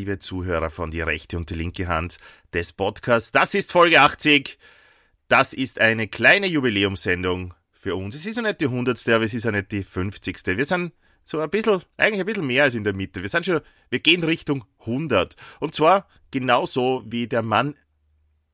liebe 0.00 0.18
Zuhörer 0.18 0.70
von 0.70 0.90
die 0.90 1.02
rechte 1.02 1.36
und 1.36 1.50
die 1.50 1.54
linke 1.54 1.86
Hand 1.86 2.16
des 2.54 2.72
Podcasts, 2.72 3.32
das 3.32 3.52
ist 3.52 3.70
Folge 3.70 4.00
80. 4.00 4.58
Das 5.28 5.52
ist 5.52 5.78
eine 5.78 6.08
kleine 6.08 6.46
Jubiläumssendung 6.46 7.52
für 7.70 7.94
uns. 7.96 8.14
Es 8.14 8.24
ist 8.24 8.36
ja 8.36 8.42
nicht 8.42 8.62
die 8.62 8.64
100. 8.64 9.06
aber 9.10 9.24
es 9.24 9.34
ist 9.34 9.44
ja 9.44 9.52
nicht 9.52 9.70
die 9.72 9.84
50. 9.84 10.38
Wir 10.56 10.64
sind 10.64 10.94
so 11.22 11.38
ein 11.38 11.50
bisschen, 11.50 11.82
eigentlich 11.98 12.20
ein 12.20 12.24
bisschen 12.24 12.46
mehr 12.46 12.62
als 12.62 12.74
in 12.74 12.82
der 12.82 12.94
Mitte. 12.94 13.20
Wir 13.20 13.28
sind 13.28 13.44
schon, 13.44 13.60
wir 13.90 13.98
gehen 13.98 14.24
Richtung 14.24 14.64
100. 14.80 15.36
Und 15.58 15.74
zwar 15.74 16.08
genauso 16.30 17.02
wie 17.04 17.26
der 17.26 17.42
Mann, 17.42 17.74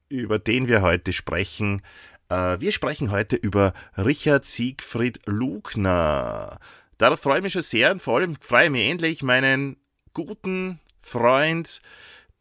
über 0.08 0.40
den 0.40 0.66
wir 0.66 0.82
heute 0.82 1.12
sprechen. 1.12 1.80
Äh, 2.28 2.58
wir 2.58 2.72
sprechen 2.72 3.12
heute 3.12 3.36
über 3.36 3.72
Richard 3.96 4.46
Siegfried 4.46 5.20
Lugner. 5.26 6.58
Darauf 6.98 7.20
freue 7.20 7.36
ich 7.36 7.44
mich 7.44 7.52
schon 7.52 7.62
sehr 7.62 7.92
und 7.92 8.02
vor 8.02 8.16
allem 8.16 8.34
freue 8.34 8.64
ich 8.64 8.70
mich 8.70 8.90
endlich 8.90 9.22
meinen 9.22 9.76
guten 10.12 10.80
Freund, 11.06 11.82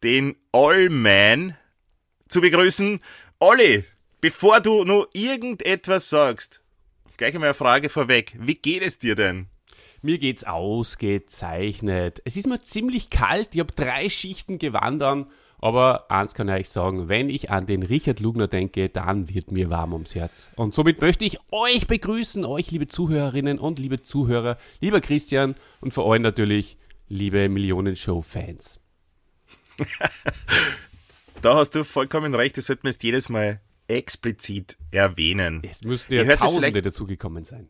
den 0.02 0.34
Allman, 0.50 1.56
zu 2.28 2.40
begrüßen. 2.40 2.98
Olli, 3.38 3.84
bevor 4.20 4.60
du 4.60 4.82
nur 4.82 5.08
irgendetwas 5.12 6.10
sagst, 6.10 6.64
gleich 7.16 7.32
einmal 7.32 7.50
eine 7.50 7.54
Frage 7.54 7.88
vorweg. 7.88 8.34
Wie 8.40 8.56
geht 8.56 8.82
es 8.82 8.98
dir 8.98 9.14
denn? 9.14 9.46
Mir 10.02 10.18
geht's 10.18 10.42
ausgezeichnet. 10.42 12.20
Es 12.24 12.36
ist 12.36 12.48
mir 12.48 12.60
ziemlich 12.60 13.08
kalt. 13.08 13.54
Ich 13.54 13.60
habe 13.60 13.72
drei 13.72 14.08
Schichten 14.08 14.58
gewandert. 14.58 15.28
Aber 15.58 16.10
eins 16.10 16.34
kann 16.34 16.48
ich 16.48 16.54
euch 16.54 16.68
sagen, 16.68 17.08
wenn 17.08 17.28
ich 17.28 17.52
an 17.52 17.66
den 17.66 17.84
Richard 17.84 18.18
Lugner 18.18 18.48
denke, 18.48 18.88
dann 18.88 19.32
wird 19.32 19.52
mir 19.52 19.70
warm 19.70 19.92
ums 19.92 20.16
Herz. 20.16 20.50
Und 20.56 20.74
somit 20.74 21.00
möchte 21.00 21.24
ich 21.24 21.38
euch 21.52 21.86
begrüßen, 21.86 22.44
euch 22.44 22.72
liebe 22.72 22.88
Zuhörerinnen 22.88 23.60
und 23.60 23.78
liebe 23.78 24.02
Zuhörer, 24.02 24.58
lieber 24.80 25.00
Christian 25.00 25.54
und 25.80 25.94
vor 25.94 26.12
allem 26.12 26.22
natürlich 26.22 26.76
liebe 27.08 27.48
Millionen-Show-Fans. 27.48 28.80
da 31.42 31.56
hast 31.56 31.74
du 31.74 31.84
vollkommen 31.84 32.34
recht, 32.34 32.56
das 32.56 32.66
sollte 32.66 32.82
man 32.84 32.92
jetzt 32.92 33.02
jedes 33.02 33.28
Mal 33.28 33.60
explizit 33.88 34.76
erwähnen. 34.90 35.62
Es 35.68 35.84
müssten 35.84 36.14
ja 36.14 36.36
Tausende 36.36 36.82
dazugekommen 36.82 37.44
sein. 37.44 37.68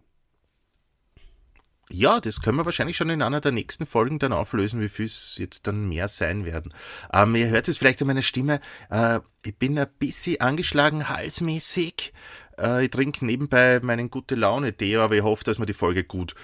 Ja, 1.89 2.19
das 2.19 2.41
können 2.41 2.59
wir 2.59 2.65
wahrscheinlich 2.65 2.97
schon 2.97 3.11
in 3.11 3.23
einer 3.23 3.41
der 3.41 3.53
nächsten 3.53 3.87
Folgen 3.87 4.19
dann 4.19 4.33
auflösen, 4.33 4.81
wie 4.81 4.89
viel 4.89 5.07
es 5.07 5.37
jetzt 5.39 5.69
dann 5.69 5.89
mehr 5.89 6.09
sein 6.09 6.45
werden. 6.45 6.75
Ähm, 7.13 7.37
ihr 7.37 7.49
hört 7.49 7.69
es 7.69 7.79
vielleicht 7.79 8.01
an 8.03 8.09
meiner 8.09 8.23
Stimme. 8.23 8.61
Äh, 8.91 9.21
ich 9.45 9.57
bin 9.57 9.79
ein 9.79 9.87
bisschen 10.01 10.41
angeschlagen, 10.41 11.09
halsmäßig. 11.09 12.13
Äh, 12.59 12.85
ich 12.85 12.91
trinke 12.91 13.25
nebenbei 13.25 13.79
meinen 13.81 14.11
gute 14.11 14.35
Laune-Tee, 14.35 14.97
aber 14.97 15.15
ich 15.15 15.23
hoffe, 15.23 15.45
dass 15.45 15.61
wir 15.61 15.67
die 15.67 15.75
Folge 15.75 16.03
gut 16.03 16.35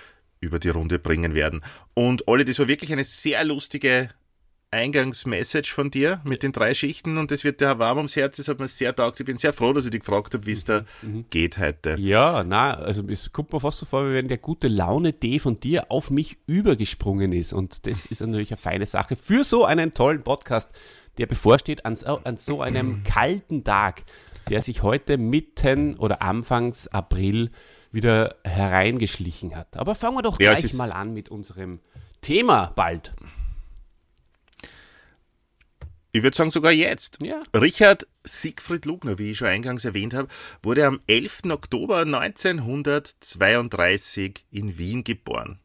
über 0.42 0.58
die 0.58 0.68
Runde 0.68 0.98
bringen 0.98 1.34
werden. 1.34 1.62
Und 1.94 2.28
Olli, 2.28 2.44
das 2.44 2.58
war 2.58 2.68
wirklich 2.68 2.92
eine 2.92 3.04
sehr 3.04 3.42
lustige 3.44 4.10
Eingangsmessage 4.72 5.70
von 5.70 5.90
dir 5.90 6.22
mit 6.24 6.42
den 6.42 6.52
drei 6.52 6.72
Schichten 6.72 7.18
und 7.18 7.30
das 7.30 7.44
wird 7.44 7.60
der 7.60 7.78
warm 7.78 7.98
ums 7.98 8.16
Herz, 8.16 8.38
das 8.38 8.48
hat 8.48 8.58
mir 8.58 8.68
sehr 8.68 8.96
taugt. 8.96 9.20
Ich 9.20 9.26
bin 9.26 9.36
sehr 9.36 9.52
froh, 9.52 9.74
dass 9.74 9.84
ich 9.84 9.90
dich 9.90 10.00
gefragt 10.00 10.32
habe, 10.32 10.46
wie 10.46 10.52
es 10.52 10.64
da 10.64 10.84
mhm. 11.02 11.26
geht 11.28 11.58
heute. 11.58 11.96
Ja, 11.98 12.42
na, 12.42 12.74
also 12.74 13.06
es 13.08 13.32
kommt 13.32 13.52
mir 13.52 13.60
fast 13.60 13.78
so 13.78 13.86
vor, 13.86 14.08
wie 14.08 14.14
wenn 14.14 14.28
der 14.28 14.38
gute 14.38 14.68
Laune-D 14.68 15.40
von 15.40 15.60
dir 15.60 15.90
auf 15.90 16.10
mich 16.10 16.38
übergesprungen 16.46 17.32
ist 17.32 17.52
und 17.52 17.86
das 17.86 18.06
ist 18.06 18.22
natürlich 18.22 18.50
eine 18.50 18.56
feine 18.56 18.86
Sache 18.86 19.14
für 19.14 19.44
so 19.44 19.66
einen 19.66 19.92
tollen 19.92 20.22
Podcast, 20.22 20.70
der 21.18 21.26
bevorsteht 21.26 21.84
an, 21.84 21.98
an 22.24 22.38
so 22.38 22.62
einem 22.62 23.04
kalten 23.04 23.64
Tag, 23.64 24.04
der 24.48 24.62
sich 24.62 24.82
heute 24.82 25.18
mitten 25.18 25.98
oder 25.98 26.22
anfangs 26.22 26.88
April 26.88 27.50
wieder 27.92 28.34
hereingeschlichen 28.44 29.54
hat. 29.54 29.76
Aber 29.76 29.94
fangen 29.94 30.16
wir 30.16 30.22
doch 30.22 30.40
ja, 30.40 30.54
gleich 30.54 30.74
mal 30.74 30.90
an 30.92 31.14
mit 31.14 31.28
unserem 31.28 31.78
Thema 32.20 32.72
bald. 32.74 33.14
Ich 36.12 36.22
würde 36.22 36.36
sagen 36.36 36.50
sogar 36.50 36.72
jetzt. 36.72 37.20
Ja. 37.22 37.40
Richard 37.54 38.06
Siegfried 38.24 38.84
Lugner, 38.84 39.18
wie 39.18 39.30
ich 39.30 39.38
schon 39.38 39.48
eingangs 39.48 39.86
erwähnt 39.86 40.12
habe, 40.12 40.28
wurde 40.62 40.86
am 40.86 41.00
11. 41.06 41.44
Oktober 41.50 42.00
1932 42.00 44.44
in 44.50 44.76
Wien 44.76 45.04
geboren. 45.04 45.58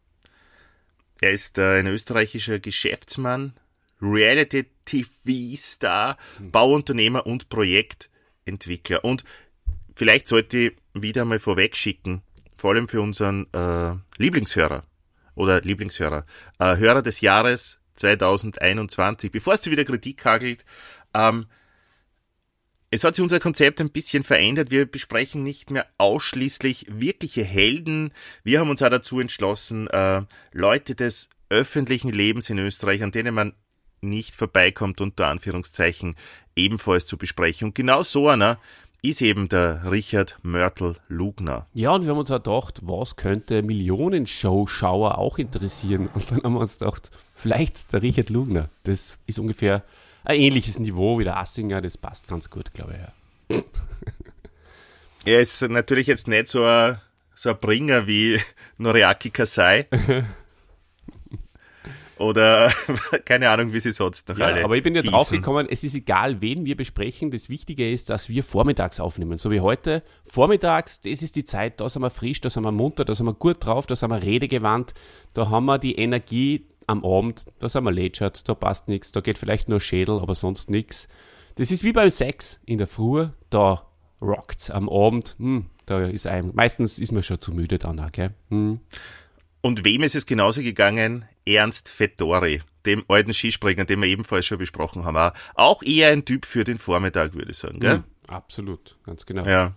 Er 1.19 1.31
ist 1.31 1.57
äh, 1.57 1.79
ein 1.79 1.87
österreichischer 1.87 2.59
Geschäftsmann, 2.59 3.53
Reality-TV-Star, 4.01 6.17
mhm. 6.39 6.51
Bauunternehmer 6.51 7.25
und 7.25 7.49
Projektentwickler. 7.49 9.03
Und 9.03 9.25
vielleicht 9.97 10.27
sollte 10.27 10.57
ich 10.57 10.77
wieder 10.93 11.25
mal 11.25 11.39
vorweg 11.39 11.75
schicken, 11.75 12.21
vor 12.55 12.71
allem 12.71 12.87
für 12.87 13.01
unseren 13.01 13.51
äh, 13.51 13.95
Lieblingshörer 14.17 14.83
oder 15.33 15.61
Lieblingshörer, 15.61 16.25
äh, 16.59 16.77
Hörer 16.77 17.01
des 17.01 17.21
Jahres 17.21 17.79
2021, 17.95 19.31
bevor 19.31 19.53
es 19.53 19.65
wieder 19.65 19.85
Kritik 19.85 20.23
hagelt. 20.23 20.65
Ähm, 21.15 21.47
es 22.91 23.03
hat 23.03 23.15
sich 23.15 23.23
unser 23.23 23.39
Konzept 23.39 23.81
ein 23.81 23.89
bisschen 23.89 24.23
verändert. 24.23 24.69
Wir 24.71 24.85
besprechen 24.85 25.43
nicht 25.43 25.71
mehr 25.71 25.87
ausschließlich 25.97 26.85
wirkliche 26.89 27.43
Helden. 27.43 28.13
Wir 28.43 28.59
haben 28.59 28.69
uns 28.69 28.83
auch 28.83 28.89
dazu 28.89 29.19
entschlossen, 29.19 29.87
äh, 29.87 30.21
Leute 30.53 30.93
des 30.93 31.29
öffentlichen 31.49 32.11
Lebens 32.11 32.49
in 32.51 32.59
Österreich, 32.59 33.01
an 33.01 33.11
denen 33.11 33.33
man 33.33 33.53
nicht 34.01 34.35
vorbeikommt, 34.35 35.01
unter 35.01 35.27
Anführungszeichen, 35.27 36.15
ebenfalls 36.55 37.07
zu 37.07 37.17
besprechen. 37.17 37.69
Und 37.69 37.75
genau 37.75 38.03
so 38.03 38.29
einer 38.29 38.59
ist 39.01 39.21
eben 39.21 39.47
der 39.47 39.91
Richard 39.91 40.37
Mörtel 40.41 40.95
Lugner. 41.07 41.67
Ja, 41.73 41.91
und 41.91 42.03
wir 42.03 42.11
haben 42.11 42.17
uns 42.17 42.31
auch 42.31 42.43
gedacht, 42.43 42.79
was 42.83 43.15
könnte 43.15 43.61
Millionenshow-Schauer 43.61 45.17
auch 45.17 45.37
interessieren? 45.37 46.09
Und 46.13 46.31
dann 46.31 46.43
haben 46.43 46.53
wir 46.53 46.61
uns 46.61 46.79
gedacht, 46.79 47.11
vielleicht 47.33 47.93
der 47.93 48.01
Richard 48.01 48.29
Lugner. 48.29 48.69
Das 48.83 49.19
ist 49.27 49.39
ungefähr 49.39 49.83
ein 50.23 50.39
ähnliches 50.39 50.79
Niveau 50.79 51.19
wie 51.19 51.23
der 51.23 51.37
Assinger, 51.37 51.81
das 51.81 51.97
passt 51.97 52.27
ganz 52.27 52.49
gut, 52.49 52.73
glaube 52.73 52.95
ich. 53.49 53.55
Ja. 53.55 53.63
er 55.25 55.39
ist 55.39 55.61
natürlich 55.61 56.07
jetzt 56.07 56.27
nicht 56.27 56.47
so 56.47 56.65
ein, 56.65 56.99
so 57.33 57.49
ein 57.49 57.57
Bringer 57.59 58.07
wie 58.07 58.41
Noriaki 58.77 59.29
Kasai. 59.29 59.87
Oder 62.19 62.71
keine 63.25 63.49
Ahnung, 63.49 63.73
wie 63.73 63.79
sie 63.79 63.91
sonst 63.91 64.27
noch 64.29 64.37
ja, 64.37 64.47
alle. 64.47 64.63
Aber 64.63 64.75
ich 64.75 64.83
bin 64.83 64.95
ja 64.95 65.01
drauf 65.01 65.29
gekommen, 65.29 65.67
es 65.69 65.83
ist 65.83 65.95
egal, 65.95 66.41
wen 66.41 66.65
wir 66.65 66.75
besprechen. 66.75 67.31
Das 67.31 67.49
Wichtige 67.49 67.91
ist, 67.91 68.09
dass 68.09 68.29
wir 68.29 68.43
vormittags 68.43 68.99
aufnehmen. 68.99 69.37
So 69.37 69.51
wie 69.51 69.61
heute. 69.61 70.03
Vormittags, 70.25 71.01
das 71.01 71.21
ist 71.21 71.35
die 71.35 71.45
Zeit, 71.45 71.79
da 71.79 71.89
sind 71.89 72.01
wir 72.01 72.09
frisch, 72.09 72.41
da 72.41 72.49
sind 72.49 72.63
wir 72.63 72.71
munter, 72.71 73.05
da 73.05 73.13
sind 73.13 73.25
wir 73.25 73.33
gut 73.33 73.57
drauf, 73.59 73.87
da 73.87 73.95
sind 73.95 74.09
wir 74.09 74.21
redegewandt, 74.21 74.93
da 75.33 75.49
haben 75.49 75.65
wir 75.65 75.77
die 75.77 75.95
Energie 75.95 76.65
am 76.87 77.03
Abend, 77.05 77.45
da 77.59 77.69
sind 77.69 77.83
wir 77.83 77.91
lätschert, 77.91 78.47
da 78.47 78.55
passt 78.55 78.87
nichts, 78.87 79.11
da 79.11 79.19
geht 79.19 79.37
vielleicht 79.37 79.69
nur 79.69 79.81
Schädel, 79.81 80.19
aber 80.19 80.35
sonst 80.35 80.69
nichts. 80.69 81.07
Das 81.55 81.71
ist 81.71 81.83
wie 81.83 81.91
beim 81.91 82.09
Sex 82.09 82.59
in 82.65 82.77
der 82.77 82.87
Früh, 82.87 83.27
da 83.49 83.85
rockt's 84.21 84.71
am 84.71 84.89
Abend, 84.89 85.35
hm, 85.37 85.65
da 85.85 86.05
ist 86.05 86.27
ein, 86.27 86.51
meistens 86.53 86.97
ist 86.97 87.11
man 87.11 87.23
schon 87.23 87.41
zu 87.41 87.51
müde 87.51 87.77
dann 87.77 87.99
auch, 87.99 88.11
gell? 88.11 88.31
Hm. 88.49 88.79
Und 89.61 89.83
wem 89.83 90.03
ist 90.03 90.15
es 90.15 90.25
genauso 90.25 90.61
gegangen? 90.61 91.25
Ernst 91.45 91.89
Fettori, 91.89 92.61
dem 92.85 93.03
alten 93.07 93.33
Skispringer, 93.33 93.85
den 93.85 94.01
wir 94.01 94.07
ebenfalls 94.07 94.45
schon 94.45 94.57
besprochen 94.57 95.05
haben. 95.05 95.33
Auch 95.55 95.83
eher 95.83 96.09
ein 96.09 96.25
Typ 96.25 96.45
für 96.45 96.63
den 96.63 96.77
Vormittag, 96.77 97.33
würde 97.33 97.51
ich 97.51 97.57
sagen. 97.57 97.79
Gell? 97.79 97.97
Mhm, 97.97 98.03
absolut, 98.27 98.95
ganz 99.05 99.25
genau. 99.25 99.45
Ja. 99.45 99.73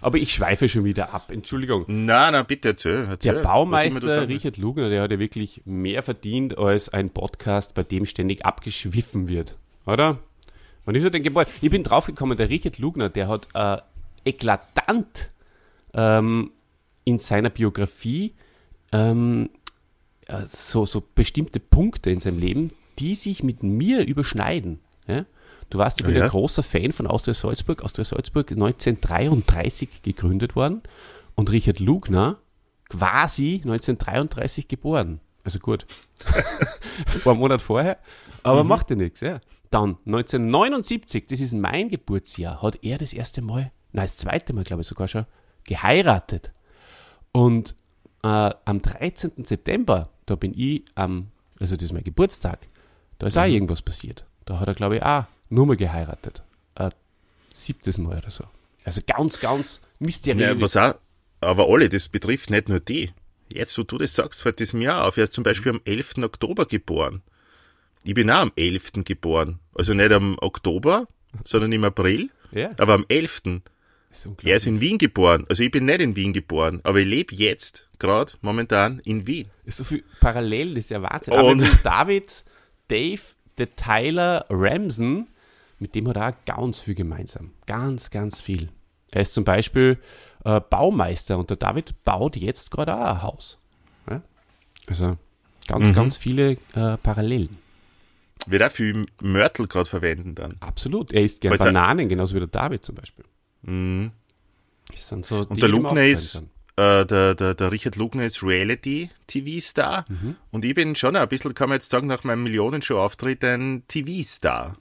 Aber 0.00 0.18
ich 0.18 0.32
schweife 0.32 0.68
schon 0.68 0.84
wieder 0.84 1.14
ab, 1.14 1.30
Entschuldigung. 1.30 1.84
Nein, 1.86 2.32
nein, 2.32 2.44
bitte 2.46 2.70
erzähl. 2.70 3.06
erzähl. 3.08 3.34
Der 3.34 3.42
Baumeister 3.42 4.28
Richard 4.28 4.56
Lugner, 4.56 4.90
der 4.90 5.02
hat 5.02 5.12
ja 5.12 5.18
wirklich 5.20 5.62
mehr 5.64 6.02
verdient 6.02 6.58
als 6.58 6.88
ein 6.88 7.10
Podcast, 7.10 7.74
bei 7.74 7.84
dem 7.84 8.04
ständig 8.04 8.44
abgeschwiffen 8.44 9.28
wird. 9.28 9.58
Oder? 9.86 10.18
Wann 10.84 10.96
ist 10.96 11.04
er 11.04 11.10
denn 11.10 11.22
geboren? 11.22 11.46
Ich 11.60 11.70
bin 11.70 11.84
draufgekommen, 11.84 12.36
der 12.36 12.48
Richard 12.48 12.78
Lugner, 12.78 13.10
der 13.10 13.28
hat 13.28 13.48
äh, 13.54 13.78
eklatant 14.28 15.30
ähm, 15.94 16.50
in 17.04 17.20
seiner 17.20 17.50
Biografie 17.50 18.34
ähm, 18.92 19.50
äh, 20.26 20.46
so, 20.46 20.86
so 20.86 21.02
bestimmte 21.14 21.60
Punkte 21.60 22.10
in 22.10 22.20
seinem 22.20 22.38
Leben, 22.38 22.70
die 22.98 23.14
sich 23.14 23.42
mit 23.42 23.62
mir 23.62 24.06
überschneiden. 24.06 24.80
Ja? 25.06 25.24
Du 25.70 25.78
warst, 25.78 26.00
ich 26.00 26.06
bin 26.06 26.14
ja. 26.14 26.24
ein 26.24 26.30
großer 26.30 26.62
Fan 26.62 26.92
von 26.92 27.06
Austria 27.06 27.34
Salzburg. 27.34 27.82
Austria 27.82 28.04
Salzburg 28.04 28.50
1933 28.50 30.02
gegründet 30.02 30.54
worden 30.54 30.82
und 31.34 31.50
Richard 31.50 31.80
Lugner 31.80 32.38
quasi 32.88 33.54
1933 33.64 34.68
geboren. 34.68 35.20
Also 35.44 35.58
gut. 35.58 35.86
ein 37.14 37.20
paar 37.22 37.34
Monate 37.34 37.64
vorher. 37.64 37.98
Aber 38.42 38.62
mhm. 38.62 38.68
macht 38.68 38.90
ja 38.90 38.96
nichts, 38.96 39.20
ja. 39.20 39.40
Dann 39.70 39.96
1979, 40.04 41.26
das 41.26 41.40
ist 41.40 41.54
mein 41.54 41.88
Geburtsjahr, 41.88 42.60
hat 42.60 42.78
er 42.82 42.98
das 42.98 43.14
erste 43.14 43.40
Mal, 43.40 43.72
nein, 43.92 44.04
das 44.04 44.18
zweite 44.18 44.52
Mal, 44.52 44.64
glaube 44.64 44.82
ich 44.82 44.88
sogar 44.88 45.08
schon, 45.08 45.24
geheiratet. 45.64 46.52
Und 47.32 47.74
äh, 48.22 48.50
am 48.64 48.82
13. 48.82 49.44
September, 49.44 50.08
da 50.26 50.34
bin 50.34 50.52
ich 50.56 50.84
am, 50.94 51.28
also 51.60 51.76
das 51.76 51.84
ist 51.84 51.92
mein 51.92 52.04
Geburtstag, 52.04 52.66
da 53.18 53.26
ist 53.26 53.36
mhm. 53.36 53.42
auch 53.42 53.46
irgendwas 53.46 53.82
passiert. 53.82 54.24
Da 54.44 54.58
hat 54.58 54.68
er, 54.68 54.74
glaube 54.74 54.96
ich, 54.96 55.02
auch 55.02 55.24
nur 55.50 55.66
mal 55.66 55.76
geheiratet. 55.76 56.42
Ein 56.74 56.92
siebtes 57.52 57.98
Mal 57.98 58.18
oder 58.18 58.30
so. 58.30 58.44
Also 58.84 59.00
ganz, 59.06 59.38
ganz 59.38 59.80
mysteriös. 59.98 60.40
Ja, 60.40 60.60
was 60.60 60.76
auch, 60.76 60.94
aber 61.40 61.68
alle, 61.68 61.88
das 61.88 62.08
betrifft 62.08 62.50
nicht 62.50 62.68
nur 62.68 62.80
die. 62.80 63.12
Jetzt, 63.52 63.76
wo 63.78 63.82
du 63.82 63.98
das 63.98 64.14
sagst, 64.14 64.42
fällt 64.42 64.60
das 64.60 64.72
mir 64.72 64.96
auch 64.96 65.08
auf. 65.08 65.16
Er 65.16 65.24
ist 65.24 65.34
zum 65.34 65.44
Beispiel 65.44 65.72
am 65.72 65.80
11. 65.84 66.18
Oktober 66.22 66.66
geboren. 66.66 67.22
Ich 68.04 68.14
bin 68.14 68.30
auch 68.30 68.40
am 68.40 68.52
11. 68.56 69.04
geboren. 69.04 69.60
Also 69.74 69.94
nicht 69.94 70.10
am 70.10 70.36
Oktober, 70.40 71.06
sondern 71.44 71.72
im 71.72 71.84
April. 71.84 72.30
Ja. 72.50 72.70
Aber 72.78 72.94
am 72.94 73.04
11. 73.08 73.42
ist 74.10 74.28
Er 74.42 74.56
ist 74.56 74.66
in 74.66 74.80
Wien 74.80 74.98
geboren. 74.98 75.46
Also 75.48 75.62
ich 75.62 75.70
bin 75.70 75.84
nicht 75.84 76.00
in 76.00 76.16
Wien 76.16 76.32
geboren, 76.32 76.80
aber 76.82 76.98
ich 76.98 77.06
lebe 77.06 77.34
jetzt, 77.34 77.88
gerade 78.02 78.32
momentan, 78.42 78.98
in 79.04 79.26
Wien. 79.26 79.48
Ist 79.64 79.78
so 79.78 79.84
viel 79.84 80.04
Parallelen, 80.20 80.74
das 80.74 80.84
ist 80.84 80.90
ja 80.90 81.00
Wahnsinn. 81.02 81.32
Aber 81.32 81.54
David, 81.82 82.44
Dave, 82.88 83.20
der 83.58 83.74
Tyler 83.74 84.44
Ramson, 84.50 85.28
mit 85.78 85.94
dem 85.94 86.08
hat 86.08 86.16
er 86.16 86.28
auch 86.28 86.44
ganz 86.44 86.80
viel 86.80 86.94
gemeinsam. 86.94 87.52
Ganz, 87.66 88.10
ganz 88.10 88.40
viel. 88.40 88.68
Er 89.12 89.22
ist 89.22 89.34
zum 89.34 89.44
Beispiel 89.44 89.98
äh, 90.44 90.60
Baumeister 90.60 91.38
und 91.38 91.50
der 91.50 91.56
David 91.56 91.94
baut 92.04 92.36
jetzt 92.36 92.70
gerade 92.70 92.94
auch 92.96 93.00
ein 93.16 93.22
Haus. 93.22 93.58
Ja? 94.10 94.22
Also 94.86 95.16
ganz, 95.68 95.88
Mhm. 95.88 95.94
ganz 95.94 96.16
viele 96.16 96.52
äh, 96.74 96.96
Parallelen. 97.02 97.58
Wird 98.46 98.62
auch 98.62 98.70
viel 98.72 99.06
Mörtel 99.20 99.68
gerade 99.68 99.88
verwenden 99.88 100.34
dann. 100.34 100.56
Absolut. 100.60 101.12
Er 101.12 101.22
isst 101.22 101.40
gerne 101.40 101.56
er- 101.56 101.64
Bananen, 101.64 102.08
genauso 102.08 102.34
wie 102.34 102.40
der 102.40 102.48
David 102.48 102.84
zum 102.84 102.96
Beispiel. 102.96 103.24
Mhm. 103.62 104.10
So 104.96 105.46
Und 105.48 105.62
der 105.62 105.68
Lugner 105.68 106.04
ist. 106.04 106.42
Äh, 106.76 107.04
der, 107.06 107.34
der, 107.34 107.54
der 107.54 107.72
Richard 107.72 107.96
Lugner 107.96 108.24
ist 108.24 108.42
Reality-TV-Star. 108.42 110.04
Mhm. 110.08 110.36
Und 110.50 110.64
ich 110.64 110.74
bin 110.74 110.94
schon 110.96 111.16
ein 111.16 111.28
bisschen, 111.28 111.54
kann 111.54 111.68
man 111.68 111.76
jetzt 111.76 111.90
sagen, 111.90 112.06
nach 112.06 112.24
meinem 112.24 112.44
Millionenshow-Auftritt 112.44 113.44
ein 113.44 113.82
TV-Star. 113.88 114.76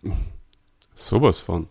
Sowas 0.96 1.40
von. 1.42 1.68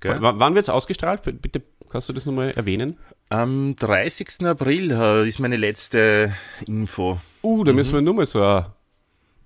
Gell? 0.00 0.20
W 0.20 0.32
wann 0.36 0.54
wird 0.54 0.64
es 0.64 0.68
ausgestrahlt? 0.68 1.22
Bitte 1.22 1.62
kannst 1.88 2.08
du 2.08 2.12
das 2.12 2.26
nochmal 2.26 2.50
erwähnen? 2.50 2.98
Am 3.28 3.74
30. 3.76 4.44
April 4.46 4.90
äh, 4.92 5.28
ist 5.28 5.38
meine 5.40 5.56
letzte 5.56 6.32
Info. 6.66 7.20
Uh, 7.42 7.58
Mhm. 7.60 7.64
da 7.64 7.72
müssen 7.72 7.94
wir 7.94 8.02
nur 8.02 8.14
mal 8.14 8.26
so, 8.26 8.42
ein, 8.42 8.66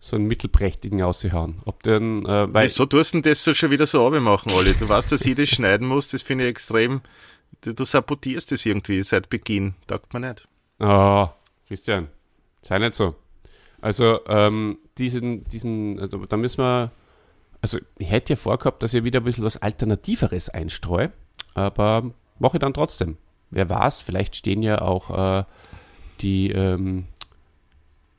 so 0.00 0.16
einen 0.16 0.26
mittelprächtigen 0.26 1.02
aushauen. 1.02 1.60
Ob 1.64 1.82
denn, 1.82 2.24
äh, 2.26 2.52
weil, 2.52 2.66
Wieso 2.66 2.86
tust 2.86 3.14
du 3.14 3.20
denn 3.20 3.30
das 3.30 3.44
so 3.44 3.54
schon 3.54 3.70
wieder 3.70 3.86
so 3.86 4.10
machen, 4.10 4.52
Olli? 4.52 4.74
Du 4.74 4.88
weißt, 4.88 5.12
dass 5.12 5.24
ich 5.24 5.34
das 5.34 5.48
schneiden 5.50 5.86
muss, 5.86 6.08
das 6.08 6.22
finde 6.22 6.44
ich 6.44 6.50
extrem. 6.50 7.00
Du, 7.62 7.84
sabotierst 7.84 8.52
das 8.52 8.64
irgendwie 8.64 9.02
seit 9.02 9.28
Beginn. 9.28 9.74
Taugt 9.86 10.14
mir 10.14 10.20
nicht. 10.20 10.48
oh, 10.78 11.28
Christian, 11.68 12.08
sei 12.62 12.78
nicht 12.78 12.94
so. 12.94 13.14
Also, 13.80 14.20
ähm, 14.26 14.78
diesen, 14.98 15.44
diesen, 15.44 16.00
also, 16.00 16.24
da 16.26 16.36
müssen 16.36 16.62
wir, 16.62 16.90
also, 17.60 17.78
ich 17.98 18.10
hätte 18.10 18.32
ja 18.32 18.36
vorgehabt, 18.36 18.82
dass 18.82 18.94
ich 18.94 19.04
wieder 19.04 19.20
ein 19.20 19.24
bisschen 19.24 19.44
was 19.44 19.56
Alternativeres 19.56 20.48
einstreue, 20.48 21.12
aber 21.54 22.10
mache 22.38 22.56
ich 22.56 22.60
dann 22.60 22.74
trotzdem. 22.74 23.16
Wer 23.50 23.68
weiß, 23.68 24.02
vielleicht 24.02 24.36
stehen 24.36 24.62
ja 24.62 24.80
auch 24.80 25.40
äh, 25.40 25.44
die, 26.20 26.50
ähm, 26.50 27.06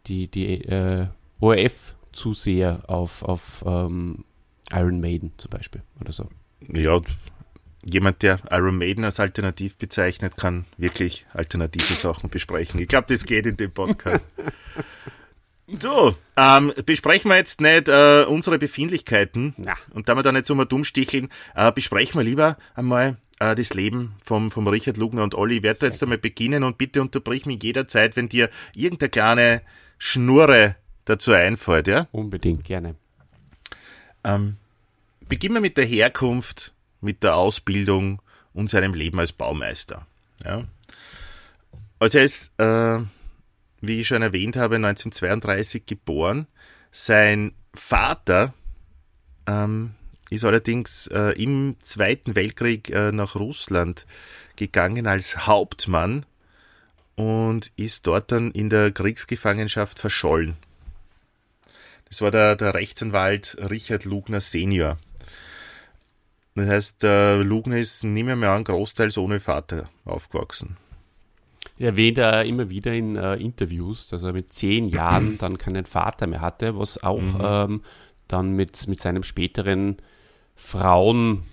die, 0.07 0.27
die 0.27 0.63
äh, 0.65 1.07
ORF-Zuseher 1.39 2.83
auf, 2.87 3.23
auf 3.23 3.63
ähm, 3.65 4.25
Iron 4.71 4.99
Maiden 4.99 5.33
zum 5.37 5.51
Beispiel 5.51 5.83
oder 5.99 6.11
so. 6.11 6.29
Ja, 6.73 6.99
jemand, 7.83 8.21
der 8.21 8.39
Iron 8.51 8.77
Maiden 8.77 9.03
als 9.03 9.19
alternativ 9.19 9.77
bezeichnet, 9.77 10.37
kann 10.37 10.65
wirklich 10.77 11.25
alternative 11.33 11.95
Sachen 11.95 12.29
besprechen. 12.29 12.79
Ich 12.79 12.87
glaube, 12.87 13.07
das 13.09 13.25
geht 13.25 13.45
in 13.45 13.57
dem 13.57 13.71
Podcast. 13.71 14.27
So, 15.79 16.15
ähm, 16.35 16.73
besprechen 16.85 17.31
wir 17.31 17.37
jetzt 17.37 17.61
nicht 17.61 17.87
äh, 17.87 18.25
unsere 18.27 18.59
Befindlichkeiten 18.59 19.53
Na. 19.57 19.75
und 19.93 20.09
da 20.09 20.15
wir 20.15 20.23
da 20.23 20.33
nicht 20.33 20.45
so 20.45 20.53
mal 20.53 20.65
dumm 20.65 20.83
sticheln, 20.83 21.29
äh, 21.55 21.71
besprechen 21.71 22.19
wir 22.19 22.25
lieber 22.25 22.57
einmal 22.75 23.15
äh, 23.39 23.55
das 23.55 23.73
Leben 23.73 24.15
vom, 24.21 24.51
vom 24.51 24.67
Richard 24.67 24.97
Lugner 24.97 25.23
und 25.23 25.33
Olli. 25.33 25.57
Ich 25.57 25.63
werde 25.63 25.85
jetzt 25.85 26.03
einmal 26.03 26.17
beginnen 26.17 26.63
und 26.63 26.77
bitte 26.77 27.01
unterbrich 27.01 27.45
mich 27.45 27.63
jederzeit, 27.63 28.17
wenn 28.17 28.27
dir 28.27 28.49
irgendeine 28.75 29.09
kleine 29.09 29.61
Schnurre 29.97 30.75
dazu 31.05 31.31
einfällt, 31.31 31.87
ja? 31.87 32.07
Unbedingt 32.11 32.65
gerne. 32.65 32.95
Ähm, 34.23 34.57
beginnen 35.27 35.55
wir 35.55 35.61
mit 35.61 35.77
der 35.77 35.85
Herkunft, 35.85 36.73
mit 37.01 37.23
der 37.23 37.35
Ausbildung 37.35 38.21
und 38.53 38.69
seinem 38.69 38.93
Leben 38.93 39.19
als 39.19 39.31
Baumeister. 39.31 40.05
Ja. 40.45 40.65
Also 41.99 42.17
er 42.17 42.23
ist, 42.23 42.51
äh, 42.57 42.99
wie 43.81 44.01
ich 44.01 44.07
schon 44.07 44.21
erwähnt 44.21 44.55
habe, 44.55 44.75
1932 44.75 45.85
geboren. 45.85 46.47
Sein 46.91 47.53
Vater 47.73 48.53
ähm, 49.47 49.91
ist 50.29 50.45
allerdings 50.45 51.07
äh, 51.07 51.31
im 51.41 51.75
Zweiten 51.81 52.35
Weltkrieg 52.35 52.89
äh, 52.89 53.11
nach 53.11 53.35
Russland 53.35 54.05
gegangen 54.55 55.07
als 55.07 55.45
Hauptmann 55.45 56.25
und 57.15 57.71
ist 57.75 58.07
dort 58.07 58.31
dann 58.31 58.51
in 58.51 58.69
der 58.69 58.91
Kriegsgefangenschaft 58.91 59.99
verschollen. 59.99 60.55
Das 62.05 62.21
war 62.21 62.31
der, 62.31 62.55
der 62.55 62.73
Rechtsanwalt 62.73 63.57
Richard 63.69 64.05
Lugner 64.05 64.41
Senior. 64.41 64.97
Das 66.55 66.67
heißt, 66.67 67.03
der 67.03 67.43
Lugner 67.43 67.77
ist 67.77 68.03
nicht 68.03 68.25
mehr, 68.25 68.35
mehr 68.35 68.53
ein 68.53 68.63
großteils 68.63 69.17
ohne 69.17 69.39
Vater 69.39 69.89
aufgewachsen. 70.05 70.77
Er 71.77 71.89
erwähnt 71.89 72.17
er 72.17 72.45
immer 72.45 72.69
wieder 72.69 72.93
in 72.93 73.15
äh, 73.15 73.35
Interviews, 73.35 74.07
dass 74.07 74.23
er 74.23 74.33
mit 74.33 74.53
zehn 74.53 74.89
Jahren 74.89 75.37
dann 75.39 75.57
keinen 75.57 75.85
Vater 75.85 76.27
mehr 76.27 76.41
hatte, 76.41 76.77
was 76.77 77.01
auch 77.01 77.21
ähm, 77.41 77.81
dann 78.27 78.51
mit, 78.51 78.87
mit 78.87 79.01
seinem 79.01 79.23
späteren 79.23 79.97
Frauen, 80.55 81.43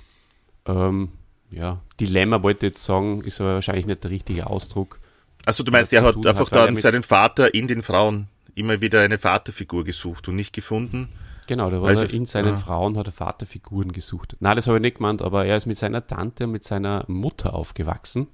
ähm, 0.67 1.11
ja, 1.51 1.81
Dilemma 1.99 2.43
wollte 2.43 2.67
ich 2.67 2.73
jetzt 2.73 2.85
sagen, 2.85 3.23
ist 3.23 3.41
aber 3.41 3.55
wahrscheinlich 3.55 3.87
nicht 3.87 4.05
der 4.05 4.11
richtige 4.11 4.47
Ausdruck. 4.47 5.01
Also 5.47 5.63
du 5.65 5.73
meinst, 5.73 5.93
er 5.93 6.03
hat 6.03 6.17
einfach 6.27 6.51
hat, 6.51 6.55
dann 6.55 6.77
seinen 6.77 7.03
Vater 7.03 7.55
in 7.55 7.69
den 7.69 7.83
Frauen 7.83 8.29
immer 8.55 8.81
wieder 8.81 9.01
eine 9.01 9.19
Vaterfigur 9.19 9.85
gesucht 9.85 10.29
und 10.29 10.37
nicht 10.37 10.53
gefunden. 10.53 11.09
Genau, 11.49 11.71
da 11.71 11.81
war 11.81 11.89
Also, 11.89 12.03
er 12.03 12.13
in 12.13 12.27
seinen 12.27 12.55
ah. 12.55 12.57
Frauen 12.59 12.99
hat 12.99 13.07
er 13.07 13.13
Vaterfiguren 13.13 13.91
gesucht. 13.91 14.37
Nein, 14.39 14.55
das 14.55 14.67
habe 14.67 14.77
ich 14.77 14.83
nicht 14.83 14.99
gemeint, 14.99 15.23
aber 15.23 15.47
er 15.47 15.57
ist 15.57 15.65
mit 15.65 15.79
seiner 15.79 16.07
Tante 16.07 16.45
und 16.45 16.53
mit 16.53 16.63
seiner 16.63 17.05
Mutter 17.09 17.55
aufgewachsen. 17.55 18.29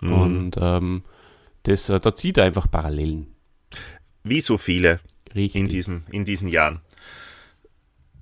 Mhm. 0.00 0.12
Und 0.12 0.56
ähm, 0.58 1.02
das, 1.64 1.90
äh, 1.90 2.00
da 2.00 2.14
zieht 2.14 2.38
er 2.38 2.44
einfach 2.44 2.70
Parallelen. 2.70 3.26
Wie 4.22 4.40
so 4.40 4.56
viele 4.56 5.00
Richtig. 5.34 5.60
in, 5.60 5.68
diesem, 5.68 6.04
in 6.10 6.24
diesen 6.24 6.48
Jahren. 6.48 6.80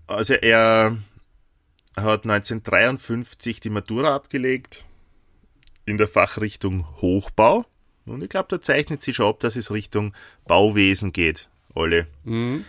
Also 0.09 0.35
er 0.35 0.97
hat 1.97 2.25
1953 2.25 3.61
die 3.61 3.71
Matura 3.71 4.17
abgelegt 4.17 4.85
in 5.85 5.99
der 5.99 6.09
Fachrichtung 6.09 6.85
Hochbau. 7.01 7.65
Und 8.07 8.25
ich 8.25 8.29
glaube, 8.29 8.49
da 8.49 8.61
zeichnet 8.61 9.03
sich 9.03 9.15
schon 9.15 9.27
ab, 9.27 9.39
dass 9.39 9.55
es 9.55 9.71
Richtung 9.71 10.13
Bauwesen 10.49 11.13
geht, 11.13 11.49
alle. 11.77 12.09
Mhm. 12.25 12.65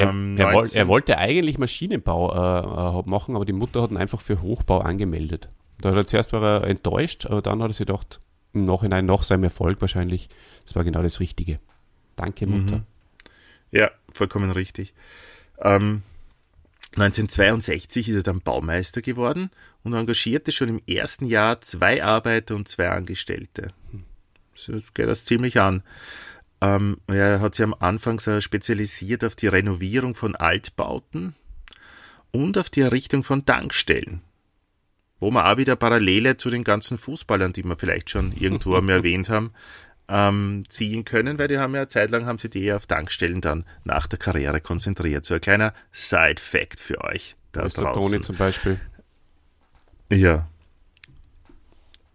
Er, 0.00 0.08
Ähm, 0.10 0.36
er, 0.38 0.46
woll, 0.46 0.62
19 0.62 0.78
er 0.78 0.88
wollte 0.88 1.18
eigentlich 1.18 1.58
Maschinenbau 1.58 2.32
äh, 2.32 3.00
äh, 3.00 3.02
machen, 3.08 3.36
aber 3.36 3.44
die 3.44 3.52
Mutter 3.52 3.82
hat 3.82 3.90
ihn 3.90 3.96
einfach 3.96 4.20
für 4.20 4.42
Hochbau 4.42 4.78
angemeldet. 4.78 5.48
Da 5.80 5.90
hat 5.90 5.96
er 5.96 6.06
zuerst 6.06 6.32
war 6.32 6.42
er 6.42 6.68
enttäuscht, 6.68 7.26
aber 7.26 7.42
dann 7.42 7.62
hat 7.62 7.70
er 7.70 7.74
sich 7.74 7.86
gedacht, 7.86 8.20
im 8.54 8.64
Nachhinein 8.64 9.06
nach 9.06 9.22
seinem 9.22 9.44
Erfolg 9.44 9.80
wahrscheinlich, 9.80 10.28
das 10.64 10.74
war 10.74 10.84
genau 10.84 11.02
das 11.02 11.20
Richtige. 11.20 11.60
Danke, 12.16 12.46
Mutter. 12.46 12.82
Ja, 13.70 13.90
vollkommen 14.12 14.50
richtig. 14.50 14.94
Ähm, 15.60 16.02
1962 16.96 18.08
ist 18.08 18.16
er 18.16 18.22
dann 18.22 18.40
Baumeister 18.40 19.02
geworden 19.02 19.50
und 19.82 19.92
engagierte 19.92 20.50
schon 20.50 20.68
im 20.68 20.82
ersten 20.86 21.26
Jahr 21.26 21.60
zwei 21.60 22.02
Arbeiter 22.02 22.54
und 22.54 22.68
zwei 22.68 22.88
Angestellte. 22.88 23.72
So 24.54 24.72
geht 24.94 25.06
das 25.06 25.26
ziemlich 25.26 25.60
an. 25.60 25.82
Ähm, 26.66 26.98
er 27.06 27.40
hat 27.40 27.54
sich 27.54 27.64
am 27.64 27.74
Anfang 27.78 28.18
so 28.18 28.40
spezialisiert 28.40 29.24
auf 29.24 29.36
die 29.36 29.46
Renovierung 29.46 30.14
von 30.14 30.34
Altbauten 30.34 31.34
und 32.32 32.58
auf 32.58 32.70
die 32.70 32.80
Errichtung 32.80 33.24
von 33.24 33.44
Tankstellen. 33.44 34.22
Wo 35.20 35.30
wir 35.30 35.50
auch 35.50 35.56
wieder 35.56 35.76
Parallele 35.76 36.36
zu 36.36 36.50
den 36.50 36.64
ganzen 36.64 36.98
Fußballern, 36.98 37.52
die 37.52 37.64
wir 37.64 37.76
vielleicht 37.76 38.10
schon 38.10 38.32
irgendwo 38.32 38.74
einmal 38.74 38.96
erwähnt 38.98 39.28
haben, 39.28 39.52
ähm, 40.08 40.64
ziehen 40.68 41.04
können, 41.04 41.38
weil 41.38 41.48
die 41.48 41.58
haben 41.58 41.74
ja 41.74 41.82
eine 41.82 41.88
Zeit 41.88 42.10
lang 42.10 42.26
haben 42.26 42.38
sie 42.38 42.48
die 42.48 42.64
eher 42.64 42.76
auf 42.76 42.86
Tankstellen 42.86 43.40
dann 43.40 43.64
nach 43.84 44.06
der 44.06 44.18
Karriere 44.18 44.60
konzentriert. 44.60 45.24
So 45.24 45.34
ein 45.34 45.40
kleiner 45.40 45.72
Side-Fact 45.92 46.80
für 46.80 47.02
euch 47.02 47.36
da 47.52 47.62
der 47.62 47.70
draußen. 47.70 47.92
Toni 47.92 48.20
zum 48.20 48.36
Beispiel. 48.36 48.80
Ja. 50.10 50.48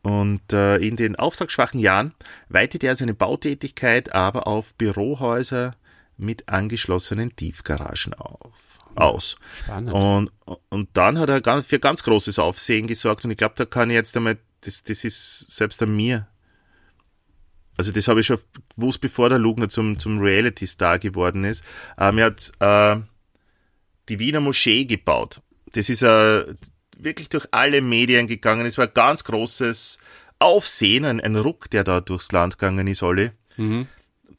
Und 0.03 0.51
äh, 0.51 0.77
in 0.77 0.96
den 0.96 1.15
auftragsschwachen 1.15 1.79
Jahren 1.79 2.13
weitete 2.50 2.88
er 2.88 2.96
seine 2.96 3.13
Bautätigkeit 3.13 4.13
aber 4.13 4.48
auf 4.48 4.74
Bürohäuser 4.74 5.75
mit 6.17 6.50
angeschlossenen 6.50 7.36
Tiefgaragen 7.36 8.13
auf, 8.15 8.79
aus. 8.96 9.36
Spannend. 9.63 9.93
Und, 9.93 10.31
und 10.70 10.89
dann 10.93 11.20
hat 11.20 11.29
er 11.29 11.41
ganz, 11.41 11.67
für 11.67 11.79
ganz 11.79 12.03
großes 12.03 12.39
Aufsehen 12.39 12.88
gesorgt 12.88 13.25
und 13.25 13.31
ich 13.31 13.38
glaube, 13.38 13.55
da 13.58 13.65
kann 13.65 13.89
ich 13.89 13.96
jetzt 13.96 14.15
einmal, 14.17 14.38
das, 14.62 14.84
das 14.84 15.03
ist 15.03 15.51
selbst 15.51 15.81
an 15.84 15.96
mir. 15.96 16.27
Also 17.77 17.91
das 17.91 18.08
habe 18.08 18.20
ich 18.20 18.25
schon 18.25 18.39
gewusst, 18.75 19.01
bevor 19.01 19.29
der 19.29 19.39
Lugner 19.39 19.70
zum, 19.70 19.98
zum 19.98 20.20
Reality-Star 20.20 21.00
geworden 21.00 21.43
ist. 21.43 21.63
Ähm, 21.98 22.17
er 22.17 22.25
hat 22.25 22.51
äh, 22.60 23.01
die 24.10 24.20
Wiener 24.20 24.39
Moschee 24.39 24.86
gebaut. 24.86 25.41
Das 25.74 25.89
ist 25.89 26.03
äh, 26.03 26.46
wirklich 27.03 27.29
durch 27.29 27.48
alle 27.51 27.81
Medien 27.81 28.27
gegangen. 28.27 28.65
Es 28.65 28.77
war 28.77 28.88
ein 28.88 28.93
ganz 28.93 29.24
großes 29.24 30.00
Aufsehen, 30.39 31.05
ein, 31.05 31.36
Ruck, 31.36 31.70
der 31.70 31.84
da 31.84 32.01
durchs 32.01 32.31
Land 32.31 32.58
gegangen 32.58 32.88
ist, 32.88 33.03
Olli. 33.03 33.31
Mhm. 33.58 33.88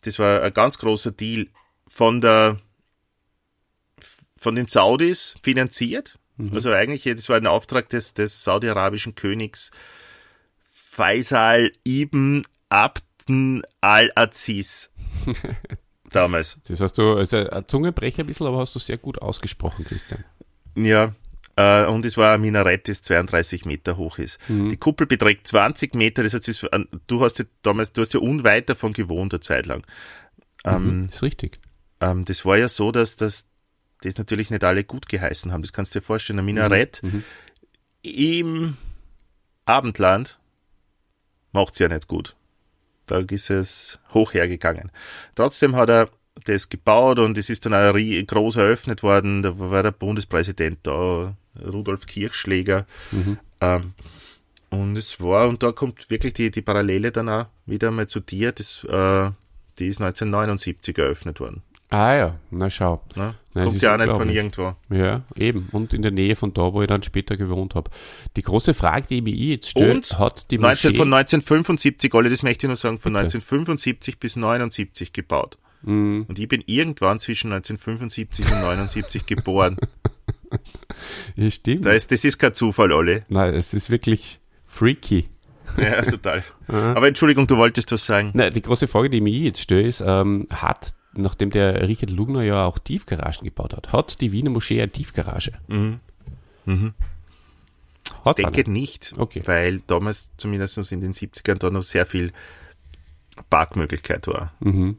Das 0.03 0.19
war 0.19 0.43
ein 0.43 0.53
ganz 0.53 0.79
großer 0.79 1.13
Deal 1.13 1.47
von 1.87 2.21
der 2.21 2.59
von 4.37 4.57
den 4.57 4.67
Saudis 4.67 5.37
finanziert. 5.43 6.19
Also 6.51 6.73
eigentlich, 6.73 7.05
das 7.05 7.29
war 7.29 7.37
ein 7.37 7.47
Auftrag 7.47 7.89
des, 7.91 8.15
des 8.15 8.43
saudi-arabischen 8.43 9.15
Königs 9.15 9.71
Faisal 10.65 11.71
ibn 11.87 12.43
Abden 12.69 13.63
al-Aziz. 13.81 14.91
Damals. 16.11 16.59
Das 16.67 16.81
hast 16.81 16.99
du, 16.99 17.17
also 17.17 17.37
ein 17.49 17.69
Zungenbrecher 17.69 18.25
ein 18.25 18.27
bisschen, 18.27 18.47
aber 18.47 18.59
hast 18.59 18.75
du 18.75 18.79
sehr 18.79 18.99
gut 18.99 19.23
ausgesprochen, 19.23 19.85
Christian. 19.85 20.25
Ja. 20.75 21.15
Äh, 21.57 21.85
und 21.87 22.05
es 22.07 22.17
war 22.17 22.35
ein 22.35 22.41
Minarett, 22.41 22.89
das 22.89 23.03
32 23.03 23.65
Meter 23.67 23.97
hoch 23.99 24.19
ist. 24.19 24.39
Die 24.49 24.77
Kuppel 24.77 25.07
beträgt 25.07 25.47
20 25.47 25.95
Meter, 25.95 26.23
das 26.23 26.33
heißt, 26.35 26.49
es 26.49 26.63
ist, 26.63 26.71
du 27.07 27.21
hast 27.23 27.39
ja 27.39 27.45
damals, 27.63 27.93
du 27.93 28.01
hast 28.03 28.15
ja 28.15 28.21
unweit 28.21 28.69
davon 28.71 28.93
gewohnt, 28.93 29.35
eine 29.35 29.41
Zeit 29.41 29.67
lang. 29.67 29.85
Ähm, 30.65 30.85
Mhm, 31.03 31.09
ist 31.13 31.23
richtig. 31.23 31.59
ähm, 32.01 32.25
das 32.25 32.45
war 32.45 32.57
ja 32.57 32.69
so, 32.69 32.91
dass 32.93 33.17
das, 33.17 33.45
das 34.01 34.17
natürlich 34.17 34.51
nicht 34.51 34.65
alle 34.65 34.83
gut 34.85 35.09
geheißen 35.09 35.53
haben. 35.53 35.63
Das 35.63 35.73
kannst 35.73 35.95
du 35.95 35.99
dir 36.01 36.05
vorstellen. 36.05 36.39
Ein 36.39 36.45
Minarett 36.47 37.03
Mhm. 37.03 37.23
im 38.03 38.77
Abendland 39.65 40.39
macht's 41.53 41.79
ja 41.79 41.89
nicht 41.89 42.09
gut. 42.09 42.35
Da 43.07 43.19
ist 43.19 43.51
es 43.51 43.99
hoch 44.15 44.33
hergegangen. 44.33 44.91
Trotzdem 45.35 45.77
hat 45.77 45.91
er 45.91 46.09
das 46.45 46.69
gebaut 46.69 47.19
und 47.19 47.39
es 47.39 47.51
ist 47.51 47.67
dann 47.67 47.75
auch 47.75 47.95
groß 47.95 48.57
eröffnet 48.57 49.03
worden. 49.03 49.43
Da 49.43 49.59
war 49.59 49.83
der 49.83 49.93
Bundespräsident 49.93 50.79
da, 50.83 51.35
Rudolf 51.63 52.07
Kirchschläger. 52.07 52.87
Ähm, 53.61 53.93
und 54.71 54.97
es 54.97 55.21
war, 55.21 55.49
und 55.49 55.63
da 55.63 55.73
kommt 55.73 56.09
wirklich 56.11 56.33
die, 56.33 56.51
die 56.51 56.63
Parallele 56.63 57.13
dann 57.13 57.29
auch 57.29 57.47
wieder 57.67 57.91
mal 57.91 58.09
zu 58.09 58.21
dir, 58.21 58.53
das, 58.53 58.85
äh, 58.85 59.31
die 59.79 59.89
ist 59.89 60.01
1979 60.01 60.97
eröffnet 60.99 61.41
worden. 61.41 61.63
Ah 61.91 62.15
ja, 62.15 62.39
na 62.51 62.71
schau. 62.71 63.03
Ne? 63.17 63.35
Nein, 63.53 63.67
Kommt 63.67 63.83
ja 63.83 63.95
auch 63.95 63.99
nicht 63.99 64.11
von 64.11 64.31
irgendwo. 64.31 64.75
Ja, 64.89 65.25
eben. 65.37 65.69
Und 65.73 65.93
in 65.93 66.01
der 66.01 66.11
Nähe 66.11 66.37
von 66.37 66.55
da, 66.55 66.73
wo 66.73 66.81
ich 66.81 66.89
dann 66.89 67.03
später 67.03 67.37
gewohnt 67.37 67.75
habe. 67.75 67.91
Die 68.35 68.41
große 68.41 68.73
Frage, 68.73 69.09
die 69.09 69.31
ich 69.31 69.41
jetzt 69.51 69.69
stelle, 69.69 69.93
Und 69.93 70.19
hat 70.19 70.51
die 70.51 70.57
19, 70.57 70.93
Moschee... 70.93 70.97
von 70.97 71.13
1975, 71.13 72.15
Olli, 72.15 72.31
das 72.31 72.43
möchte 72.43 72.65
ich 72.65 72.69
nur 72.69 72.77
sagen, 72.77 72.99
von 72.99 73.13
Bitte. 73.13 73.25
1975 73.25 74.19
bis 74.19 74.37
79 74.37 75.13
gebaut. 75.13 75.59
Mhm. 75.83 76.27
Und 76.29 76.39
ich 76.39 76.49
bin 76.49 76.63
irgendwann 76.67 77.19
zwischen 77.19 77.53
1975 77.53 78.47
und 78.47 78.61
79 78.61 79.27
geboren. 79.27 79.77
Ja, 81.37 81.51
stimmt. 81.51 81.87
Da 81.87 81.93
ist, 81.93 82.13
das 82.13 82.25
ist 82.27 82.39
kein 82.39 82.53
Zufall, 82.53 82.93
Olli. 82.93 83.23
Nein, 83.31 83.55
es 83.55 83.73
ist 83.73 83.89
wirklich 83.89 84.39
freaky. 84.67 85.27
Ja, 85.79 86.03
total. 86.03 86.45
Aber 86.69 87.09
Entschuldigung, 87.09 87.47
du 87.47 87.57
wolltest 87.57 87.91
was 87.93 88.05
sagen. 88.05 88.31
Na, 88.35 88.51
die 88.51 88.61
große 88.61 88.87
Frage, 88.87 89.09
die 89.09 89.23
mich 89.23 89.41
jetzt 89.43 89.61
stelle, 89.63 89.83
ist, 89.83 90.03
ähm, 90.07 90.47
hat, 90.51 90.95
nachdem 91.15 91.49
der 91.51 91.89
Richard 91.89 92.11
Lugner 92.11 92.43
ja 92.43 92.67
auch 92.67 92.79
Tiefgaragen 92.79 93.45
gebaut 93.45 93.75
hat, 93.75 93.93
hat 93.93 94.21
die 94.21 94.31
Wiener 94.33 94.51
Moschee 94.51 94.83
eine 94.83 94.93
Tiefgarage? 94.93 95.53
Mhm. 95.69 96.01
Hat 98.25 98.39
Ich 98.39 98.47
denke 98.47 98.71
nicht, 98.71 99.15
Okay. 99.17 99.43
weil 99.47 99.81
damals, 99.87 100.31
zumindest 100.37 100.93
in 100.93 101.01
den 101.01 101.15
70ern, 101.15 101.57
da 101.59 101.71
noch 101.71 101.83
sehr 101.83 102.05
viel 102.05 102.33
Parkmöglichkeit 103.49 104.27
war. 104.27 104.53
Mhm. 104.61 104.99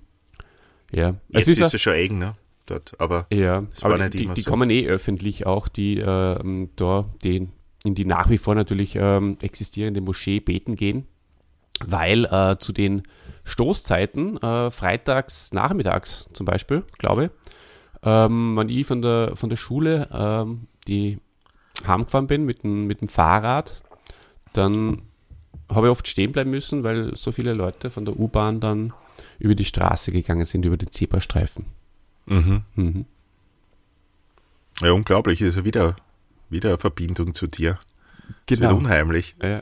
Ja, 0.93 1.15
Jetzt 1.29 1.47
es 1.47 1.59
ist, 1.59 1.62
ist 1.62 1.73
es 1.73 1.81
schon 1.81 1.93
eigen, 1.93 2.19
ne? 2.19 2.35
Dort. 2.65 2.93
Aber 3.00 3.25
ja, 3.31 3.63
aber 3.81 4.09
die, 4.09 4.27
die 4.27 4.41
so. 4.41 4.50
kommen 4.50 4.69
eh 4.69 4.88
öffentlich 4.88 5.45
auch, 5.45 5.67
die 5.67 5.97
ähm, 5.97 6.69
da 6.77 7.05
den, 7.23 7.51
in 7.83 7.93
die 7.93 8.05
nach 8.05 8.29
wie 8.29 8.38
vor 8.38 8.55
natürlich 8.55 8.95
ähm, 8.95 9.38
existierende 9.41 10.00
Moschee 10.00 10.39
beten 10.39 10.75
gehen, 10.77 11.05
weil 11.85 12.25
äh, 12.25 12.57
zu 12.59 12.71
den 12.71 13.03
Stoßzeiten, 13.43 14.41
äh, 14.41 14.71
freitags, 14.71 15.51
nachmittags 15.51 16.29
zum 16.31 16.45
Beispiel, 16.45 16.83
glaube 16.97 17.25
ich, 17.25 17.29
ähm, 18.03 18.55
wenn 18.55 18.69
ich 18.69 18.88
von 18.88 19.01
der, 19.01 19.35
von 19.35 19.50
der 19.50 19.57
Schule 19.57 20.07
ähm, 20.13 20.67
die 20.88 21.19
heimgefahren 21.85 22.27
bin 22.27 22.45
mit 22.45 22.63
dem, 22.63 22.85
mit 22.88 23.01
dem 23.01 23.09
Fahrrad, 23.09 23.81
dann 24.53 25.01
habe 25.69 25.88
ich 25.88 25.91
oft 25.91 26.07
stehen 26.07 26.31
bleiben 26.31 26.51
müssen, 26.51 26.83
weil 26.83 27.15
so 27.15 27.31
viele 27.31 27.53
Leute 27.53 27.89
von 27.89 28.05
der 28.05 28.17
U-Bahn 28.17 28.59
dann 28.59 28.93
über 29.43 29.55
die 29.55 29.65
Straße 29.65 30.12
gegangen 30.12 30.45
sind, 30.45 30.65
über 30.65 30.77
den 30.77 30.91
Zebrastreifen. 30.91 31.65
Mhm. 32.25 32.63
Mhm. 32.75 33.05
Ja, 34.81 34.91
unglaublich. 34.93 35.41
Ist 35.41 35.55
ja 35.55 35.65
wieder, 35.65 35.95
wieder 36.50 36.69
eine 36.69 36.77
Verbindung 36.79 37.33
zu 37.33 37.45
dir. 37.47 37.77
Das 38.47 38.57
Genau. 38.57 38.69
wird 38.71 38.79
unheimlich. 38.79 39.35
Ja. 39.41 39.62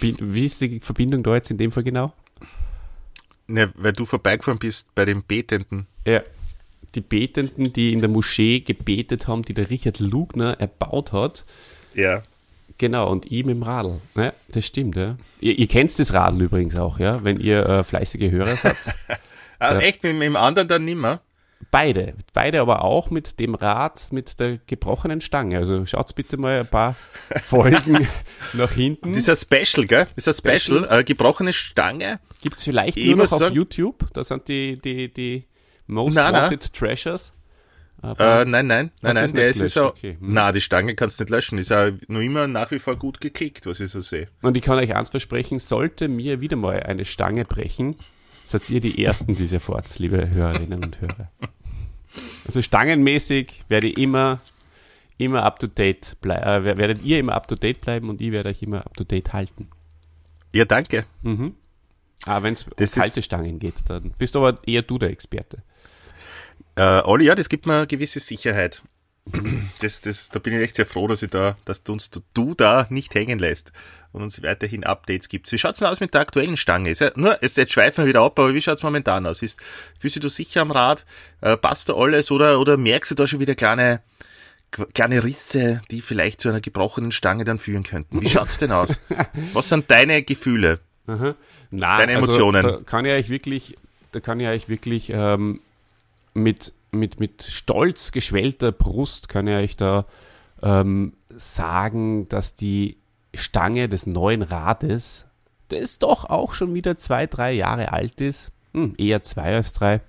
Wie 0.00 0.44
ist 0.44 0.60
die 0.60 0.80
Verbindung 0.80 1.22
da 1.22 1.34
jetzt 1.34 1.50
in 1.50 1.58
dem 1.58 1.72
Fall 1.72 1.84
genau? 1.84 2.12
Ne, 3.46 3.72
weil 3.76 3.92
du 3.92 4.04
vorbeigefahren 4.04 4.58
bist 4.58 4.92
bei 4.94 5.04
den 5.04 5.22
Betenden. 5.22 5.86
Ja. 6.04 6.22
Die 6.94 7.00
Betenden, 7.00 7.72
die 7.72 7.92
in 7.92 8.00
der 8.00 8.08
Moschee 8.08 8.60
gebetet 8.60 9.28
haben, 9.28 9.42
die 9.42 9.54
der 9.54 9.70
Richard 9.70 10.00
Lugner 10.00 10.60
erbaut 10.60 11.12
hat. 11.12 11.44
Ja. 11.94 12.22
Genau, 12.78 13.10
und 13.10 13.26
ihm 13.26 13.48
im 13.48 13.62
Radl. 13.62 14.00
Ja, 14.16 14.32
das 14.48 14.66
stimmt, 14.66 14.96
ja. 14.96 15.16
Ihr, 15.40 15.58
ihr 15.58 15.66
kennt 15.66 15.98
das 15.98 16.12
Radl 16.12 16.42
übrigens 16.42 16.76
auch, 16.76 16.98
ja, 16.98 17.24
wenn 17.24 17.40
ihr 17.40 17.64
äh, 17.66 17.84
fleißige 17.84 18.30
Hörer 18.30 18.56
seid. 18.56 18.76
Ja. 19.58 19.78
Echt, 19.78 20.02
mit, 20.02 20.12
mit 20.16 20.24
dem 20.26 20.36
anderen 20.36 20.68
dann 20.68 20.84
nimmer? 20.84 21.22
Beide. 21.70 22.12
Beide 22.34 22.60
aber 22.60 22.84
auch 22.84 23.08
mit 23.08 23.40
dem 23.40 23.54
Rad, 23.54 24.12
mit 24.12 24.38
der 24.38 24.58
gebrochenen 24.66 25.22
Stange. 25.22 25.56
Also 25.56 25.86
schaut 25.86 26.14
bitte 26.14 26.36
mal 26.36 26.60
ein 26.60 26.66
paar 26.66 26.94
Folgen 27.42 28.06
nach 28.52 28.72
hinten. 28.72 29.14
Das 29.14 29.26
ist 29.26 29.30
ein 29.50 29.64
Special, 29.64 29.86
gell? 29.86 30.06
Das 30.14 30.26
ist 30.26 30.44
ein 30.46 30.58
Special. 30.60 30.86
Eine 30.86 31.04
gebrochene 31.04 31.54
Stange. 31.54 32.20
Gibt 32.42 32.58
es 32.58 32.64
vielleicht 32.64 32.98
Ich 32.98 33.06
nur 33.06 33.16
noch 33.16 33.32
auf 33.32 33.38
sagen- 33.38 33.54
YouTube. 33.54 34.04
Da 34.12 34.22
sind 34.22 34.46
die, 34.46 34.78
die, 34.78 35.10
die 35.10 35.46
Most 35.86 36.16
Nein, 36.16 36.34
nein. 36.34 36.42
Wanted 36.50 36.74
Treasures. 36.74 37.32
Äh, 38.12 38.44
nein, 38.44 38.66
nein, 38.66 38.90
nein, 39.00 39.14
du 39.14 39.20
nein. 39.20 39.32
Der 39.34 39.48
ist 39.48 39.74
ja, 39.74 39.86
Okay. 39.86 40.16
Hm. 40.18 40.32
Na, 40.32 40.52
die 40.52 40.60
Stange 40.60 40.94
kannst 40.94 41.18
du 41.18 41.24
nicht 41.24 41.30
löschen. 41.30 41.58
Ist 41.58 41.70
ja 41.70 41.90
noch 42.08 42.20
immer 42.20 42.46
nach 42.46 42.70
wie 42.70 42.78
vor 42.78 42.96
gut 42.96 43.20
geklickt, 43.20 43.66
was 43.66 43.80
ich 43.80 43.90
so 43.90 44.00
sehe. 44.00 44.28
Und 44.42 44.56
ich 44.56 44.62
kann 44.62 44.78
euch 44.78 44.94
eins 44.94 45.10
versprechen, 45.10 45.58
sollte 45.58 46.08
mir 46.08 46.40
wieder 46.40 46.56
mal 46.56 46.82
eine 46.82 47.04
Stange 47.04 47.44
brechen, 47.44 47.96
seid 48.46 48.68
ihr 48.70 48.80
die 48.80 49.04
Ersten, 49.04 49.34
die 49.36 49.44
es 49.44 49.52
erfahrt, 49.52 49.98
liebe 49.98 50.28
Hörerinnen 50.30 50.84
und 50.84 51.00
Hörer. 51.00 51.30
Also 52.46 52.62
stangenmäßig 52.62 53.64
werde 53.68 53.88
ich 53.88 53.98
immer, 53.98 54.40
immer 55.18 55.42
up 55.42 55.58
to 55.58 55.66
date 55.66 56.16
bleiben, 56.20 56.66
äh, 56.66 56.76
werdet 56.78 57.02
ihr 57.02 57.18
immer 57.18 57.34
up 57.34 57.48
to 57.48 57.56
date 57.56 57.80
bleiben 57.80 58.08
und 58.08 58.20
ich 58.20 58.32
werde 58.32 58.50
euch 58.50 58.62
immer 58.62 58.86
up 58.86 58.96
to 58.96 59.04
date 59.04 59.32
halten. 59.32 59.68
Ja, 60.52 60.64
danke. 60.64 61.04
Mhm. 61.22 61.54
Aber 62.24 62.44
wenn 62.44 62.54
es 62.54 62.64
um 62.64 62.72
kalte 63.00 63.22
Stangen 63.22 63.58
geht, 63.58 63.74
dann 63.88 64.12
bist 64.18 64.36
aber 64.36 64.58
eher 64.66 64.82
du 64.82 64.98
der 64.98 65.10
Experte. 65.10 65.62
Äh, 66.76 67.02
Olli, 67.04 67.26
ja, 67.26 67.34
das 67.34 67.48
gibt 67.48 67.66
mir 67.66 67.78
eine 67.78 67.86
gewisse 67.86 68.20
Sicherheit. 68.20 68.82
Das, 69.80 70.02
das, 70.02 70.28
da 70.28 70.38
bin 70.38 70.54
ich 70.54 70.60
echt 70.60 70.76
sehr 70.76 70.86
froh, 70.86 71.08
dass, 71.08 71.22
ich 71.22 71.30
da, 71.30 71.56
dass 71.64 71.82
du 71.82 71.92
uns 71.94 72.10
du 72.32 72.54
da 72.54 72.86
nicht 72.90 73.14
hängen 73.14 73.40
lässt 73.40 73.72
und 74.12 74.22
uns 74.22 74.40
weiterhin 74.42 74.84
Updates 74.84 75.28
gibst. 75.28 75.52
Wie 75.52 75.58
schaut's 75.58 75.80
denn 75.80 75.88
aus 75.88 75.98
mit 75.98 76.14
der 76.14 76.20
aktuellen 76.20 76.56
Stange? 76.56 76.90
Ist 76.90 77.00
ja, 77.00 77.10
nur, 77.16 77.42
es, 77.42 77.56
jetzt 77.56 77.72
schweifen 77.72 78.04
wir 78.04 78.08
wieder 78.08 78.20
ab, 78.20 78.38
aber 78.38 78.54
wie 78.54 78.62
schaut's 78.62 78.84
momentan 78.84 79.26
aus? 79.26 79.42
Ist, 79.42 79.60
fühlst 79.98 80.16
du 80.16 80.20
dich 80.20 80.32
sicher 80.32 80.60
am 80.60 80.70
Rad? 80.70 81.04
Äh, 81.40 81.56
passt 81.56 81.88
da 81.88 81.94
alles 81.94 82.30
oder, 82.30 82.60
oder 82.60 82.76
merkst 82.76 83.10
du 83.10 83.14
da 83.16 83.26
schon 83.26 83.40
wieder 83.40 83.56
kleine, 83.56 84.00
kleine 84.94 85.24
Risse, 85.24 85.82
die 85.90 86.02
vielleicht 86.02 86.40
zu 86.40 86.48
einer 86.48 86.60
gebrochenen 86.60 87.10
Stange 87.10 87.44
dann 87.44 87.58
führen 87.58 87.82
könnten? 87.82 88.22
Wie 88.22 88.28
schaut's 88.28 88.58
denn 88.58 88.70
aus? 88.70 89.00
Was 89.54 89.68
sind 89.68 89.90
deine 89.90 90.22
Gefühle? 90.22 90.78
Nein, 91.06 91.34
Deine 91.70 92.12
Emotionen. 92.12 92.64
Also, 92.64 92.76
da 92.78 92.84
kann 92.84 93.04
ich 93.06 93.12
euch 93.12 93.28
wirklich, 93.28 93.76
da 94.12 94.20
kann 94.20 94.38
ich 94.38 94.46
euch 94.46 94.68
wirklich 94.68 95.10
ähm, 95.12 95.60
mit, 96.36 96.72
mit, 96.92 97.18
mit 97.18 97.42
stolz 97.42 98.12
geschwellter 98.12 98.70
Brust 98.70 99.28
kann 99.28 99.48
ich 99.48 99.54
euch 99.54 99.76
da 99.76 100.06
ähm, 100.62 101.14
sagen, 101.30 102.28
dass 102.28 102.54
die 102.54 102.98
Stange 103.34 103.88
des 103.88 104.06
neuen 104.06 104.42
Rades, 104.42 105.26
das 105.68 105.98
doch 105.98 106.24
auch 106.24 106.54
schon 106.54 106.74
wieder 106.74 106.96
zwei, 106.96 107.26
drei 107.26 107.52
Jahre 107.52 107.92
alt 107.92 108.20
ist, 108.20 108.50
hm, 108.72 108.94
eher 108.98 109.22
zwei 109.22 109.56
als 109.56 109.72
drei, 109.72 110.00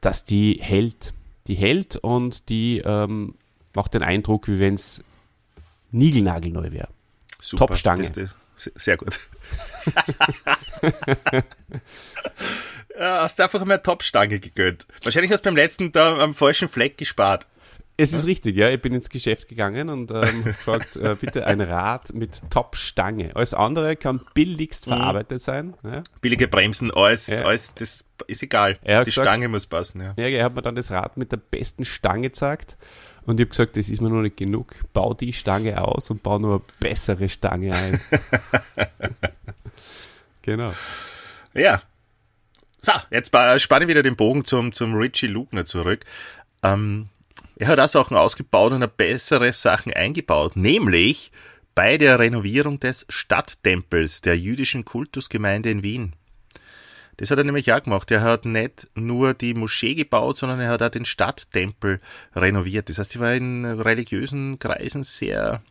dass 0.00 0.24
die 0.24 0.58
hält. 0.60 1.12
Die 1.48 1.54
hält 1.56 1.96
und 1.96 2.48
die 2.48 2.78
ähm, 2.78 3.34
macht 3.74 3.94
den 3.94 4.02
Eindruck, 4.02 4.48
wie 4.48 4.60
wenn 4.60 4.74
es 4.74 5.02
niegelnagelneu 5.90 6.70
wäre. 6.70 6.88
Top-Stange. 7.56 8.10
Sehr 8.54 8.96
gut. 8.96 9.18
ja, 12.98 13.22
hast 13.22 13.38
du 13.38 13.42
einfach 13.44 13.64
mehr 13.64 13.82
Top-Stange 13.82 14.38
gegönnt. 14.40 14.86
Wahrscheinlich 15.02 15.32
hast 15.32 15.44
du 15.44 15.48
beim 15.50 15.56
letzten 15.56 15.92
da 15.92 16.18
am 16.18 16.34
falschen 16.34 16.68
Fleck 16.68 16.98
gespart. 16.98 17.46
Es 17.98 18.14
ist 18.14 18.26
richtig, 18.26 18.56
ja. 18.56 18.70
Ich 18.70 18.80
bin 18.80 18.94
ins 18.94 19.10
Geschäft 19.10 19.48
gegangen 19.48 19.90
und 19.90 20.10
ähm, 20.10 20.44
gefragt, 20.44 20.96
äh, 20.96 21.14
bitte 21.20 21.46
ein 21.46 21.60
Rad 21.60 22.12
mit 22.14 22.40
Top-Stange. 22.50 23.36
Alles 23.36 23.52
andere 23.52 23.96
kann 23.96 24.22
billigst 24.34 24.86
verarbeitet 24.86 25.42
sein. 25.42 25.74
Ja. 25.84 26.02
Billige 26.22 26.48
Bremsen, 26.48 26.90
alles, 26.90 27.26
Ja. 27.26 27.44
alles 27.44 27.72
das 27.74 28.04
ist 28.26 28.42
egal. 28.42 28.78
Die 28.82 28.88
gesagt- 29.04 29.26
Stange 29.26 29.48
muss 29.48 29.66
passen, 29.66 30.00
ja. 30.00 30.14
Ja, 30.16 30.26
er 30.26 30.44
hat 30.44 30.54
mir 30.54 30.62
dann 30.62 30.74
das 30.74 30.90
Rad 30.90 31.16
mit 31.18 31.32
der 31.32 31.36
besten 31.36 31.84
Stange 31.84 32.22
gezeigt. 32.28 32.76
Und 33.24 33.38
ich 33.38 33.44
habe 33.44 33.50
gesagt, 33.50 33.76
das 33.76 33.88
ist 33.88 34.00
mir 34.00 34.08
noch 34.08 34.22
nicht 34.22 34.38
genug. 34.38 34.74
Bau 34.94 35.12
die 35.14 35.32
Stange 35.34 35.80
aus 35.86 36.10
und 36.10 36.22
bau 36.24 36.38
nur 36.38 36.54
eine 36.54 36.62
bessere 36.80 37.28
Stange 37.28 37.72
ein. 37.74 38.00
genau. 40.42 40.72
Ja. 41.54 41.82
So, 42.84 42.92
jetzt 43.10 43.28
spanne 43.28 43.84
ich 43.84 43.88
wieder 43.88 44.02
den 44.02 44.16
Bogen 44.16 44.44
zum, 44.44 44.72
zum 44.72 44.94
Richie 44.94 45.28
Lugner 45.28 45.64
zurück. 45.64 46.00
Ähm, 46.64 47.08
er 47.56 47.68
hat 47.68 47.78
auch 47.78 47.88
Sachen 47.88 48.16
ausgebaut 48.16 48.72
und 48.72 48.82
hat 48.82 48.96
bessere 48.96 49.52
Sachen 49.52 49.92
eingebaut, 49.92 50.56
nämlich 50.56 51.30
bei 51.76 51.96
der 51.96 52.18
Renovierung 52.18 52.80
des 52.80 53.06
Stadttempels 53.08 54.20
der 54.20 54.36
jüdischen 54.36 54.84
Kultusgemeinde 54.84 55.70
in 55.70 55.82
Wien. 55.84 56.14
Das 57.18 57.30
hat 57.30 57.38
er 57.38 57.44
nämlich 57.44 57.72
auch 57.72 57.82
gemacht. 57.82 58.10
Er 58.10 58.22
hat 58.22 58.46
nicht 58.46 58.88
nur 58.96 59.32
die 59.34 59.54
Moschee 59.54 59.94
gebaut, 59.94 60.38
sondern 60.38 60.58
er 60.58 60.70
hat 60.70 60.82
auch 60.82 60.88
den 60.88 61.04
Stadttempel 61.04 62.00
renoviert. 62.34 62.88
Das 62.88 62.98
heißt, 62.98 63.14
er 63.14 63.20
war 63.20 63.34
in 63.34 63.64
religiösen 63.64 64.58
Kreisen 64.58 65.04
sehr 65.04 65.62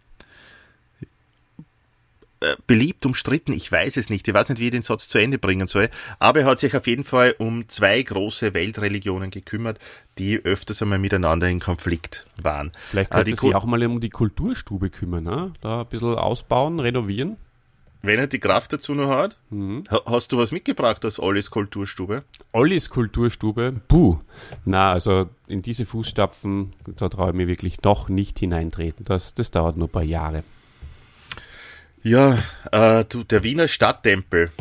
beliebt, 2.68 3.06
umstritten, 3.06 3.54
ich 3.54 3.72
weiß 3.72 3.98
es 3.98 4.10
nicht, 4.10 4.28
ich 4.28 4.34
weiß 4.34 4.50
nicht, 4.50 4.60
wie 4.60 4.66
ich 4.66 4.72
den 4.72 4.82
Satz 4.82 5.08
zu 5.08 5.18
Ende 5.18 5.38
bringen 5.38 5.68
soll, 5.68 5.90
aber 6.20 6.42
er 6.42 6.46
hat 6.48 6.60
sich 6.60 6.76
auf 6.76 6.88
jeden 6.88 7.04
Fall 7.04 7.36
um 7.38 7.70
zwei 7.70 8.02
große 8.02 8.54
Weltreligionen 8.54 9.30
gekümmert, 9.30 9.80
die 10.18 10.44
öfters 10.44 10.82
einmal 10.82 11.00
miteinander 11.00 11.48
in 11.48 11.60
Konflikt 11.60 12.26
waren. 12.42 12.72
Vielleicht 12.90 13.12
könnte 13.12 13.32
äh, 13.32 13.36
sich 13.36 13.56
auch 13.56 13.66
mal 13.66 13.86
um 13.86 14.02
die 14.02 14.10
Kulturstube 14.10 14.90
kümmern, 14.90 15.24
ne? 15.24 15.54
da 15.62 15.82
ein 15.82 15.88
bisschen 15.88 16.16
ausbauen, 16.16 16.80
renovieren. 16.80 17.38
Wenn 18.04 18.18
er 18.18 18.26
die 18.26 18.40
Kraft 18.40 18.74
dazu 18.74 18.96
noch 18.96 19.10
hat, 19.10 19.38
mhm. 19.52 19.84
hast 20.08 20.32
du 20.32 20.38
was 20.40 20.52
mitgebracht 20.52 21.06
aus 21.06 21.20
Ollis 21.20 21.52
Kulturstube? 21.52 22.24
Ollis 22.52 22.90
Kulturstube? 22.90 23.76
Puh. 23.88 24.20
Na, 24.66 24.92
also 24.92 25.30
in 25.48 25.62
diese 25.62 25.86
Fußstapfen, 25.86 26.74
da 26.96 27.10
traue 27.10 27.30
ich 27.30 27.36
mir 27.36 27.48
wirklich 27.48 27.84
noch 27.84 28.10
nicht 28.10 28.40
hineintreten. 28.40 29.06
Das, 29.06 29.36
das 29.36 29.52
dauert 29.52 29.78
nur 29.78 29.88
ein 29.88 29.92
paar 29.92 30.02
Jahre. 30.02 30.44
Ja, 32.04 32.38
äh, 32.72 33.06
du, 33.06 33.24
der 33.24 33.44
Wiener 33.44 33.68
Stadttempel 33.68 34.52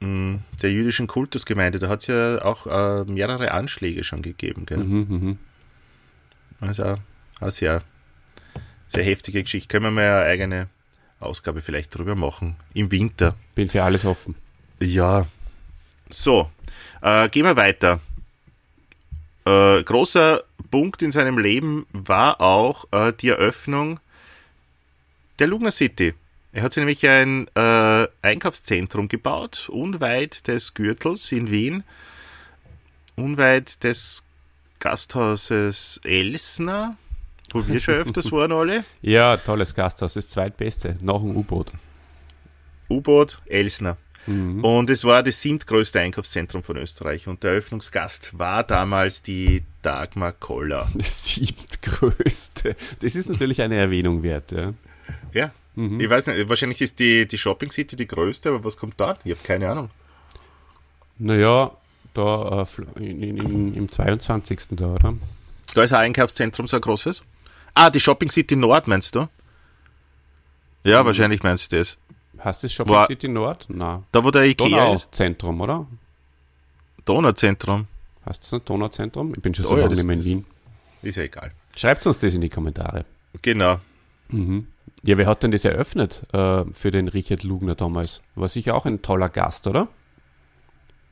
mh, 0.00 0.06
hm, 0.06 0.40
der 0.62 0.72
jüdischen 0.72 1.06
Kultusgemeinde, 1.06 1.78
da 1.78 1.88
hat 1.88 2.00
es 2.00 2.06
ja 2.08 2.42
auch 2.42 2.66
äh, 2.66 3.04
mehrere 3.04 3.52
Anschläge 3.52 4.04
schon 4.04 4.22
gegeben. 4.22 4.66
Gell? 4.66 4.78
Mhm, 4.78 5.06
mhm. 5.08 5.38
Also, 6.60 6.96
eine 7.40 7.50
sehr, 7.50 7.82
sehr 8.88 9.04
heftige 9.04 9.42
Geschichte. 9.42 9.68
Können 9.68 9.84
wir 9.84 9.90
mal 9.90 10.20
eine 10.20 10.24
eigene 10.24 10.68
Ausgabe 11.20 11.62
vielleicht 11.62 11.96
drüber 11.96 12.14
machen. 12.14 12.56
Im 12.74 12.90
Winter. 12.90 13.34
Bin 13.54 13.68
für 13.68 13.82
alles 13.82 14.04
offen. 14.04 14.34
Ja. 14.80 15.26
So, 16.10 16.50
äh, 17.02 17.28
gehen 17.28 17.44
wir 17.44 17.56
weiter. 17.56 18.00
Äh, 19.44 19.82
großer 19.82 20.42
Punkt 20.70 21.02
in 21.02 21.12
seinem 21.12 21.38
Leben 21.38 21.86
war 21.92 22.40
auch 22.40 22.86
äh, 22.92 23.12
die 23.12 23.28
Eröffnung 23.28 24.00
der 25.38 25.46
Lugner 25.46 25.70
City. 25.70 26.14
Er 26.52 26.62
hat 26.62 26.72
sich 26.72 26.80
nämlich 26.80 27.06
ein 27.06 27.46
äh, 27.54 28.08
Einkaufszentrum 28.22 29.08
gebaut, 29.08 29.68
unweit 29.68 30.48
des 30.48 30.74
Gürtels 30.74 31.30
in 31.30 31.50
Wien, 31.50 31.84
unweit 33.16 33.84
des 33.84 34.24
Gasthauses 34.80 36.00
Elsner, 36.04 36.96
wo 37.52 37.66
wir 37.66 37.80
schon 37.80 37.94
öfters 37.94 38.32
waren 38.32 38.52
alle. 38.52 38.84
Ja, 39.02 39.36
tolles 39.36 39.74
Gasthaus, 39.74 40.14
das 40.14 40.28
zweitbeste, 40.28 40.96
nach 41.00 41.18
dem 41.20 41.36
U-Boot. 41.36 41.72
U-Boot 42.88 43.42
Elsner. 43.46 43.96
Mhm. 44.26 44.64
Und 44.64 44.90
es 44.90 45.04
war 45.04 45.22
das 45.22 45.40
siebtgrößte 45.42 46.00
Einkaufszentrum 46.00 46.62
von 46.62 46.76
Österreich 46.76 47.28
und 47.28 47.42
der 47.42 47.52
Eröffnungsgast 47.52 48.38
war 48.38 48.62
damals 48.62 49.22
die 49.22 49.62
Dagmar 49.82 50.32
Koller. 50.32 50.88
Das 50.94 51.24
siebtgrößte. 51.34 52.76
Das 53.00 53.14
ist 53.14 53.28
natürlich 53.28 53.62
eine 53.62 53.76
Erwähnung 53.76 54.22
wert, 54.22 54.52
ja. 54.52 54.74
Ja. 55.32 55.50
Mhm. 55.74 56.00
Ich 56.00 56.10
weiß 56.10 56.26
nicht, 56.26 56.48
wahrscheinlich 56.48 56.80
ist 56.80 56.98
die, 56.98 57.26
die 57.26 57.38
Shopping 57.38 57.70
City 57.70 57.96
die 57.96 58.06
größte, 58.06 58.48
aber 58.48 58.64
was 58.64 58.76
kommt 58.76 58.94
da? 58.98 59.16
Ich 59.24 59.32
habe 59.32 59.40
keine 59.44 59.70
Ahnung. 59.70 59.90
Naja, 61.18 61.72
da 62.14 62.62
äh, 62.62 62.82
in, 63.02 63.38
in, 63.38 63.74
im 63.74 63.90
22. 63.90 64.60
da, 64.70 64.86
oder? 64.86 65.14
Da 65.74 65.82
ist 65.82 65.92
ein 65.92 66.00
Einkaufszentrum 66.00 66.66
so 66.66 66.76
ein 66.76 66.80
großes? 66.80 67.22
Ah, 67.74 67.90
die 67.90 68.00
Shopping 68.00 68.30
City 68.30 68.56
Nord 68.56 68.88
meinst 68.88 69.14
du? 69.14 69.28
Ja, 70.84 71.02
mhm. 71.02 71.06
wahrscheinlich 71.06 71.42
meinst 71.42 71.70
du 71.70 71.78
das. 71.78 71.96
Heißt 72.42 72.64
das 72.64 72.72
Shopping 72.72 72.94
War, 72.94 73.06
City 73.06 73.28
Nord? 73.28 73.66
Nein. 73.68 74.04
Da 74.12 74.24
wo 74.24 74.30
der 74.30 74.44
Ikea 74.44 74.94
ist? 74.94 75.08
Zentrum, 75.12 75.60
oder? 75.60 75.86
Donauzentrum. 77.04 77.86
Heißt 78.26 78.42
das 78.42 78.52
nicht 78.52 78.68
Donauzentrum? 78.68 79.34
Ich 79.34 79.42
bin 79.42 79.54
schon 79.54 79.64
so 79.64 79.72
oh, 79.72 79.76
lange 79.76 79.94
nicht 79.94 80.04
mehr 80.04 80.16
in 80.16 80.24
Wien. 80.24 80.44
Ist 81.02 81.16
ja 81.16 81.22
egal. 81.22 81.52
Schreibt 81.76 82.06
uns 82.06 82.18
das 82.18 82.34
in 82.34 82.40
die 82.40 82.48
Kommentare. 82.48 83.04
Genau. 83.42 83.80
Mhm. 84.28 84.66
Ja, 85.02 85.16
wer 85.16 85.26
hat 85.26 85.42
denn 85.42 85.50
das 85.50 85.64
eröffnet 85.64 86.22
äh, 86.32 86.64
für 86.72 86.90
den 86.90 87.08
Richard 87.08 87.44
Lugner 87.44 87.74
damals? 87.74 88.22
War 88.34 88.48
sicher 88.48 88.74
auch 88.74 88.84
ein 88.84 89.02
toller 89.02 89.28
Gast, 89.28 89.66
oder? 89.66 89.88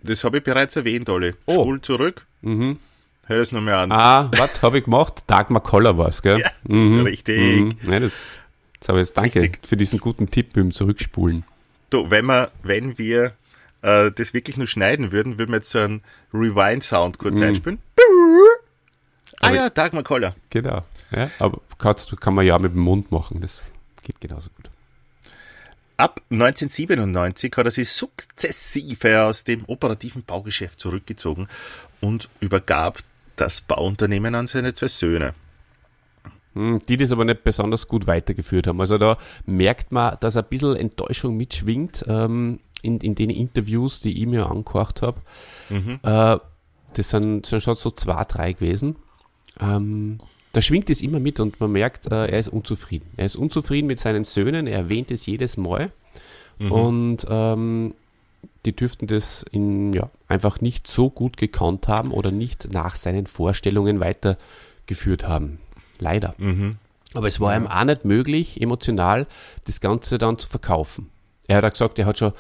Das 0.03 0.25
habe 0.25 0.38
ich 0.38 0.44
bereits 0.44 0.77
erwähnt, 0.77 1.09
Olli. 1.09 1.35
Oh. 1.46 1.62
Spul 1.62 1.81
zurück. 1.81 2.27
Mhm. 2.42 2.79
Hör 3.27 3.40
es 3.40 3.51
nochmal 3.51 3.75
an. 3.75 3.92
Ah, 3.92 4.31
was 4.37 4.62
habe 4.62 4.79
ich 4.79 4.85
gemacht? 4.85 5.25
Dagmar 5.27 5.62
Koller 5.62 5.99
war 5.99 6.09
es, 6.09 6.22
gell? 6.22 6.40
Ja, 6.40 6.51
mhm. 6.64 7.01
richtig. 7.01 7.77
Mhm. 7.83 7.92
Ja, 7.92 7.99
das, 7.99 8.38
das 8.79 8.88
habe 8.88 8.99
ich 8.99 9.09
jetzt 9.09 9.16
danke 9.16 9.42
richtig. 9.42 9.66
für 9.66 9.77
diesen 9.77 9.99
guten 9.99 10.31
Tipp 10.31 10.53
beim 10.53 10.70
Zurückspulen. 10.70 11.44
Du, 11.90 12.11
wenn 12.11 12.27
wir, 12.27 12.51
wenn 12.62 12.99
wir 12.99 13.33
äh, 13.83 14.12
das 14.12 14.33
wirklich 14.33 14.57
nur 14.57 14.68
schneiden 14.68 15.11
würden, 15.11 15.38
würden 15.38 15.51
wir 15.51 15.57
jetzt 15.57 15.70
so 15.70 15.81
einen 15.81 16.03
Rewind-Sound 16.33 17.18
kurz 17.18 17.40
mhm. 17.40 17.46
einspielen. 17.46 17.79
Ah 19.40 19.53
ja, 19.53 19.70
Dagmar 19.70 20.03
Koller. 20.03 20.35
Genau. 20.51 20.85
Ja, 21.11 21.31
aber 21.38 21.61
kann 21.79 22.35
man 22.35 22.46
ja 22.46 22.59
mit 22.59 22.72
dem 22.72 22.81
Mund 22.81 23.12
machen, 23.12 23.40
das 23.40 23.62
geht 24.07 24.21
genauso 24.21 24.51
gut. 24.57 24.71
Ab 25.99 26.21
1997 26.31 27.53
hat 27.57 27.66
er 27.66 27.71
sich 27.71 27.88
sukzessive 27.88 29.23
aus 29.23 29.45
dem 29.45 29.64
operativen 29.66 30.23
Baugeschäft 30.23 30.79
zurückgezogen 30.79 31.49
und 32.01 32.29
übergab 32.40 33.01
das 33.37 33.62
Bauunternehmen 33.62 34.35
an 34.35 34.47
seine 34.47 34.75
zwei 34.75 34.88
Söhne. 34.88 35.35
Hm, 36.55 36.83
die 36.88 36.97
das 36.97 37.12
aber 37.12 37.25
nicht 37.25 37.45
besonders 37.45 37.88
gut 37.88 38.07
weitergeführt 38.07 38.66
haben. 38.66 38.81
Also 38.81 38.99
da 38.99 39.19
merkt 39.47 39.90
man, 39.90 40.16
dass 40.21 40.37
ein 40.37 40.45
bisschen 40.45 40.77
Enttäuschung 40.77 41.37
mitschwingt 41.37 42.05
ähm, 42.07 42.61
in, 42.83 42.99
in 43.01 43.14
den 43.14 43.31
Interviews, 43.31 44.01
die 44.01 44.21
ich 44.21 44.27
mir 44.27 44.51
angehört 44.51 45.03
habe. 45.03 45.21
Mhm. 45.71 45.99
Äh, 46.03 46.38
das 46.95 47.11
sind, 47.11 47.47
sind 47.47 47.62
schon 47.62 47.77
so 47.77 47.90
zwei, 47.90 48.25
drei 48.25 48.53
gewesen. 48.53 48.97
Ähm, 49.61 50.21
da 50.57 50.62
schwingt 50.62 50.88
es 50.88 51.03
immer 51.03 51.21
mit 51.21 51.38
und 51.38 51.61
man 51.61 51.71
merkt, 51.71 52.11
äh, 52.11 52.29
er 52.29 52.38
ist 52.38 52.49
unzufrieden. 52.49 53.11
Er 53.19 53.27
ist 53.27 53.37
unzufrieden 53.37 53.87
mit 53.87 54.01
seinen 54.01 54.25
Söhnen, 54.25 54.66
er 54.66 54.79
erwähnt 54.79 55.11
es 55.11 55.27
jedes 55.27 55.59
Mal. 55.59 55.92
Mhm. 56.59 56.73
Und 56.73 57.27
ähm, 57.29 57.95
die 58.64 58.75
dürften 58.75 59.07
das 59.07 59.45
in, 59.53 59.92
ja, 59.92 60.09
einfach 60.29 60.62
nicht 60.62 60.87
so 60.87 61.11
gut 61.11 61.37
gekannt 61.37 61.88
haben 61.88 62.11
oder 62.11 62.31
nicht 62.31 62.73
nach 62.73 62.97
seinen 62.97 63.27
Vorstellungen 63.27 64.01
weitergeführt 64.01 65.29
haben. 65.29 65.59
Leider. 65.99 66.35
Mhm. 66.38 66.77
Aber 67.12 67.29
es 67.29 67.38
war 67.38 67.53
ja. 67.53 67.61
ihm 67.61 67.66
auch 67.66 67.85
nicht 67.85 68.07
möglich, 68.07 68.59
emotional 68.62 69.27
das 69.66 69.83
Ganze 69.83 70.16
dann 70.16 70.38
zu 70.38 70.49
verkaufen. 70.49 71.11
Er 71.49 71.59
hat 71.59 71.66
auch 71.66 71.73
gesagt, 71.73 71.99
er 71.99 72.07
hat 72.07 72.19
schon 72.19 72.33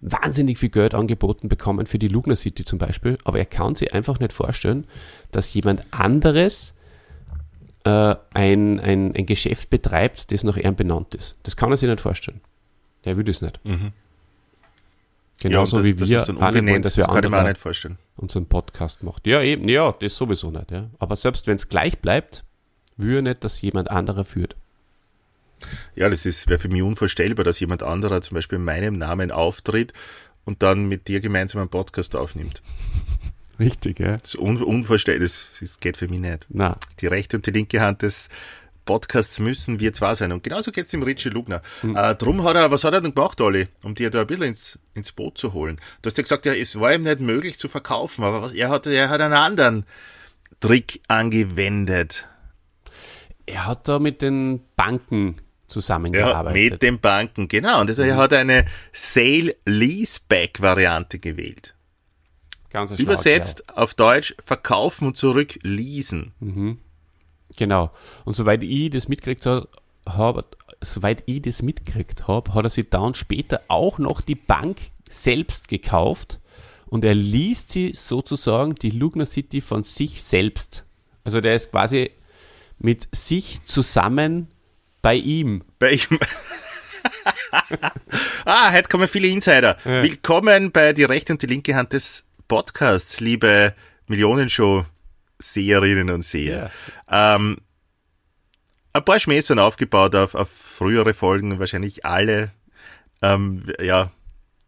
wahnsinnig 0.00 0.58
viel 0.58 0.68
Geld 0.68 0.94
angeboten 0.94 1.48
bekommen 1.48 1.86
für 1.86 1.98
die 1.98 2.06
Lugner 2.06 2.36
City 2.36 2.64
zum 2.64 2.78
Beispiel, 2.78 3.18
aber 3.24 3.40
er 3.40 3.44
kann 3.44 3.74
sich 3.74 3.92
einfach 3.92 4.20
nicht 4.20 4.32
vorstellen, 4.32 4.86
dass 5.32 5.52
jemand 5.52 5.82
anderes 5.90 6.74
ein, 7.86 8.80
ein, 8.80 9.14
ein 9.14 9.26
Geschäft 9.26 9.70
betreibt, 9.70 10.32
das 10.32 10.44
nach 10.44 10.56
ihm 10.56 10.74
benannt 10.74 11.14
ist. 11.14 11.36
Das 11.42 11.56
kann 11.56 11.70
er 11.70 11.76
sich 11.76 11.88
nicht 11.88 12.00
vorstellen. 12.00 12.40
Der 13.04 13.16
will 13.16 13.24
das 13.24 13.42
nicht. 13.42 13.60
Mhm. 13.64 13.92
Genauso 15.40 15.76
ja, 15.76 15.82
das, 15.82 15.86
wie 15.86 15.98
wir 15.98 16.18
das 16.18 16.30
auch 16.30 16.50
nicht 16.50 16.66
wollen, 16.66 16.82
dass 16.82 16.96
wir 16.96 17.04
das 17.04 17.14
andere 17.14 17.44
nicht 17.44 17.58
vorstellen. 17.58 17.98
unseren 18.16 18.46
Podcast 18.46 19.02
macht. 19.02 19.26
Ja, 19.26 19.42
eben, 19.42 19.68
ja, 19.68 19.92
das 19.92 20.16
sowieso 20.16 20.50
nicht. 20.50 20.70
Ja. 20.70 20.88
Aber 20.98 21.14
selbst 21.16 21.46
wenn 21.46 21.56
es 21.56 21.68
gleich 21.68 21.98
bleibt, 21.98 22.42
er 22.98 23.22
nicht, 23.22 23.44
dass 23.44 23.60
jemand 23.60 23.90
anderer 23.90 24.24
führt. 24.24 24.56
Ja, 25.94 26.08
das 26.08 26.24
wäre 26.48 26.58
für 26.58 26.68
mich 26.68 26.82
unvorstellbar, 26.82 27.44
dass 27.44 27.60
jemand 27.60 27.82
anderer 27.82 28.20
zum 28.22 28.34
Beispiel 28.34 28.58
in 28.58 28.64
meinem 28.64 28.98
Namen 28.98 29.30
auftritt 29.30 29.92
und 30.44 30.62
dann 30.62 30.86
mit 30.86 31.08
dir 31.08 31.20
gemeinsam 31.20 31.60
einen 31.60 31.70
Podcast 31.70 32.16
aufnimmt. 32.16 32.62
Richtig, 33.58 34.00
ja. 34.00 34.16
Das 34.16 34.34
ist 34.34 34.38
un 34.38 34.62
unvorstellbar, 34.62 35.22
das, 35.22 35.56
das, 35.60 35.80
geht 35.80 35.96
für 35.96 36.08
mich 36.08 36.20
nicht. 36.20 36.46
Na. 36.48 36.76
Die 37.00 37.06
rechte 37.06 37.36
und 37.36 37.46
die 37.46 37.50
linke 37.50 37.80
Hand 37.80 38.02
des 38.02 38.28
Podcasts 38.84 39.38
müssen 39.38 39.80
wir 39.80 39.92
zwar 39.92 40.14
sein. 40.14 40.32
Und 40.32 40.42
genauso 40.42 40.72
geht 40.72 40.86
es 40.86 40.90
dem 40.90 41.02
Richie 41.02 41.28
Lugner. 41.28 41.60
Mhm. 41.82 41.96
Äh, 41.96 42.14
drum 42.14 42.42
hat 42.44 42.56
er, 42.56 42.70
was 42.70 42.84
hat 42.84 42.94
er 42.94 43.02
denn 43.02 43.14
gemacht, 43.14 43.40
Olli, 43.40 43.68
um 43.82 43.94
dir 43.94 44.10
da 44.10 44.22
ein 44.22 44.26
bisschen 44.26 44.44
ins, 44.44 44.78
ins 44.94 45.12
Boot 45.12 45.36
zu 45.36 45.52
holen? 45.52 45.78
Du 46.00 46.08
hast 46.08 46.16
ja 46.16 46.22
gesagt, 46.22 46.46
ja, 46.46 46.54
es 46.54 46.80
war 46.80 46.94
ihm 46.94 47.02
nicht 47.02 47.20
möglich 47.20 47.58
zu 47.58 47.68
verkaufen, 47.68 48.24
aber 48.24 48.40
was, 48.42 48.52
er, 48.52 48.70
hat, 48.70 48.86
er 48.86 49.08
hat 49.08 49.20
einen 49.20 49.34
anderen 49.34 49.84
Trick 50.60 51.00
angewendet. 51.08 52.28
Er 53.44 53.66
hat 53.66 53.88
da 53.88 53.98
mit 53.98 54.22
den 54.22 54.60
Banken 54.76 55.40
zusammengearbeitet. 55.68 56.56
Ja, 56.56 56.70
mit 56.70 56.82
den 56.82 56.98
Banken, 57.00 57.48
genau. 57.48 57.80
Und 57.80 57.90
also 57.90 58.02
mhm. 58.02 58.10
er 58.10 58.16
hat 58.16 58.32
eine 58.32 58.66
Sale-Leaseback-Variante 58.92 61.18
gewählt. 61.18 61.75
Ganz 62.76 62.90
Übersetzt 62.90 63.74
auf 63.74 63.94
Deutsch 63.94 64.34
verkaufen 64.44 65.06
und 65.06 65.16
zurück 65.16 65.58
leasen. 65.62 66.34
Mhm. 66.40 66.76
Genau. 67.56 67.90
Und 68.26 68.36
soweit 68.36 68.62
ich 68.62 68.90
das 68.90 69.08
mitgekriegt 69.08 69.46
habe, 69.46 69.66
hab, 70.04 70.54
soweit 70.82 71.22
ich 71.24 71.40
das 71.40 71.62
mitgekriegt 71.62 72.28
habe, 72.28 72.52
hat 72.52 72.66
er 72.66 72.68
sich 72.68 72.90
dann 72.90 73.14
später 73.14 73.62
auch 73.68 73.96
noch 73.96 74.20
die 74.20 74.34
Bank 74.34 74.76
selbst 75.08 75.68
gekauft 75.68 76.38
und 76.84 77.02
er 77.02 77.14
liest 77.14 77.72
sie 77.72 77.94
sozusagen 77.94 78.74
die 78.74 78.90
Lugner 78.90 79.24
City 79.24 79.62
von 79.62 79.82
sich 79.82 80.22
selbst. 80.22 80.84
Also 81.24 81.40
der 81.40 81.54
ist 81.54 81.70
quasi 81.70 82.10
mit 82.78 83.08
sich 83.10 83.58
zusammen 83.64 84.48
bei 85.00 85.14
ihm. 85.14 85.62
Bei 85.78 85.92
ihm. 85.92 86.18
ah, 88.44 88.70
heute 88.70 88.90
kommen 88.90 89.08
viele 89.08 89.28
Insider. 89.28 89.78
Ja. 89.82 90.02
Willkommen 90.02 90.72
bei 90.72 90.92
die 90.92 91.04
rechte 91.04 91.32
und 91.32 91.40
die 91.40 91.46
linke 91.46 91.74
Hand 91.74 91.94
des 91.94 92.25
Podcasts, 92.48 93.20
liebe 93.20 93.74
Millionenshow-Seherinnen 94.06 96.10
und 96.10 96.22
Seher. 96.22 96.70
Ja. 97.10 97.36
Ähm, 97.36 97.58
ein 98.92 99.04
paar 99.04 99.18
Schmähs 99.18 99.50
aufgebaut 99.50 100.14
auf, 100.14 100.34
auf 100.34 100.48
frühere 100.48 101.14
Folgen, 101.14 101.58
wahrscheinlich 101.58 102.04
alle. 102.04 102.50
Ähm, 103.22 103.64
ja, 103.80 104.10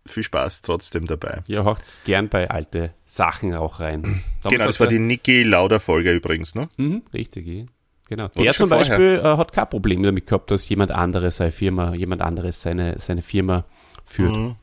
viel 0.06 0.22
Spaß 0.22 0.62
trotzdem 0.62 1.06
dabei. 1.06 1.42
Ja, 1.46 1.64
haucht's 1.64 2.00
gern 2.04 2.28
bei 2.28 2.50
alte 2.50 2.92
Sachen 3.06 3.54
auch 3.54 3.80
rein. 3.80 4.22
genau, 4.48 4.66
das 4.66 4.80
war 4.80 4.86
die 4.86 4.98
Niki 4.98 5.42
Lauder 5.42 5.80
Folge 5.80 6.12
übrigens, 6.12 6.54
ne? 6.54 6.68
Mhm, 6.76 7.02
richtig, 7.14 7.68
genau. 8.08 8.28
Der 8.28 8.54
zum 8.54 8.70
Beispiel 8.70 9.20
äh, 9.22 9.36
hat 9.36 9.52
kein 9.52 9.70
Problem 9.70 10.02
damit 10.02 10.26
gehabt, 10.26 10.50
dass 10.50 10.68
jemand 10.68 10.90
anderes 10.90 11.36
seine 11.36 11.52
Firma, 11.52 11.94
jemand 11.94 12.22
anderes 12.22 12.60
seine, 12.60 12.96
seine 12.98 13.22
Firma 13.22 13.64
führt. 14.04 14.34
Mhm. 14.34 14.56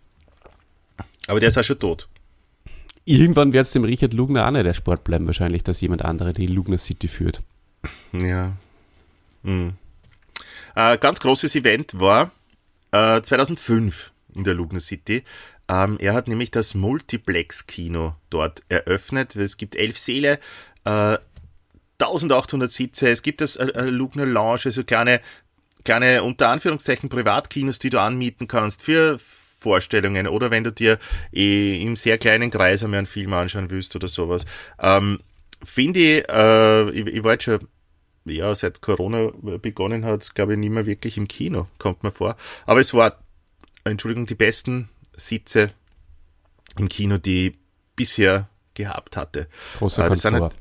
Aber 1.28 1.40
der 1.40 1.50
ist 1.50 1.58
auch 1.58 1.64
schon 1.64 1.80
tot. 1.80 2.08
Irgendwann 3.06 3.54
wird 3.54 3.68
es 3.68 3.72
dem 3.72 3.84
Richard 3.84 4.14
Lugner 4.14 4.48
auch 4.48 4.52
nicht 4.52 4.66
der 4.66 4.74
Sport 4.74 5.04
bleiben, 5.04 5.28
wahrscheinlich, 5.28 5.64
dass 5.64 5.80
jemand 5.80 6.04
andere 6.04 6.34
die 6.34 6.48
Lugner 6.48 6.80
City 6.80 7.08
führt. 7.08 7.42
Ja. 8.14 8.54
Mhm. 9.44 9.74
Äh, 10.76 10.98
ganz 10.98 11.20
großes 11.20 11.56
Event 11.56 12.00
war 12.00 12.32
äh, 12.92 13.22
2005 13.22 14.12
in 14.36 14.44
der 14.44 14.56
Lugner 14.56 14.80
City. 14.80 15.24
Ähm, 15.68 15.98
er 16.00 16.14
hat 16.14 16.28
nämlich 16.28 16.52
das 16.52 16.74
Multiplex-Kino 16.74 18.16
dort 18.30 18.64
eröffnet. 18.70 19.36
Es 19.36 19.58
gibt 19.58 19.76
elf 19.76 19.98
Säle, 19.98 20.40
äh, 20.84 21.18
1800 22.00 22.70
Sitze. 22.70 23.10
Es 23.10 23.22
gibt 23.22 23.42
das 23.42 23.56
äh, 23.56 23.68
äh, 23.68 23.90
Lugner 23.90 24.26
Lounge, 24.26 24.62
also 24.66 24.84
kleine, 24.84 25.22
kleine 25.84 26.24
unter 26.24 26.50
Anführungszeichen 26.50 27.10
Privatkinos, 27.10 27.80
die 27.80 27.90
du 27.90 28.00
anmieten 28.00 28.48
kannst 28.48 28.82
für 28.82 29.20
Vorstellungen 29.66 30.28
oder 30.28 30.52
wenn 30.52 30.64
du 30.64 30.72
dir 30.72 31.00
eh 31.34 31.82
im 31.82 31.96
sehr 31.96 32.20
kleinen 32.20 32.52
Kreis 32.52 32.84
einmal 32.84 33.00
einen 33.00 33.08
Film 33.08 33.34
anschauen 33.34 33.72
willst 33.72 33.96
oder 33.96 34.08
sowas. 34.08 34.46
Ähm, 34.80 35.20
Finde 35.64 36.00
ich, 36.00 36.30
äh, 36.30 36.90
ich, 36.92 37.08
ich 37.08 37.24
war 37.24 37.32
jetzt 37.34 37.46
schon 37.46 37.68
ja, 38.26 38.54
seit 38.54 38.82
Corona 38.82 39.32
begonnen 39.62 40.06
hat, 40.06 40.36
glaube 40.36 40.54
ich, 40.54 40.60
nicht 40.60 40.72
mehr 40.72 40.86
wirklich 40.86 41.18
im 41.18 41.28
Kino, 41.28 41.68
kommt 41.80 42.04
mir 42.04 42.12
vor. 42.12 42.36
Aber 42.66 42.80
es 42.80 42.94
war 42.94 43.20
Entschuldigung, 43.84 44.26
die 44.28 44.36
besten 44.36 44.90
Sitze 45.16 45.72
im 46.78 46.88
Kino, 46.90 47.18
die 47.18 47.48
ich 47.48 47.56
bisher 47.96 48.50
gehabt 48.74 49.18
hatte. 49.18 49.48
Großer 49.80 50.06
äh, 50.06 50.10
das 50.10 50.22
sind 50.22 50.36
halt, 50.36 50.56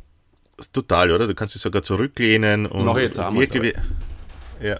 total, 0.72 1.10
oder? 1.10 1.26
Du 1.26 1.34
kannst 1.34 1.54
dich 1.54 1.62
sogar 1.62 1.82
zurücklehnen 1.82 2.66
und 2.66 2.84
Mach 2.84 2.98
jetzt 2.98 3.18
einmal 3.18 3.42
wirklich, 3.42 3.74
ja. 4.60 4.78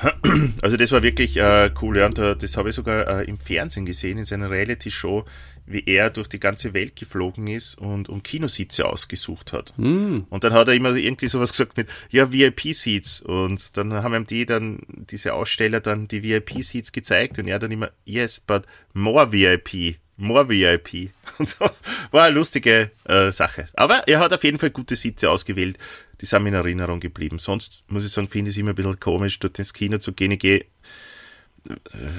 Also 0.62 0.76
das 0.76 0.92
war 0.92 1.02
wirklich 1.02 1.36
äh, 1.36 1.70
cool, 1.82 1.98
ja, 1.98 2.06
und 2.06 2.18
das 2.18 2.56
habe 2.56 2.70
ich 2.70 2.74
sogar 2.74 3.20
äh, 3.20 3.24
im 3.24 3.38
Fernsehen 3.38 3.86
gesehen, 3.86 4.18
in 4.18 4.24
seiner 4.24 4.50
Reality-Show 4.50 5.24
wie 5.68 5.84
er 5.86 6.10
durch 6.10 6.28
die 6.28 6.40
ganze 6.40 6.74
Welt 6.74 6.96
geflogen 6.96 7.46
ist 7.46 7.76
und, 7.76 8.08
und 8.08 8.24
Kinositze 8.24 8.86
ausgesucht 8.86 9.52
hat. 9.52 9.74
Mm. 9.76 10.20
Und 10.28 10.44
dann 10.44 10.52
hat 10.52 10.68
er 10.68 10.74
immer 10.74 10.94
irgendwie 10.94 11.28
sowas 11.28 11.50
gesagt 11.50 11.76
mit, 11.76 11.88
ja, 12.10 12.32
VIP-Seats. 12.32 13.20
Und 13.20 13.76
dann 13.76 13.92
haben 13.92 14.14
ihm 14.14 14.26
die 14.26 14.46
dann, 14.46 14.80
diese 14.88 15.34
Aussteller 15.34 15.80
dann 15.80 16.08
die 16.08 16.22
VIP-Seats 16.22 16.92
gezeigt 16.92 17.38
und 17.38 17.48
er 17.48 17.58
dann 17.58 17.70
immer, 17.70 17.90
yes, 18.04 18.40
but 18.40 18.64
more 18.94 19.30
VIP. 19.30 19.98
More 20.18 20.48
VIP. 20.48 21.12
Und 21.38 21.48
so. 21.48 21.64
War 22.10 22.24
eine 22.24 22.34
lustige 22.34 22.90
äh, 23.04 23.32
Sache. 23.32 23.66
Aber 23.74 24.06
er 24.06 24.18
hat 24.18 24.32
auf 24.32 24.44
jeden 24.44 24.58
Fall 24.58 24.70
gute 24.70 24.96
Sitze 24.96 25.30
ausgewählt. 25.30 25.78
Die 26.20 26.26
sind 26.26 26.42
mir 26.42 26.50
in 26.50 26.54
Erinnerung 26.56 27.00
geblieben. 27.00 27.38
Sonst 27.38 27.84
muss 27.88 28.04
ich 28.04 28.12
sagen, 28.12 28.28
finde 28.28 28.50
ich 28.50 28.56
es 28.56 28.58
immer 28.58 28.70
ein 28.70 28.74
bisschen 28.74 29.00
komisch, 29.00 29.38
dort 29.38 29.58
ins 29.58 29.72
Kino 29.72 29.98
zu 29.98 30.12
gehen. 30.12 30.32
Ich 30.32 30.40
gehe, 30.40 30.66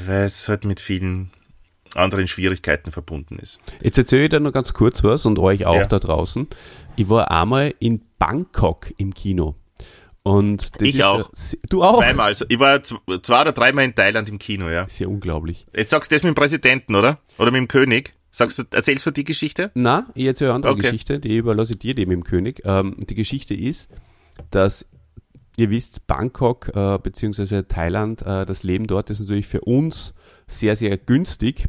weil 0.06 0.24
es 0.24 0.48
halt 0.48 0.64
mit 0.66 0.80
vielen 0.80 1.32
anderen 1.96 2.28
Schwierigkeiten 2.28 2.92
verbunden 2.92 3.38
ist. 3.40 3.60
Jetzt 3.82 3.98
erzähle 3.98 4.24
ich 4.24 4.30
dir 4.30 4.40
noch 4.40 4.54
ganz 4.54 4.74
kurz 4.74 5.04
was 5.04 5.26
und 5.26 5.40
euch 5.40 5.66
auch 5.66 5.76
ja. 5.76 5.86
da 5.86 6.00
draußen. 6.00 6.48
Ich 6.96 7.10
war 7.10 7.32
einmal 7.32 7.74
in 7.80 8.02
Bangkok 8.18 8.94
im 8.98 9.14
Kino. 9.14 9.56
Und 10.30 10.70
ich 10.80 11.04
auch. 11.04 11.32
Ja, 11.34 11.60
du 11.70 11.84
auch? 11.84 11.98
Zweimal. 11.98 12.28
Also 12.28 12.46
ich 12.50 12.60
war 12.60 12.84
zwei 12.84 13.42
oder 13.42 13.52
dreimal 13.52 13.86
in 13.86 13.96
Thailand 13.96 14.30
im 14.30 14.38
Kino, 14.38 14.70
ja. 14.70 14.84
Ist 14.84 15.00
ja 15.00 15.08
unglaublich. 15.08 15.66
Jetzt 15.76 15.90
sagst 15.90 16.12
du 16.12 16.16
das 16.16 16.22
mit 16.22 16.34
dem 16.34 16.36
Präsidenten, 16.36 16.94
oder? 16.94 17.18
Oder 17.40 17.50
mit 17.50 17.58
dem 17.58 17.68
König? 17.68 18.14
Sagst 18.30 18.60
du, 18.60 18.64
erzählst 18.70 19.08
du 19.08 19.12
die 19.12 19.24
Geschichte? 19.24 19.72
Na, 19.74 20.06
ich 20.14 20.28
erzähle 20.28 20.52
eine 20.52 20.58
andere 20.58 20.74
okay. 20.74 20.84
Geschichte, 20.84 21.20
die 21.20 21.38
überlasse 21.38 21.74
ich 21.74 21.80
dir, 21.80 21.96
die 21.96 22.06
mit 22.06 22.16
dem 22.16 22.24
König. 22.24 22.62
Ähm, 22.64 22.96
die 23.00 23.16
Geschichte 23.16 23.56
ist, 23.56 23.90
dass 24.52 24.86
ihr 25.58 25.72
wisst, 25.72 26.06
Bangkok 26.06 26.76
äh, 26.76 27.00
bzw. 27.00 27.64
Thailand, 27.64 28.22
äh, 28.22 28.46
das 28.46 28.62
Leben 28.62 28.86
dort 28.86 29.10
ist 29.10 29.22
natürlich 29.22 29.48
für 29.48 29.62
uns 29.62 30.14
sehr, 30.46 30.76
sehr 30.76 30.96
günstig. 30.98 31.66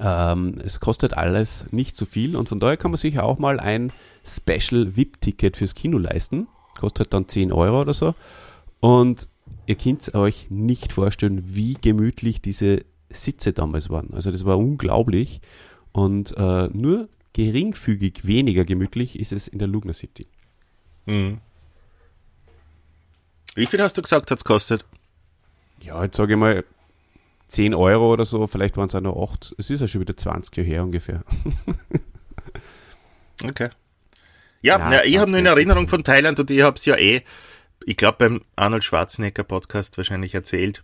Ähm, 0.00 0.58
es 0.64 0.80
kostet 0.80 1.14
alles 1.14 1.64
nicht 1.70 1.96
so 1.96 2.06
viel 2.06 2.34
und 2.34 2.48
von 2.48 2.58
daher 2.58 2.76
kann 2.76 2.90
man 2.90 2.98
sich 2.98 3.20
auch 3.20 3.38
mal 3.38 3.60
ein 3.60 3.92
Special 4.26 4.96
VIP-Ticket 4.96 5.56
fürs 5.56 5.76
Kino 5.76 5.98
leisten. 5.98 6.48
Kostet 6.78 7.12
dann 7.12 7.28
10 7.28 7.52
Euro 7.52 7.80
oder 7.80 7.94
so. 7.94 8.14
Und 8.80 9.28
ihr 9.66 9.76
könnt 9.76 10.14
euch 10.14 10.46
nicht 10.50 10.92
vorstellen, 10.92 11.54
wie 11.54 11.74
gemütlich 11.74 12.40
diese 12.40 12.84
Sitze 13.10 13.52
damals 13.52 13.90
waren. 13.90 14.12
Also 14.14 14.30
das 14.30 14.44
war 14.44 14.58
unglaublich. 14.58 15.40
Und 15.92 16.36
äh, 16.36 16.68
nur 16.72 17.08
geringfügig 17.32 18.26
weniger 18.26 18.64
gemütlich 18.64 19.18
ist 19.18 19.32
es 19.32 19.48
in 19.48 19.58
der 19.58 19.68
Lugner 19.68 19.92
City. 19.92 20.26
Mhm. 21.06 21.38
Wie 23.54 23.66
viel 23.66 23.82
hast 23.82 23.98
du 23.98 24.02
gesagt, 24.02 24.30
hat 24.30 24.38
es 24.38 24.44
kostet? 24.44 24.84
Ja, 25.80 26.02
jetzt 26.02 26.16
sage 26.16 26.32
ich 26.32 26.38
mal 26.38 26.64
10 27.48 27.74
Euro 27.74 28.12
oder 28.12 28.24
so, 28.24 28.46
vielleicht 28.46 28.76
waren 28.76 28.86
es 28.86 28.94
auch 28.94 29.00
noch 29.00 29.30
8. 29.30 29.54
Es 29.58 29.68
ist 29.68 29.80
ja 29.80 29.88
schon 29.88 30.00
wieder 30.00 30.16
20 30.16 30.56
Jahre 30.56 30.68
her 30.68 30.82
ungefähr. 30.84 31.22
okay. 33.44 33.68
Ja, 34.62 34.78
ja, 34.78 34.92
ja 34.92 35.04
ich 35.04 35.18
habe 35.18 35.30
nur 35.30 35.40
in 35.40 35.46
Erinnerung 35.46 35.88
von 35.88 36.04
Thailand 36.04 36.40
und 36.40 36.50
ich 36.50 36.62
habe 36.62 36.76
es 36.76 36.84
ja 36.84 36.96
eh, 36.96 37.22
ich 37.84 37.96
glaube 37.96 38.18
beim 38.18 38.40
Arnold 38.56 38.84
Schwarzenegger 38.84 39.44
Podcast 39.44 39.96
wahrscheinlich 39.96 40.34
erzählt. 40.34 40.82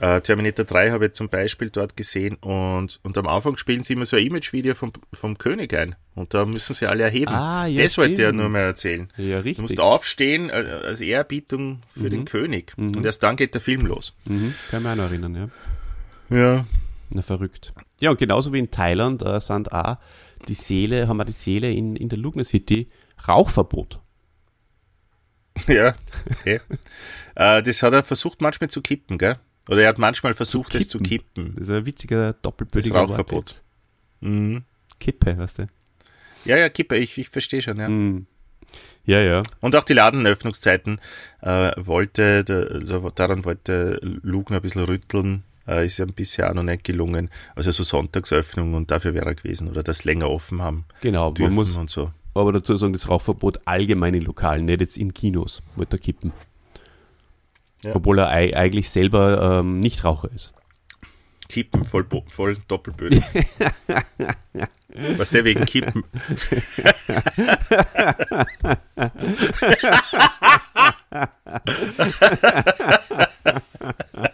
Äh, 0.00 0.20
Terminator 0.20 0.64
3 0.64 0.92
habe 0.92 1.06
ich 1.06 1.12
zum 1.14 1.28
Beispiel 1.28 1.70
dort 1.70 1.96
gesehen 1.96 2.36
und, 2.36 3.00
und 3.02 3.18
am 3.18 3.26
Anfang 3.26 3.56
spielen 3.56 3.82
sie 3.82 3.94
immer 3.94 4.06
so 4.06 4.16
ein 4.16 4.24
Image-Video 4.24 4.76
vom, 4.76 4.92
vom 5.12 5.36
König 5.38 5.74
ein 5.74 5.96
und 6.14 6.34
da 6.34 6.46
müssen 6.46 6.72
sie 6.74 6.86
alle 6.86 7.02
erheben. 7.02 7.32
Ah, 7.32 7.66
ja, 7.66 7.82
das 7.82 7.98
wollte 7.98 8.12
ich 8.12 8.18
ja 8.20 8.30
nur 8.30 8.48
mal 8.48 8.60
erzählen. 8.60 9.08
Ja, 9.16 9.38
richtig. 9.38 9.56
Du 9.56 9.62
musst 9.62 9.80
aufstehen 9.80 10.50
äh, 10.50 10.52
als 10.52 11.00
Ehrerbietung 11.00 11.82
für 11.92 12.04
mhm. 12.04 12.10
den 12.10 12.24
König 12.26 12.74
mhm. 12.76 12.96
und 12.96 13.04
erst 13.04 13.24
dann 13.24 13.34
geht 13.34 13.54
der 13.54 13.60
Film 13.60 13.86
los. 13.86 14.14
Mhm. 14.28 14.54
Kann 14.70 14.84
mich 14.84 14.92
auch 14.92 14.96
noch 14.96 15.04
erinnern, 15.04 15.50
ja. 16.30 16.36
Ja. 16.36 16.66
Na, 17.10 17.22
verrückt. 17.22 17.72
Ja, 17.98 18.10
und 18.10 18.18
genauso 18.18 18.52
wie 18.52 18.58
in 18.60 18.70
Thailand 18.70 19.22
äh, 19.22 19.40
sind 19.40 19.72
auch 19.72 19.96
die 20.46 20.54
Seele, 20.54 21.08
haben 21.08 21.16
wir 21.16 21.24
die 21.24 21.32
Seele 21.32 21.72
in, 21.72 21.96
in 21.96 22.08
der 22.08 22.18
Lugner 22.18 22.44
City 22.44 22.88
Rauchverbot. 23.26 24.00
Ja, 25.66 25.96
okay. 26.30 26.60
äh, 27.34 27.64
das 27.64 27.82
hat 27.82 27.92
er 27.92 28.04
versucht 28.04 28.40
manchmal 28.40 28.70
zu 28.70 28.80
kippen, 28.80 29.18
gell? 29.18 29.38
Oder 29.68 29.82
er 29.82 29.88
hat 29.88 29.98
manchmal 29.98 30.32
versucht, 30.32 30.72
es 30.76 30.88
zu 30.88 31.00
kippen. 31.00 31.56
Das 31.56 31.64
ist 31.64 31.74
ein 31.74 31.84
witziger 31.84 32.32
doppelbödiger 32.34 33.00
Rauchverbot. 33.00 33.64
Mhm. 34.20 34.62
Kippe, 35.00 35.36
weißt 35.36 35.58
du? 35.58 35.66
Ja, 36.44 36.56
ja, 36.56 36.68
Kippe, 36.68 36.96
ich, 36.96 37.18
ich 37.18 37.28
verstehe 37.28 37.60
schon, 37.60 37.80
ja. 37.80 37.88
Mhm. 37.88 38.26
Ja, 39.04 39.20
ja. 39.20 39.42
Und 39.60 39.74
auch 39.74 39.82
die 39.82 39.94
Ladenöffnungszeiten 39.94 41.00
äh, 41.40 41.72
wollte, 41.76 42.44
da, 42.44 43.00
daran 43.10 43.44
wollte 43.44 43.98
Lugner 44.02 44.56
ein 44.56 44.62
bisschen 44.62 44.84
rütteln 44.84 45.42
äh, 45.68 45.86
ist 45.86 45.98
ja 45.98 46.06
bisher 46.06 46.50
auch 46.50 46.54
noch 46.54 46.62
nicht 46.62 46.84
gelungen. 46.84 47.30
Also 47.54 47.70
so 47.70 47.84
Sonntagsöffnung 47.84 48.74
und 48.74 48.90
dafür 48.90 49.14
wäre 49.14 49.26
er 49.26 49.34
gewesen 49.34 49.68
oder 49.68 49.82
das 49.82 50.04
länger 50.04 50.30
offen 50.30 50.62
haben. 50.62 50.86
Genau, 51.00 51.32
man 51.38 51.52
muss 51.52 51.74
und 51.76 51.90
so. 51.90 52.10
Aber 52.38 52.52
dazu 52.52 52.76
sagen, 52.76 52.92
das 52.92 53.08
Rauchverbot 53.08 53.66
allgemein 53.66 54.14
in 54.14 54.24
Lokalen, 54.24 54.66
nicht 54.66 54.80
jetzt 54.80 54.96
in 54.96 55.14
Kinos, 55.14 55.62
wollte 55.76 55.96
er 55.96 56.00
kippen. 56.00 56.32
Ja. 57.82 57.94
Obwohl 57.94 58.18
er 58.18 58.28
eigentlich 58.28 58.90
selber 58.90 59.60
ähm, 59.60 59.80
nicht 59.80 60.04
Raucher 60.04 60.30
ist. 60.34 60.52
Kippen, 61.48 61.84
voll, 61.84 62.06
voll 62.28 62.56
doppelbödig. 62.68 63.24
Was 65.16 65.30
der 65.30 65.44
wegen 65.44 65.64
Kippen. 65.64 66.04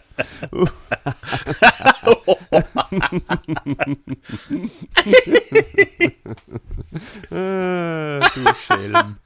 ah, 7.31 8.19
du 8.33 8.53
Schelm. 8.65 9.17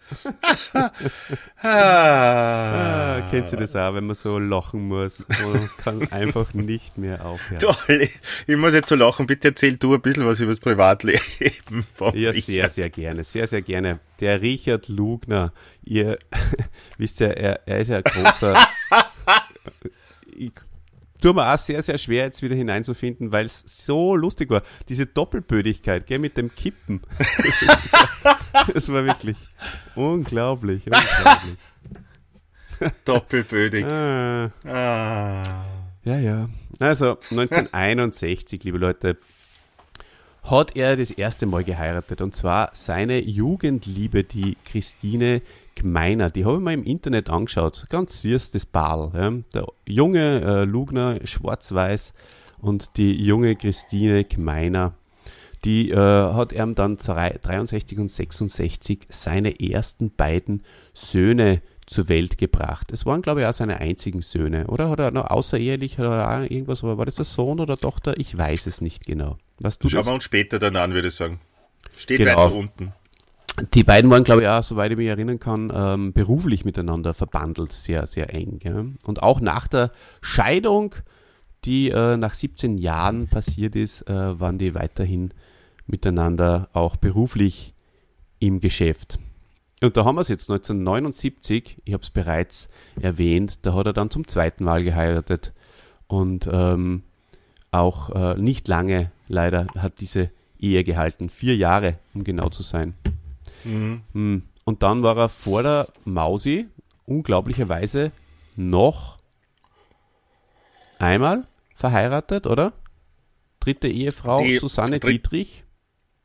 Ah, 1.62 3.21
kennt 3.29 3.51
ihr 3.51 3.57
das 3.57 3.75
auch, 3.75 3.93
wenn 3.93 4.07
man 4.07 4.15
so 4.15 4.39
lachen 4.39 4.88
muss? 4.88 5.23
Man 5.27 5.69
kann 5.77 6.12
einfach 6.12 6.53
nicht 6.53 6.97
mehr 6.97 7.25
aufhören. 7.25 7.59
Toll, 7.59 8.09
ich 8.47 8.57
muss 8.57 8.73
jetzt 8.73 8.89
so 8.89 8.95
lachen. 8.95 9.27
Bitte 9.27 9.49
erzähl 9.49 9.75
du 9.77 9.93
ein 9.93 10.01
bisschen 10.01 10.25
was 10.25 10.39
über 10.39 10.51
das 10.51 10.59
Privatleben 10.59 11.83
von 11.93 12.15
Ja, 12.15 12.31
Richard. 12.31 12.45
sehr, 12.45 12.69
sehr 12.69 12.89
gerne, 12.89 13.23
sehr, 13.23 13.47
sehr 13.47 13.62
gerne. 13.62 13.99
Der 14.19 14.41
Richard 14.41 14.88
Lugner, 14.88 15.53
ihr 15.83 16.17
wisst 16.97 17.19
ja, 17.19 17.27
er, 17.27 17.67
er 17.67 17.79
ist 17.79 17.89
ja 17.89 17.97
ein 17.97 18.03
großer... 18.03 18.55
ich 20.35 20.51
tue 21.21 21.34
mir 21.34 21.53
auch 21.53 21.58
sehr, 21.58 21.82
sehr 21.82 21.97
schwer, 21.97 22.25
jetzt 22.25 22.41
wieder 22.41 22.55
hineinzufinden, 22.55 23.32
weil 23.32 23.45
es 23.45 23.63
so 23.65 24.15
lustig 24.15 24.49
war. 24.49 24.63
Diese 24.88 25.05
Doppelbödigkeit, 25.05 26.05
gell, 26.05 26.19
mit 26.19 26.38
dem 26.38 26.53
Kippen. 26.53 27.01
Das 28.73 28.91
war 28.91 29.05
wirklich 29.05 29.38
unglaublich, 29.95 30.82
unglaublich. 30.86 31.58
Doppelbödig. 33.05 33.86
Ah. 33.86 34.51
Ah. 34.65 35.43
Ja, 36.03 36.17
ja. 36.17 36.49
Also 36.79 37.17
1961, 37.29 38.63
liebe 38.63 38.77
Leute, 38.79 39.17
hat 40.43 40.75
er 40.75 40.95
das 40.95 41.12
erste 41.12 41.45
Mal 41.45 41.63
geheiratet 41.63 42.21
und 42.21 42.36
zwar 42.36 42.71
seine 42.73 43.19
Jugendliebe, 43.19 44.23
die 44.23 44.58
Christine 44.65 45.41
Gmeiner. 45.79 46.29
Die 46.29 46.45
habe 46.45 46.57
ich 46.57 46.61
mir 46.61 46.73
im 46.73 46.83
Internet 46.83 47.29
angeschaut. 47.29 47.85
Ganz 47.89 48.21
süß, 48.21 48.51
das 48.51 48.65
Ball. 48.65 49.11
Ja. 49.13 49.31
Der 49.53 49.67
junge 49.85 50.41
äh, 50.41 50.63
Lugner, 50.65 51.19
schwarz-weiß 51.23 52.13
und 52.59 52.97
die 52.97 53.13
junge 53.23 53.55
Christine 53.55 54.23
Gmeiner. 54.23 54.93
Die 55.65 55.91
äh, 55.91 55.95
hat 55.95 56.53
er 56.53 56.67
dann 56.67 56.97
63 56.97 57.99
und 57.99 58.09
66 58.09 59.07
seine 59.09 59.59
ersten 59.59 60.11
beiden 60.11 60.63
Söhne 60.93 61.61
zur 61.85 62.07
Welt 62.07 62.37
gebracht. 62.37 62.91
Es 62.91 63.05
waren, 63.05 63.21
glaube 63.21 63.41
ich, 63.41 63.47
auch 63.47 63.53
seine 63.53 63.79
einzigen 63.79 64.21
Söhne. 64.21 64.67
Oder 64.67 64.89
hat 64.89 64.99
er 64.99 65.11
noch 65.11 65.25
außerehelich 65.25 65.97
er 65.97 66.29
auch 66.29 66.49
irgendwas, 66.49 66.83
war 66.83 67.05
das 67.05 67.15
der 67.15 67.25
Sohn 67.25 67.59
oder 67.59 67.77
Tochter? 67.77 68.17
Ich 68.17 68.37
weiß 68.37 68.67
es 68.67 68.79
nicht 68.79 69.05
genau. 69.05 69.37
Was 69.59 69.79
du 69.79 69.89
Schauen 69.89 70.05
wir 70.05 70.13
uns 70.13 70.23
später 70.23 70.59
dann 70.59 70.75
an, 70.75 70.93
würde 70.93 71.07
ich 71.09 71.15
sagen. 71.15 71.39
Steht 71.97 72.19
genau. 72.19 72.37
weiter 72.37 72.55
unten. 72.55 72.93
Die 73.74 73.84
beiden 73.84 74.10
waren, 74.10 74.24
glaube 74.24 74.43
ich, 74.43 74.48
auch, 74.48 74.63
soweit 74.63 74.91
ich 74.91 74.98
mich 74.98 75.08
erinnern 75.08 75.39
kann, 75.39 75.72
ähm, 75.74 76.13
beruflich 76.13 76.65
miteinander 76.65 77.13
verbandelt, 77.13 77.74
sehr, 77.74 78.08
sehr 78.08 78.34
eng. 78.36 78.60
Ja. 78.63 78.86
Und 79.06 79.22
auch 79.24 79.41
nach 79.41 79.67
der 79.67 79.91
Scheidung, 80.22 80.95
die 81.65 81.89
äh, 81.89 82.17
nach 82.17 82.34
17 82.34 82.78
Jahren 82.78 83.28
passiert 83.28 83.76
ist, 83.76 84.08
äh, 84.10 84.39
waren 84.39 84.58
die 84.58 84.76
weiterhin 84.76 85.34
miteinander 85.88 86.69
auch 86.74 86.95
beruflich 86.95 87.74
im 88.39 88.60
Geschäft. 88.60 89.19
Und 89.82 89.95
da 89.95 90.06
haben 90.06 90.15
wir 90.15 90.22
es 90.22 90.28
jetzt 90.28 90.50
1979, 90.50 91.78
ich 91.84 91.93
habe 91.93 92.04
es 92.04 92.10
bereits 92.10 92.69
erwähnt, 93.00 93.60
da 93.65 93.74
hat 93.74 93.86
er 93.86 93.93
dann 93.93 94.12
zum 94.12 94.28
zweiten 94.28 94.63
Mal 94.63 94.84
geheiratet 94.84 95.54
und 96.08 96.50
ähm, 96.52 97.04
auch 97.72 98.10
äh, 98.10 98.39
nicht 98.39 98.67
lange 98.67 99.12
leider 99.28 99.67
hat 99.78 100.02
diese 100.02 100.32
Ehe 100.60 100.84
gehalten, 100.84 101.30
vier 101.30 101.56
Jahre, 101.56 101.98
um 102.13 102.26
genau 102.26 102.50
zu 102.50 102.63
sein. 102.63 102.93
Mhm. 103.63 104.02
Hm. 104.13 104.43
Und 104.63 104.84
dann 104.84 105.04
war 105.04 105.17
er 105.17 105.30
vor 105.30 105.63
der 105.63 105.88
Mausi 106.06 106.67
unglaublicherweise 107.06 108.12
noch 108.56 109.17
einmal 111.00 111.48
verheiratet, 111.76 112.45
oder? 112.45 112.74
Dritte 113.60 113.88
Ehefrau 113.88 114.43
Die, 114.43 114.58
Susanne 114.58 115.00
dritt, 115.00 115.26
Dietrich. 115.26 115.63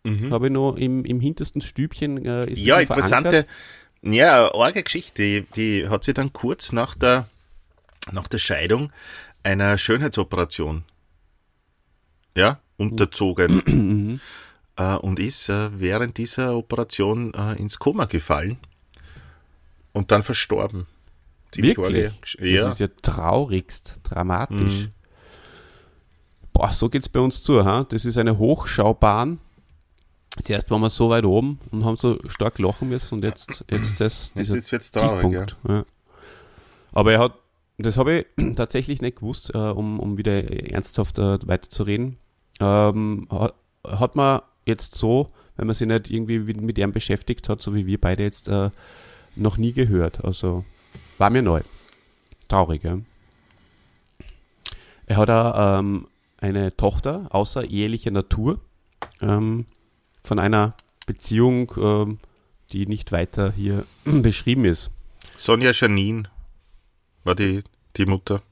Mhm. 0.05 0.33
Habe 0.33 0.47
ich 0.47 0.53
noch 0.53 0.77
im, 0.77 1.05
im 1.05 1.21
hintersten 1.21 1.63
Stübchen. 1.63 2.25
Äh, 2.25 2.51
ist 2.51 2.59
ja, 2.59 2.79
interessante, 2.79 3.47
ja, 4.03 4.53
arge 4.55 4.83
Geschichte. 4.83 5.23
Die, 5.23 5.47
die 5.57 5.89
hat 5.89 6.05
sie 6.05 6.13
dann 6.13 6.33
kurz 6.33 6.73
nach 6.73 6.95
der, 6.95 7.29
nach 8.13 8.29
der 8.29 8.39
Scheidung 8.39 8.93
einer 9.43 9.79
Schönheitsoperation 9.79 10.85
ja, 12.37 12.61
unterzogen 12.77 13.63
mhm. 13.67 14.21
Äh, 14.77 14.95
und 14.97 15.19
ist 15.19 15.49
äh, 15.49 15.71
während 15.79 16.19
dieser 16.19 16.57
Operation 16.57 17.33
äh, 17.35 17.55
ins 17.55 17.79
Koma 17.79 18.07
gefallen 18.07 18.59
und 19.93 20.11
dann 20.11 20.23
verstorben. 20.23 20.87
Ziemlich 21.53 21.77
Wirklich? 21.77 22.13
Ja. 22.41 22.65
Das 22.65 22.75
ist 22.75 22.81
ja 22.81 22.89
traurigst, 23.03 24.01
dramatisch. 24.03 24.87
Mhm. 24.87 24.93
Boah, 26.53 26.73
so 26.73 26.89
geht's 26.89 27.09
bei 27.09 27.21
uns 27.21 27.43
zu. 27.43 27.65
Ha? 27.65 27.85
Das 27.89 28.05
ist 28.05 28.19
eine 28.19 28.39
Hochschaubahn 28.39 29.39
Zuerst 30.43 30.71
waren 30.71 30.81
wir 30.81 30.91
so 30.91 31.11
weit 31.11 31.25
oben 31.25 31.61
und 31.71 31.85
haben 31.85 31.97
so 31.97 32.19
stark 32.27 32.59
lachen 32.59 32.89
müssen 32.89 33.15
und 33.15 33.25
jetzt, 33.25 33.65
jetzt 33.71 34.01
das, 34.01 34.33
dieser 34.33 34.57
jetzt 34.57 34.73
wird's 34.73 34.91
traurig, 34.91 35.33
ja. 35.33 35.47
ja. 35.69 35.85
Aber 36.93 37.13
er 37.13 37.21
hat, 37.21 37.35
das 37.79 37.97
habe 37.97 38.27
ich 38.37 38.55
tatsächlich 38.57 39.01
nicht 39.01 39.19
gewusst, 39.19 39.53
äh, 39.55 39.59
um, 39.59 40.01
um 40.01 40.19
wieder 40.19 40.43
ernsthaft 40.73 41.19
äh, 41.19 41.39
weiterzureden. 41.47 42.19
Ähm, 42.61 43.29
hat, 43.31 43.55
hat 43.87 44.17
man 44.17 44.43
jetzt 44.67 44.95
so, 44.95 45.31
wenn 45.57 45.67
man 45.67 45.75
sich 45.75 45.87
nicht 45.87 46.11
irgendwie 46.11 46.39
mit 46.39 46.79
ihm 46.79 46.93
beschäftigt 46.93 47.49
hat, 47.49 47.63
so 47.63 47.75
wie 47.75 47.87
wir 47.87 48.01
beide 48.01 48.23
jetzt, 48.23 48.49
äh, 48.49 48.71
noch 49.37 49.57
nie 49.57 49.73
gehört. 49.73 50.25
Also 50.25 50.65
war 51.19 51.31
mir 51.31 51.43
neu. 51.43 51.61
Traurig, 52.49 52.85
ja. 52.85 52.99
Er 55.07 55.17
hat 55.17 55.31
auch 55.31 55.79
ähm, 55.81 56.07
eine 56.39 56.77
Tochter 56.77 57.27
außer 57.31 57.65
ehelicher 57.65 58.11
Natur. 58.11 58.61
Ähm, 59.21 59.67
von 60.23 60.39
einer 60.39 60.75
Beziehung, 61.07 61.73
ähm, 61.77 62.19
die 62.73 62.87
nicht 62.87 63.13
weiter 63.13 63.53
hier 63.53 63.85
beschrieben 64.05 64.65
ist. 64.65 64.91
Sonja 65.37 65.73
Janine 65.73 66.25
war 67.25 67.35
die, 67.35 67.63
die 67.97 68.07
Mutter 68.07 68.43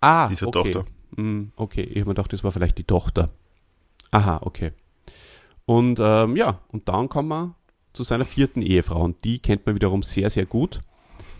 ah, 0.00 0.28
dieser 0.28 0.48
okay. 0.48 0.72
Tochter. 0.72 0.84
Mm, 1.16 1.52
okay, 1.56 1.82
ich 1.82 2.00
habe 2.00 2.10
mir 2.10 2.14
gedacht, 2.14 2.32
das 2.32 2.44
war 2.44 2.52
vielleicht 2.52 2.78
die 2.78 2.84
Tochter. 2.84 3.30
Aha, 4.10 4.40
okay. 4.42 4.72
Und 5.66 5.98
ähm, 6.00 6.36
ja, 6.36 6.60
und 6.68 6.88
dann 6.88 7.08
kommen 7.08 7.28
wir 7.28 7.54
zu 7.92 8.02
seiner 8.02 8.24
vierten 8.24 8.60
Ehefrau 8.60 9.02
und 9.02 9.24
die 9.24 9.38
kennt 9.38 9.64
man 9.66 9.74
wiederum 9.74 10.02
sehr, 10.02 10.28
sehr 10.28 10.46
gut. 10.46 10.80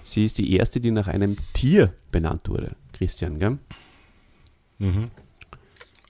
Sie 0.04 0.24
ist 0.24 0.38
die 0.38 0.52
erste, 0.54 0.80
die 0.80 0.90
nach 0.90 1.08
einem 1.08 1.37
Tier 1.52 1.92
benannt 2.10 2.48
wurde. 2.48 2.76
Christian, 2.92 3.38
gell? 3.38 3.58
Mhm. 4.78 5.10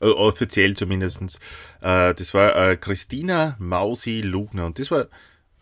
Äh, 0.00 0.06
offiziell 0.06 0.74
zumindest. 0.74 1.40
Äh, 1.80 2.14
das 2.14 2.34
war 2.34 2.56
äh, 2.56 2.76
Christina 2.76 3.56
Mausi 3.58 4.20
Lugner. 4.20 4.66
Und 4.66 4.78
das 4.78 4.90
war 4.90 5.06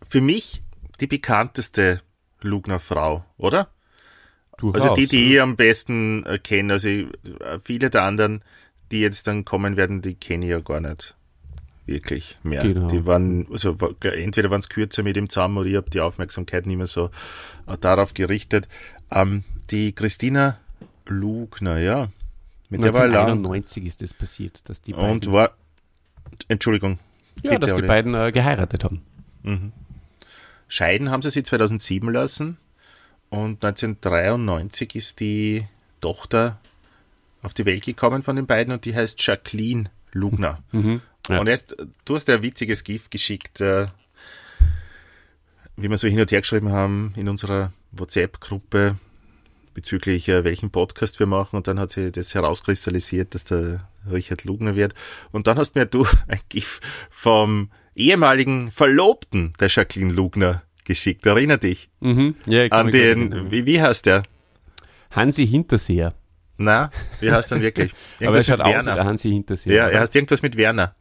für 0.09 0.21
mich 0.21 0.63
die 1.01 1.07
bekannteste 1.07 2.03
Lugner 2.41 2.81
Frau, 2.81 3.25
oder? 3.37 3.71
Durchaus, 4.59 4.83
also 4.83 4.95
die, 4.95 5.07
die 5.07 5.35
ich 5.35 5.41
am 5.41 5.57
besten 5.57 6.25
kenne. 6.43 6.75
Also 6.75 6.89
viele 7.63 7.91
der 7.91 8.03
anderen, 8.03 8.45
die 8.91 9.01
jetzt 9.01 9.27
dann 9.27 9.45
kommen 9.45 9.77
werden, 9.77 10.03
die 10.03 10.15
kenne 10.15 10.47
ich 10.47 10.51
ja 10.51 10.61
gar 10.61 10.81
nicht 10.81 11.17
wirklich 11.87 12.37
mehr. 12.43 12.63
Genau. 12.63 12.89
Die 12.89 13.07
waren, 13.07 13.47
also 13.51 13.77
entweder 14.01 14.51
waren 14.51 14.61
es 14.61 14.69
kürzer 14.69 15.03
mit 15.03 15.17
dem 15.17 15.29
zusammen 15.29 15.59
oder 15.59 15.69
ich 15.69 15.77
habe 15.77 15.91
die 15.91 16.01
Aufmerksamkeit 16.01 16.67
nicht 16.67 16.77
mehr 16.77 16.87
so 16.87 17.11
äh, 17.67 17.77
darauf 17.81 18.15
gerichtet. 18.15 18.69
Ähm, 19.11 19.45
die 19.71 19.93
Christina 19.93 20.59
Lugner, 21.07 21.79
ja, 21.79 22.09
mit 22.69 22.85
1991 22.85 23.85
ist 23.85 24.03
das 24.03 24.15
passiert, 24.15 24.63
dass 24.69 24.81
die 24.81 24.93
beiden. 24.93 25.11
Und 25.11 25.33
war. 25.33 25.51
Entschuldigung. 26.49 26.99
Ja, 27.43 27.59
dass 27.59 27.75
die 27.75 27.83
beiden 27.83 28.15
äh, 28.15 28.33
geheiratet 28.33 28.85
haben. 28.85 29.03
Mhm. 29.43 29.73
Scheiden 30.69 31.11
haben 31.11 31.21
sie 31.23 31.31
sich 31.31 31.45
2007 31.45 32.11
lassen 32.11 32.57
und 33.29 33.63
1993 33.65 34.95
ist 34.95 35.21
die 35.21 35.67
Tochter 36.01 36.59
auf 37.43 37.53
die 37.53 37.67
Welt 37.67 37.85
gekommen 37.85 38.23
von 38.23 38.37
den 38.37 38.47
beiden 38.47 38.73
und 38.73 38.85
die 38.85 38.95
heißt 38.95 39.23
Jacqueline 39.27 39.91
Lugner. 40.13 40.61
Mhm. 40.73 41.03
Ja. 41.29 41.41
Und 41.41 41.47
jetzt, 41.47 41.77
du 42.05 42.17
hast 42.17 42.29
ja 42.29 42.37
ein 42.37 42.43
witziges 42.43 42.85
Gift 42.85 43.11
geschickt, 43.11 43.61
äh, 43.61 43.87
wie 45.77 45.89
wir 45.89 45.99
so 45.99 46.09
hin 46.09 46.21
und 46.21 46.31
her 46.31 46.41
geschrieben 46.41 46.71
haben 46.71 47.13
in 47.17 47.29
unserer 47.29 47.73
WhatsApp-Gruppe 47.93 48.97
bezüglich 49.75 50.29
äh, 50.29 50.45
welchen 50.45 50.71
Podcast 50.71 51.19
wir 51.19 51.27
machen 51.27 51.57
und 51.57 51.67
dann 51.67 51.81
hat 51.81 51.91
sich 51.91 52.13
das 52.13 52.35
herauskristallisiert, 52.35 53.35
dass 53.35 53.45
der 53.45 53.89
Richard 54.11 54.45
Lugner 54.45 54.77
wird. 54.77 54.95
Und 55.31 55.47
dann 55.47 55.57
hast 55.57 55.75
mir 55.75 55.87
du 55.87 56.07
ein 56.29 56.41
GIF 56.49 56.81
vom 57.11 57.71
ehemaligen 57.95 58.71
Verlobten 58.71 59.53
der 59.61 59.69
Jacqueline 59.69 60.13
Lugner 60.13 60.63
geschickt. 60.85 61.27
Erinner 61.27 61.59
dich? 61.59 61.89
Mhm. 62.01 62.35
Ja, 62.47 62.67
An 62.67 62.91
den, 62.91 63.51
wie, 63.51 63.67
wie 63.67 63.81
heißt 63.81 64.07
der? 64.07 64.23
Hansi 65.11 65.47
Hinterseher. 65.47 66.15
Na, 66.59 66.91
wie 67.21 67.31
heißt 67.31 67.53
er 67.53 67.61
wirklich? 67.61 67.93
Irgendwas 68.19 68.49
Aber 68.51 68.65
er 68.65 68.75
schaut 68.75 68.77
aus 68.77 68.85
der 68.85 69.05
Hansi 69.05 69.31
Hinterseher. 69.31 69.75
Ja, 69.75 69.89
er 69.89 70.01
heißt 70.01 70.15
irgendwas 70.15 70.43
mit 70.43 70.57
Werner. 70.57 70.95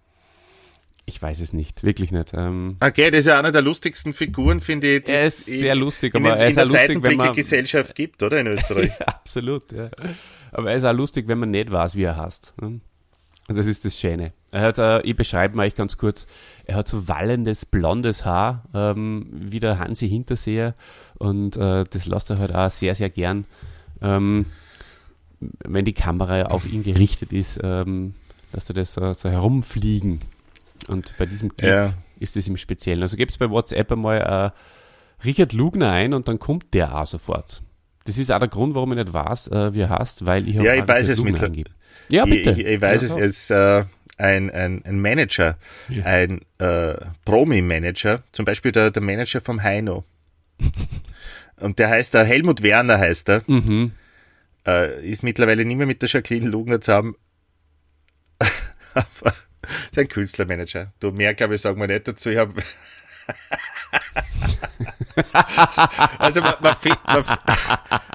Ich 1.14 1.22
weiß 1.22 1.42
es 1.42 1.52
nicht, 1.52 1.84
wirklich 1.84 2.12
nicht. 2.12 2.32
Ähm, 2.34 2.78
okay, 2.80 3.12
das 3.12 3.22
ist 3.22 3.26
ja 3.28 3.38
einer 3.38 3.52
der 3.52 3.62
lustigsten 3.62 4.14
Figuren, 4.14 4.62
finde 4.62 4.96
ich. 4.96 5.10
Er 5.10 5.28
ist 5.28 5.46
sehr 5.46 5.76
lustig, 5.76 6.16
aber 6.16 6.38
er 6.38 6.48
ist 6.48 6.58
auch 6.58 6.64
lustig, 6.64 7.04
wenn 7.04 7.18
man 7.18 7.36
Gesellschaft 7.36 7.96
gibt, 7.96 8.24
oder 8.24 8.40
in 8.40 8.48
Österreich? 8.48 8.92
ja, 8.98 9.08
absolut, 9.08 9.74
ja. 9.74 9.90
Aber 10.54 10.72
er 10.72 10.78
ist 10.78 10.86
auch 10.86 10.94
lustig, 10.94 11.28
wenn 11.28 11.40
man 11.40 11.52
nicht 11.52 11.70
weiß, 11.70 11.98
wie 11.98 12.04
er 12.04 12.16
heißt. 12.16 12.54
Ne? 12.62 12.80
Und 13.50 13.58
das 13.58 13.68
ist 13.68 13.84
das 13.84 14.00
Schöne. 14.00 14.30
Er 14.52 14.62
hat, 14.62 14.80
äh, 14.80 15.02
ich 15.02 15.18
beschreibe 15.18 15.58
mal 15.58 15.68
euch 15.68 15.76
ganz 15.76 15.98
kurz, 15.98 16.28
er 16.64 16.76
hat 16.76 16.88
so 16.88 17.10
wallendes, 17.10 17.66
blondes 17.66 18.24
Haar, 18.24 18.64
ähm, 18.74 19.28
wie 19.30 19.60
der 19.60 19.80
Hansi 19.80 20.08
Hinterseher. 20.08 20.76
Und 21.18 21.58
äh, 21.58 21.84
das 21.90 22.06
lässt 22.06 22.30
er 22.30 22.38
halt 22.38 22.56
auch 22.56 22.72
sehr, 22.72 22.96
sehr 22.96 23.10
gern, 23.10 23.44
ähm, 24.02 24.46
wenn 25.66 25.84
die 25.84 25.94
Kamera 25.94 26.44
auf 26.44 26.66
ihn 26.66 26.84
gerichtet 26.84 27.34
ist, 27.34 27.60
ähm, 27.62 28.14
lässt 28.54 28.70
er 28.70 28.76
das 28.76 28.94
so, 28.94 29.14
so 29.14 29.30
herumfliegen. 29.30 30.22
Und 30.88 31.16
bei 31.18 31.26
diesem 31.26 31.50
GIF 31.56 31.70
ja. 31.70 31.94
ist 32.20 32.36
das 32.36 32.48
im 32.48 32.58
Speziellen. 32.58 33.02
Also 33.02 33.18
gebt 33.18 33.32
es 33.32 33.38
bei 33.38 33.50
WhatsApp 33.50 33.92
einmal 33.92 34.54
äh, 34.54 35.26
Richard 35.26 35.54
Lugner 35.54 35.92
ein 35.92 36.14
und 36.14 36.28
dann 36.28 36.40
kommt 36.40 36.74
der 36.74 36.96
auch 36.96 37.08
sofort. 37.08 37.62
Das 38.06 38.18
ist 38.18 38.32
auch 38.32 38.40
der 38.40 38.48
Grund, 38.48 38.76
warum 38.76 38.92
ich 38.94 38.98
nicht 38.98 39.14
weiß, 39.14 39.50
äh, 39.50 39.74
wie 39.74 39.82
er 39.82 39.90
heißt, 39.90 40.26
weil 40.26 40.48
ich 40.48 40.56
Ja, 40.56 40.74
ich 40.74 40.88
weiß 40.88 41.10
es 41.10 41.22
mit. 41.22 41.40
Ja, 42.10 42.26
bitte. 42.26 42.52
Ich, 42.52 42.58
ich, 42.60 42.66
ich 42.66 42.82
weiß 42.82 43.02
ja, 43.02 43.08
es, 43.08 43.16
es 43.16 43.42
ist 43.42 43.52
äh, 43.52 43.86
ein, 44.18 44.50
ein, 44.50 44.84
ein 44.86 45.02
Manager, 45.02 45.58
ja. 45.90 46.04
ein 46.04 46.42
äh, 46.58 46.96
Promi-Manager, 47.26 48.24
zum 48.32 48.46
Beispiel 48.46 48.72
der, 48.72 48.92
der 48.92 49.02
Manager 49.02 49.42
vom 49.42 49.62
Heino. 49.62 50.04
Und 51.60 51.78
der 51.78 51.90
heißt 51.90 52.14
der 52.16 52.24
Helmut 52.24 52.64
Werner 52.64 52.98
heißt 52.98 53.30
er. 53.30 53.44
Mhm. 53.48 53.92
Äh, 54.66 55.08
ist 55.08 55.24
mittlerweile 55.24 55.64
nicht 55.64 55.78
mehr 55.78 55.88
mit 55.88 56.02
der 56.02 56.10
Jacqueline 56.10 56.50
Lugner 56.50 56.82
zusammen. 56.82 57.16
Aber 58.94 59.34
ist 59.92 60.00
ein 60.00 60.08
Künstlermanager. 60.08 60.94
Du 61.00 61.12
mehr, 61.12 61.34
glaube 61.34 61.56
ich, 61.56 61.62
sagen 61.62 61.80
wir 61.80 61.88
nicht 61.88 62.08
dazu. 62.08 62.30
Ich 62.30 62.38
habe 62.38 62.54
also 66.18 66.42
man, 66.42 66.56
man, 66.62 66.76
man, 67.06 67.24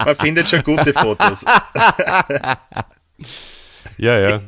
man, 0.04 0.14
findet 0.16 0.48
schon 0.48 0.62
gute 0.62 0.92
Fotos. 0.92 1.44
ja, 3.98 4.18
ja. 4.18 4.40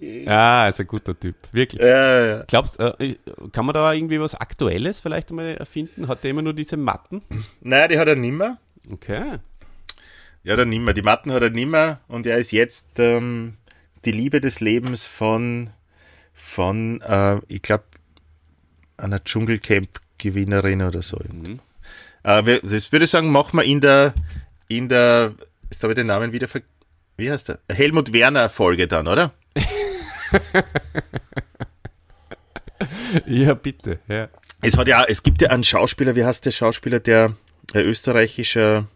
Ja, 0.00 0.68
ist 0.70 0.80
ein 0.80 0.86
guter 0.86 1.18
Typ, 1.18 1.36
wirklich. 1.52 1.82
Ja, 1.82 2.26
ja. 2.26 2.44
Glaubst 2.46 2.80
äh, 2.80 3.16
kann 3.52 3.66
man 3.66 3.74
da 3.74 3.92
irgendwie 3.92 4.20
was 4.20 4.34
Aktuelles 4.34 5.00
vielleicht 5.00 5.30
einmal 5.30 5.56
erfinden? 5.56 6.08
Hat 6.08 6.24
der 6.24 6.30
immer 6.30 6.42
nur 6.42 6.54
diese 6.54 6.76
Matten? 6.76 7.22
Nein, 7.60 7.88
die 7.88 7.98
hat 7.98 8.08
er 8.08 8.16
nimmer. 8.16 8.58
Okay. 8.90 9.38
Ja, 10.42 10.56
dann 10.56 10.70
nimmer. 10.70 10.92
Die 10.92 11.02
Matten 11.02 11.32
hat 11.32 11.42
er 11.42 11.50
nimmer 11.50 12.00
und 12.08 12.26
er 12.26 12.38
ist 12.38 12.50
jetzt 12.50 12.98
ähm, 12.98 13.54
die 14.04 14.10
Liebe 14.10 14.40
des 14.40 14.58
Lebens 14.60 15.06
von, 15.06 15.70
von 16.52 17.00
äh, 17.00 17.40
ich 17.48 17.62
glaube, 17.62 17.84
einer 18.98 19.24
Dschungelcamp-Gewinnerin 19.24 20.82
oder 20.82 21.00
so. 21.00 21.18
Mhm. 21.26 21.60
Äh, 22.24 22.60
das 22.62 22.92
würde 22.92 23.06
ich 23.06 23.10
sagen, 23.10 23.32
machen 23.32 23.58
wir 23.58 23.64
in 23.64 23.80
der, 23.80 24.12
in 24.68 24.90
der, 24.90 25.34
jetzt 25.70 25.82
habe 25.82 25.94
ich 25.94 25.96
den 25.96 26.08
Namen 26.08 26.32
wieder 26.32 26.48
ver 26.48 26.60
wie 27.16 27.30
heißt 27.30 27.48
der? 27.48 27.58
Helmut 27.70 28.12
Werner 28.12 28.48
Folge 28.48 28.86
dann, 28.88 29.06
oder? 29.06 29.32
ja, 33.26 33.54
bitte. 33.54 33.98
Ja. 34.08 34.28
Es 34.62 34.76
hat 34.78 34.88
ja, 34.88 35.04
es 35.04 35.22
gibt 35.22 35.42
ja 35.42 35.50
einen 35.50 35.64
Schauspieler, 35.64 36.16
wie 36.16 36.24
heißt 36.24 36.44
der 36.46 36.52
Schauspieler, 36.52 37.00
der, 37.00 37.34
der 37.74 37.86
österreichische 37.86 38.86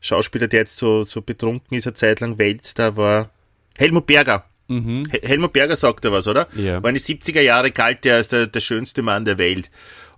Schauspieler, 0.00 0.48
der 0.48 0.60
jetzt 0.60 0.78
so, 0.78 1.02
so 1.02 1.20
betrunken 1.20 1.76
ist, 1.76 1.86
eine 1.86 1.94
Zeit 1.94 2.20
lang 2.20 2.38
Weltstar 2.38 2.96
war. 2.96 3.30
Helmut 3.76 4.06
Berger. 4.06 4.44
Mhm. 4.68 5.08
Helmut 5.22 5.52
Berger 5.52 5.76
sagt 5.76 6.04
da 6.04 6.12
was, 6.12 6.26
oder? 6.28 6.46
Ja. 6.54 6.82
War 6.82 6.90
in 6.90 6.94
die 6.96 7.00
70er 7.00 7.40
Jahre 7.40 7.70
galt 7.70 8.04
der 8.04 8.16
als 8.16 8.28
der, 8.28 8.46
der 8.46 8.60
schönste 8.60 9.02
Mann 9.02 9.24
der 9.24 9.38
Welt. 9.38 9.70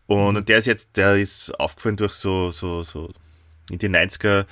Und, 0.06 0.36
und 0.36 0.48
der 0.48 0.58
ist 0.58 0.66
jetzt, 0.66 0.96
der 0.96 1.16
ist 1.16 1.58
aufgefallen 1.58 1.96
durch 1.96 2.12
so, 2.14 2.50
so, 2.50 2.82
so 2.82 3.10
in 3.70 3.78
die 3.78 3.88
90er 3.88 4.44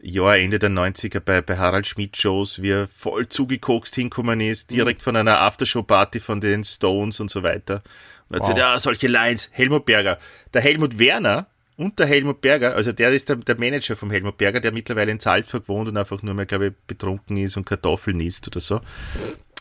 Jahr, 0.00 0.36
Ende 0.36 0.58
der 0.58 0.70
90er 0.70 1.20
bei, 1.20 1.40
bei 1.40 1.58
Harald 1.58 1.86
Schmidt 1.86 2.16
Shows, 2.16 2.62
wie 2.62 2.70
er 2.70 2.88
voll 2.88 3.28
zugekokst 3.28 3.94
hinkommen 3.94 4.40
ist, 4.40 4.70
direkt 4.70 5.00
mhm. 5.00 5.04
von 5.04 5.16
einer 5.16 5.40
Aftershow-Party 5.40 6.20
von 6.20 6.40
den 6.40 6.64
Stones 6.64 7.20
und 7.20 7.30
so 7.30 7.42
weiter. 7.42 7.82
Und 8.28 8.36
er 8.36 8.40
wow. 8.40 8.48
hat 8.48 8.54
gesagt, 8.54 8.58
ja, 8.58 8.78
solche 8.78 9.08
Lines, 9.08 9.48
Helmut 9.52 9.84
Berger. 9.84 10.18
Der 10.54 10.60
Helmut 10.60 10.98
Werner 10.98 11.46
und 11.82 11.98
der 11.98 12.06
Helmut 12.06 12.40
Berger, 12.40 12.74
also 12.74 12.92
der 12.92 13.10
ist 13.12 13.28
der, 13.28 13.36
der 13.36 13.58
Manager 13.58 13.96
vom 13.96 14.10
Helmut 14.10 14.38
Berger, 14.38 14.60
der 14.60 14.72
mittlerweile 14.72 15.12
in 15.12 15.20
Salzburg 15.20 15.68
wohnt 15.68 15.88
und 15.88 15.96
einfach 15.96 16.22
nur 16.22 16.34
mehr, 16.34 16.46
glaube 16.46 16.68
ich, 16.68 16.72
betrunken 16.86 17.36
ist 17.36 17.56
und 17.56 17.64
Kartoffeln 17.64 18.20
isst 18.20 18.46
oder 18.46 18.60
so. 18.60 18.80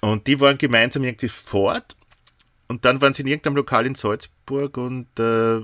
Und 0.02 0.28
die 0.28 0.40
waren 0.40 0.58
gemeinsam 0.58 1.04
irgendwie 1.04 1.30
fort 1.30 1.96
und 2.68 2.86
dann 2.86 3.02
waren 3.02 3.14
sie 3.14 3.24
in 3.24 3.28
irgendeinem 3.28 3.56
Lokal 3.56 3.86
in 3.86 3.96
Salzburg 3.96 4.78
und 4.78 5.08
äh, 5.20 5.62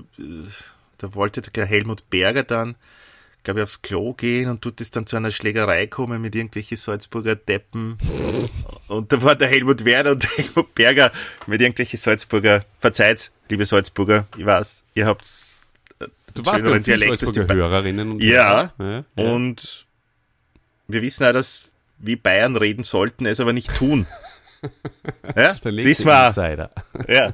da 0.98 1.14
wollte 1.14 1.42
der 1.42 1.66
Helmut 1.66 2.10
Berger 2.10 2.42
dann 2.42 2.76
glaube 3.44 3.60
ich, 3.60 3.64
aufs 3.64 3.80
Klo 3.80 4.12
gehen 4.12 4.50
und 4.50 4.60
tut 4.60 4.80
es 4.80 4.90
dann 4.90 5.06
zu 5.06 5.16
einer 5.16 5.30
Schlägerei 5.30 5.86
kommen 5.86 6.20
mit 6.20 6.34
irgendwelchen 6.34 6.76
Salzburger 6.76 7.34
Deppen. 7.34 7.96
Und 8.88 9.10
da 9.12 9.22
war 9.22 9.36
der 9.36 9.48
Helmut 9.48 9.84
Werner 9.84 10.10
und 10.10 10.22
der 10.22 10.30
Helmut 10.30 10.74
Berger 10.74 11.12
mit 11.46 11.60
irgendwelchen 11.60 11.98
Salzburger, 11.98 12.64
verzeiht, 12.78 13.30
liebe 13.48 13.64
Salzburger, 13.64 14.26
ich 14.36 14.44
weiß, 14.44 14.84
ihr 14.94 15.06
habt 15.06 15.24
äh, 15.24 15.47
du 16.38 16.46
warst 16.46 16.60
schöneren 16.60 16.82
Dialekt. 16.82 17.20
Salzburger 17.20 17.54
Hörerinnen 17.54 18.12
und 18.12 18.22
ja, 18.22 18.72
ja, 18.78 19.04
ja, 19.16 19.32
und 19.32 19.86
wir 20.86 21.02
wissen 21.02 21.24
auch, 21.26 21.32
dass 21.32 21.70
wir 21.98 22.20
Bayern 22.20 22.56
reden 22.56 22.84
sollten, 22.84 23.26
es 23.26 23.40
aber 23.40 23.52
nicht 23.52 23.74
tun. 23.74 24.06
ja, 25.36 25.54
das 25.54 25.64
wissen 25.64 26.06
wir. 26.06 26.70
Ja. 27.08 27.32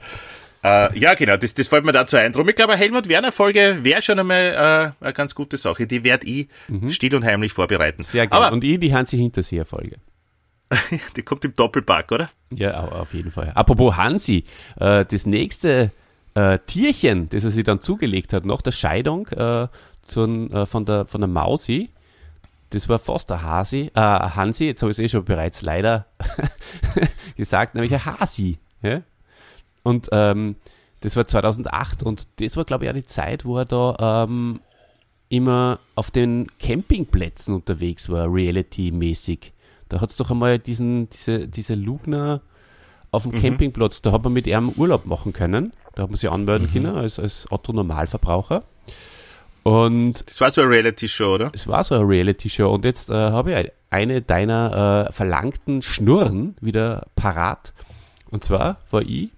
Äh, 0.65 0.99
ja, 0.99 1.13
genau, 1.15 1.37
das, 1.37 1.53
das 1.53 1.69
fällt 1.69 1.85
mir 1.85 1.93
dazu 1.93 2.17
ein. 2.17 2.33
Drum, 2.33 2.49
ich 2.49 2.57
glaube, 2.57 2.75
Helmut 2.75 3.07
Werner-Folge 3.07 3.81
wäre 3.83 4.01
schon 4.01 4.19
einmal 4.19 4.95
äh, 5.01 5.05
eine 5.05 5.13
ganz 5.13 5.35
gute 5.35 5.59
Sache. 5.59 5.87
Die 5.87 6.03
werde 6.05 6.27
ich 6.27 6.49
mhm. 6.69 6.89
still 6.89 7.15
und 7.15 7.23
heimlich 7.23 7.53
vorbereiten. 7.53 8.03
Sehr 8.03 8.27
gerne. 8.27 8.51
Und 8.51 8.65
ich 8.65 8.81
die 8.81 8.95
Hansi 8.95 9.19
Hinterseher-Folge. 9.19 9.97
die 11.17 11.23
kommt 11.23 11.45
im 11.45 11.55
Doppelpack, 11.55 12.13
oder? 12.13 12.31
Ja, 12.51 12.81
auf 12.81 13.13
jeden 13.13 13.31
Fall. 13.31 13.53
Apropos 13.55 13.97
Hansi, 13.99 14.45
äh, 14.81 15.05
das 15.05 15.27
nächste 15.27 15.91
äh, 16.35 16.59
Tierchen, 16.67 17.29
das 17.29 17.45
er 17.45 17.51
sich 17.51 17.65
dann 17.65 17.81
zugelegt 17.81 18.33
hat, 18.33 18.45
nach 18.45 18.63
der 18.63 18.73
Scheidung 18.73 19.29
äh, 19.29 19.69
zum, 20.03 20.51
äh, 20.53 20.67
von, 20.67 20.85
der, 20.85 21.07
von 21.07 21.21
der 21.21 21.29
Mausi, 21.29 21.91
das 22.71 22.89
war 22.89 22.99
fast 22.99 23.31
der 23.31 23.43
Hasi, 23.43 23.91
äh, 23.95 24.01
Hansi, 24.01 24.65
jetzt 24.65 24.83
habe 24.83 24.91
ich 24.91 24.99
es 24.99 25.05
eh 25.05 25.09
schon 25.09 25.25
bereits 25.25 25.63
leider 25.63 26.07
gesagt, 27.37 27.75
nämlich 27.75 27.93
ein 27.95 28.05
Hasi. 28.05 28.59
Ja? 28.83 29.03
Und 29.85 30.09
ähm, 30.13 30.57
das 31.01 31.17
war 31.17 31.29
2008 31.29 32.03
und 32.03 32.27
das 32.41 32.57
war, 32.57 32.65
glaube 32.65 32.85
ich, 32.85 32.91
auch 32.91 32.95
die 32.95 33.07
Zeit, 33.07 33.45
wo 33.45 33.59
er 33.59 33.65
da 33.65 34.25
ähm, 34.25 34.61
immer 35.29 35.79
auf 35.95 36.11
den 36.11 36.47
Campingplätzen 36.59 37.55
unterwegs 37.55 38.09
war, 38.09 38.33
reality-mäßig. 38.33 39.53
Da 39.89 40.01
hat 40.01 40.11
es 40.11 40.17
doch 40.17 40.31
einmal 40.31 40.59
diesen, 40.59 41.11
diese, 41.11 41.47
diese 41.47 41.75
Lugner 41.75 42.41
auf 43.15 43.25
dem 43.25 43.33
mhm. 43.33 43.41
Campingplatz, 43.41 44.03
da 44.03 44.13
hat 44.13 44.25
man 44.25 44.33
mit 44.33 44.47
ihm 44.47 44.71
Urlaub 44.71 45.07
machen 45.07 45.33
können. 45.33 45.73
Da 45.95 46.03
hat 46.03 46.11
man 46.11 46.17
sich 46.17 46.31
anmelden 46.31 46.69
mhm. 46.69 46.73
können 46.73 46.97
als, 46.97 47.19
als 47.19 47.47
Otto-Normalverbraucher. 47.51 48.65
Und 49.63 50.27
das 50.27 50.41
war 50.41 50.51
so 50.51 50.61
eine 50.61 50.71
Reality-Show, 50.71 51.35
oder? 51.35 51.51
Es 51.55 51.67
war 51.67 51.83
so 51.85 51.95
eine 51.95 52.07
Reality-Show. 52.07 52.71
Und 52.71 52.85
jetzt 52.85 53.11
äh, 53.11 53.15
habe 53.15 53.53
ich 53.53 53.73
eine 53.91 54.21
deiner 54.21 55.07
äh, 55.09 55.13
verlangten 55.13 55.81
Schnurren 55.81 56.57
wieder 56.61 57.07
parat. 57.17 57.73
Und 58.31 58.45
zwar 58.45 58.79
war 58.91 59.03
ich 59.03 59.31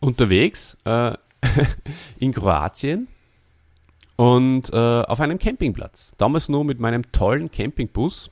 unterwegs 0.00 0.76
äh, 0.84 1.12
in 2.18 2.32
Kroatien 2.32 3.08
und 4.16 4.72
äh, 4.72 4.76
auf 4.76 5.20
einem 5.20 5.38
Campingplatz. 5.38 6.12
Damals 6.18 6.48
nur 6.48 6.64
mit 6.64 6.78
meinem 6.78 7.10
tollen 7.10 7.50
Campingbus 7.50 8.30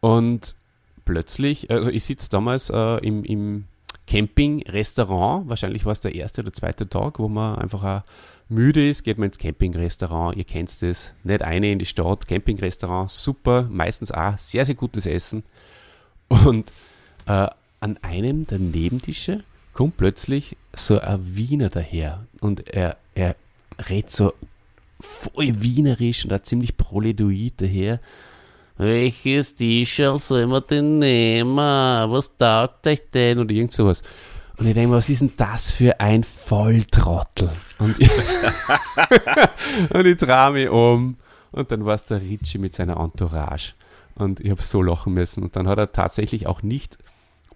und 0.00 0.54
plötzlich, 1.10 1.68
also 1.70 1.90
ich 1.90 2.04
sitze 2.04 2.30
damals 2.30 2.70
äh, 2.70 2.98
im, 2.98 3.24
im 3.24 3.64
Campingrestaurant, 4.06 5.48
wahrscheinlich 5.48 5.84
war 5.84 5.92
es 5.92 6.00
der 6.00 6.14
erste 6.14 6.42
oder 6.42 6.52
zweite 6.52 6.88
Tag, 6.88 7.18
wo 7.18 7.28
man 7.28 7.58
einfach 7.58 7.82
auch 7.82 8.02
müde 8.48 8.88
ist, 8.88 9.02
geht 9.02 9.18
man 9.18 9.26
ins 9.26 9.38
Campingrestaurant, 9.38 10.36
ihr 10.36 10.44
kennt 10.44 10.70
es, 10.82 11.12
nicht 11.24 11.42
eine 11.42 11.72
in 11.72 11.80
die 11.80 11.86
Stadt, 11.86 12.28
Campingrestaurant, 12.28 13.10
super, 13.10 13.66
meistens 13.68 14.12
auch 14.12 14.38
sehr, 14.38 14.64
sehr 14.64 14.76
gutes 14.76 15.04
Essen. 15.04 15.42
Und 16.28 16.72
äh, 17.26 17.48
an 17.80 17.98
einem 18.02 18.46
der 18.46 18.60
Nebentische 18.60 19.42
kommt 19.72 19.96
plötzlich 19.96 20.56
so 20.72 21.00
ein 21.00 21.34
Wiener 21.34 21.70
daher. 21.70 22.24
Und 22.40 22.68
er, 22.68 22.98
er 23.16 23.34
redet 23.88 24.12
so 24.12 24.32
voll 25.00 25.60
wienerisch 25.60 26.24
und 26.24 26.32
hat 26.32 26.46
ziemlich 26.46 26.76
proledoid 26.76 27.54
daher. 27.56 27.98
Welches 28.80 29.56
T-Shirt 29.56 30.22
soll 30.22 30.46
man 30.46 30.62
denn 30.70 31.00
nehmen? 31.00 31.58
Was 31.58 32.34
taugt 32.38 32.86
euch 32.86 33.02
denn? 33.12 33.38
Oder 33.38 33.50
irgend 33.50 33.72
sowas. 33.72 34.02
Und 34.56 34.68
ich 34.68 34.72
denke 34.72 34.92
was 34.92 35.10
ist 35.10 35.20
denn 35.20 35.34
das 35.36 35.70
für 35.70 36.00
ein 36.00 36.24
Volltrottel? 36.24 37.50
Und 37.78 38.00
ich, 38.00 38.10
und 39.90 40.06
ich 40.06 40.16
drehe 40.16 40.50
mich 40.52 40.70
um 40.70 41.16
und 41.52 41.70
dann 41.70 41.84
war 41.84 41.94
es 41.94 42.06
der 42.06 42.22
Ritchie 42.22 42.56
mit 42.56 42.72
seiner 42.72 42.98
Entourage. 42.98 43.74
Und 44.14 44.40
ich 44.40 44.50
habe 44.50 44.62
so 44.62 44.80
lachen 44.80 45.12
müssen. 45.12 45.42
Und 45.42 45.56
dann 45.56 45.68
hat 45.68 45.76
er 45.76 45.92
tatsächlich 45.92 46.46
auch 46.46 46.62
nicht 46.62 46.96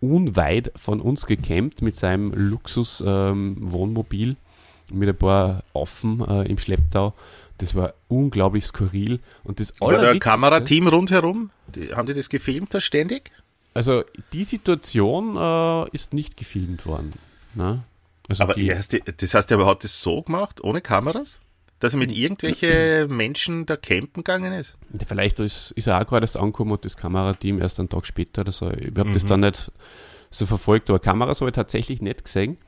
unweit 0.00 0.72
von 0.76 1.00
uns 1.00 1.24
gecampt 1.24 1.80
mit 1.80 1.96
seinem 1.96 2.34
Luxus-Wohnmobil 2.34 4.28
ähm, 4.28 4.36
mit 4.92 5.08
ein 5.08 5.16
paar 5.16 5.62
Affen 5.72 6.20
äh, 6.20 6.42
im 6.42 6.58
Schlepptau. 6.58 7.14
Das 7.58 7.74
war 7.74 7.94
unglaublich 8.08 8.66
skurril. 8.66 9.20
Und 9.44 9.60
das 9.60 9.80
War 9.80 9.92
da 9.98 10.10
ein 10.10 10.18
Kamerateam 10.18 10.88
rundherum? 10.88 11.50
Die, 11.68 11.94
haben 11.94 12.06
die 12.06 12.14
das 12.14 12.28
gefilmt 12.28 12.74
da 12.74 12.80
ständig? 12.80 13.30
Also 13.74 14.04
die 14.32 14.44
Situation 14.44 15.36
äh, 15.36 15.90
ist 15.90 16.12
nicht 16.12 16.36
gefilmt 16.36 16.86
worden. 16.86 17.12
Ne? 17.54 17.82
Also 18.28 18.42
aber 18.42 18.54
die, 18.54 18.66
erst, 18.66 18.96
das 19.20 19.34
heißt, 19.34 19.50
er 19.50 19.66
hat 19.66 19.84
das 19.84 20.00
so 20.00 20.22
gemacht, 20.22 20.62
ohne 20.62 20.80
Kameras? 20.80 21.40
Dass 21.80 21.92
er 21.92 21.98
mit 21.98 22.12
irgendwelchen 22.12 23.14
Menschen 23.14 23.66
da 23.66 23.76
campen 23.76 24.22
gegangen 24.22 24.52
ist? 24.52 24.78
Vielleicht 25.06 25.40
ist, 25.40 25.72
ist 25.72 25.88
er 25.88 26.00
auch 26.00 26.06
gerade 26.06 26.24
erst 26.24 26.36
angekommen 26.36 26.72
und 26.72 26.84
das 26.84 26.96
Kamerateam 26.96 27.60
erst 27.60 27.78
einen 27.78 27.88
Tag 27.88 28.06
später 28.06 28.42
oder 28.42 28.52
so. 28.52 28.70
Ich 28.70 28.96
habe 28.96 29.12
das 29.12 29.26
dann 29.26 29.40
nicht 29.40 29.70
so 30.30 30.46
verfolgt, 30.46 30.88
aber 30.88 30.98
Kameras 30.98 31.40
habe 31.40 31.50
ich 31.50 31.54
tatsächlich 31.54 32.00
nicht 32.00 32.24
gesehen. 32.24 32.58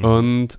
Und 0.00 0.58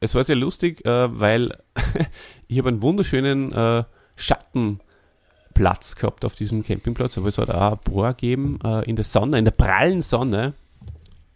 es 0.00 0.14
war 0.14 0.24
sehr 0.24 0.36
lustig, 0.36 0.84
äh, 0.84 1.18
weil 1.18 1.56
ich 2.48 2.58
habe 2.58 2.68
einen 2.68 2.82
wunderschönen 2.82 3.52
äh, 3.52 3.84
Schattenplatz 4.16 5.96
gehabt 5.96 6.24
auf 6.24 6.34
diesem 6.34 6.64
Campingplatz, 6.64 7.18
aber 7.18 7.28
es 7.28 7.38
hat 7.38 7.50
auch 7.50 7.72
ein 7.72 7.78
Bohr 7.84 8.08
gegeben 8.14 8.58
äh, 8.64 8.88
in 8.88 8.96
der 8.96 9.04
Sonne, 9.04 9.38
in 9.38 9.44
der 9.44 9.52
prallen 9.52 10.02
Sonne. 10.02 10.54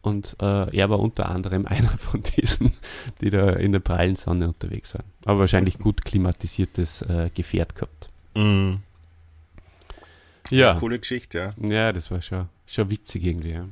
Und 0.01 0.37
äh, 0.41 0.77
er 0.77 0.91
war 0.91 0.99
unter 0.99 1.29
anderem 1.29 1.67
einer 1.67 1.91
von 1.91 2.23
diesen, 2.23 2.73
die 3.21 3.31
da 3.31 3.51
in 3.51 3.73
der 3.73 3.81
prallen 3.81 4.17
Sonne 4.17 4.49
unterwegs 4.49 4.95
waren. 4.95 5.07
Aber 5.25 5.41
wahrscheinlich 5.41 5.79
gut 5.79 6.05
klimatisiertes 6.05 7.03
äh, 7.03 7.31
Gefährt 7.35 7.75
gehabt. 7.75 8.11
Mhm. 8.35 8.81
Ja. 10.51 10.75
Coole 10.75 10.99
Geschichte, 10.99 11.39
ja. 11.39 11.69
Ja, 11.69 11.93
das 11.93 12.11
war 12.11 12.21
schon, 12.21 12.49
schon 12.67 12.91
witzig 12.91 13.25
irgendwie. 13.25 13.53
Ja. 13.53 13.67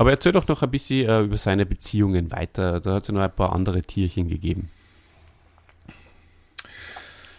Aber 0.00 0.12
erzähl 0.12 0.32
doch 0.32 0.48
noch 0.48 0.62
ein 0.62 0.70
bisschen 0.70 1.06
äh, 1.06 1.20
über 1.20 1.36
seine 1.36 1.66
Beziehungen 1.66 2.32
weiter. 2.32 2.80
Da 2.80 2.94
hat 2.94 3.02
es 3.02 3.08
ja 3.08 3.12
noch 3.12 3.20
ein 3.20 3.36
paar 3.36 3.52
andere 3.52 3.82
Tierchen 3.82 4.28
gegeben. 4.28 4.70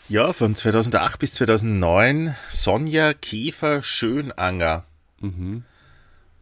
Ja, 0.08 0.32
von 0.32 0.54
2008 0.54 1.18
bis 1.18 1.34
2009 1.34 2.36
Sonja 2.50 3.16
Käfer 3.16 3.82
Schönanger. 3.82 4.86
Mhm. 5.22 5.64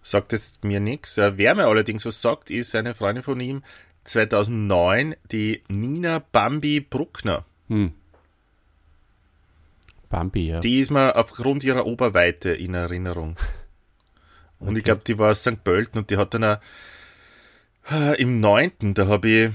Sagt 0.01 0.34
jetzt 0.34 0.61
mir 0.61 0.82
nichts. 0.82 1.15
Wer 1.15 1.55
mir 1.55 1.67
allerdings 1.67 2.05
was 2.05 2.22
sagt, 2.22 2.49
ist 2.49 2.76
eine 2.76 2.95
Freundin 2.95 3.24
von 3.24 3.39
ihm, 3.39 3.63
2009, 4.03 5.15
die 5.32 5.63
Nina 5.70 6.20
Bambi 6.20 6.82
Bruckner. 6.82 7.45
Hm. 7.70 7.93
Bambi, 10.09 10.49
ja. 10.49 10.59
Die 10.59 10.82
ist 10.82 10.91
mir 10.91 11.15
aufgrund 11.15 11.63
ihrer 11.63 11.86
Oberweite 11.86 12.49
in 12.49 12.74
Erinnerung. 12.74 13.38
Und 14.60 14.70
Okay. 14.70 14.78
ich 14.80 14.84
glaube, 14.84 15.01
die 15.05 15.18
war 15.18 15.32
aus 15.32 15.41
St. 15.41 15.64
Pölten 15.64 15.99
und 15.99 16.10
die 16.10 16.18
hat 16.18 16.34
dann 16.34 16.43
auch, 16.43 16.57
äh, 17.91 18.22
im 18.22 18.39
9., 18.39 18.93
da 18.93 19.07
habe 19.07 19.28
ich 19.30 19.49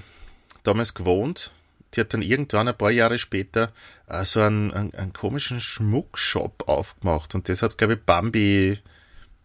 damals 0.63 0.95
gewohnt. 0.95 1.53
Die 1.95 2.01
hat 2.01 2.13
dann 2.13 2.23
irgendwann 2.23 2.67
ein 2.69 2.77
paar 2.77 2.91
Jahre 2.91 3.19
später 3.19 3.73
äh, 4.09 4.25
so 4.25 4.41
einen, 4.41 4.73
einen, 4.73 4.95
einen 4.95 5.13
komischen 5.13 5.61
Schmuckshop 5.61 6.69
aufgemacht. 6.69 7.35
Und 7.35 7.49
das 7.49 7.63
hat, 7.63 7.79
glaube 7.79 7.95
ich, 7.95 8.01
Bambi 8.01 8.81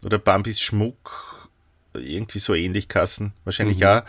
oder 0.04 0.18
Bambis 0.18 0.60
Schmuck 0.60 1.48
irgendwie 1.94 2.38
so 2.38 2.54
ähnlich 2.54 2.88
kassen. 2.88 3.32
Wahrscheinlich 3.44 3.84
auch 3.84 3.98
äh, 3.98 4.02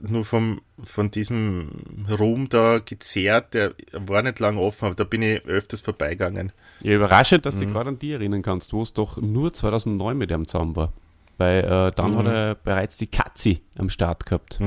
nur 0.00 0.24
vom, 0.24 0.60
von 0.82 1.10
diesem 1.10 2.06
Ruhm 2.18 2.48
da 2.48 2.78
gezehrt. 2.78 3.54
Der 3.54 3.74
war 3.92 4.22
nicht 4.22 4.38
lang 4.40 4.56
offen, 4.56 4.86
aber 4.86 4.94
da 4.94 5.04
bin 5.04 5.22
ich 5.22 5.44
öfters 5.44 5.80
vorbeigegangen. 5.82 6.52
Ja, 6.80 6.94
überraschend, 6.94 7.44
dass 7.46 7.56
Mhm. 7.56 7.58
du 7.60 7.64
dich 7.66 7.74
gerade 7.74 7.88
an 7.90 7.98
die 7.98 8.12
erinnern 8.12 8.42
kannst, 8.42 8.72
wo 8.72 8.82
es 8.82 8.92
doch 8.92 9.18
nur 9.20 9.52
2009 9.52 10.16
mit 10.16 10.30
ihm 10.30 10.46
zusammen 10.48 10.76
war. 10.76 10.92
Weil 11.38 11.64
äh, 11.64 11.90
dann 11.94 12.12
Mhm. 12.12 12.16
hat 12.18 12.26
er 12.26 12.54
bereits 12.54 12.96
die 12.96 13.08
Katzi 13.08 13.60
am 13.76 13.90
Start 13.90 14.24
gehabt. 14.24 14.58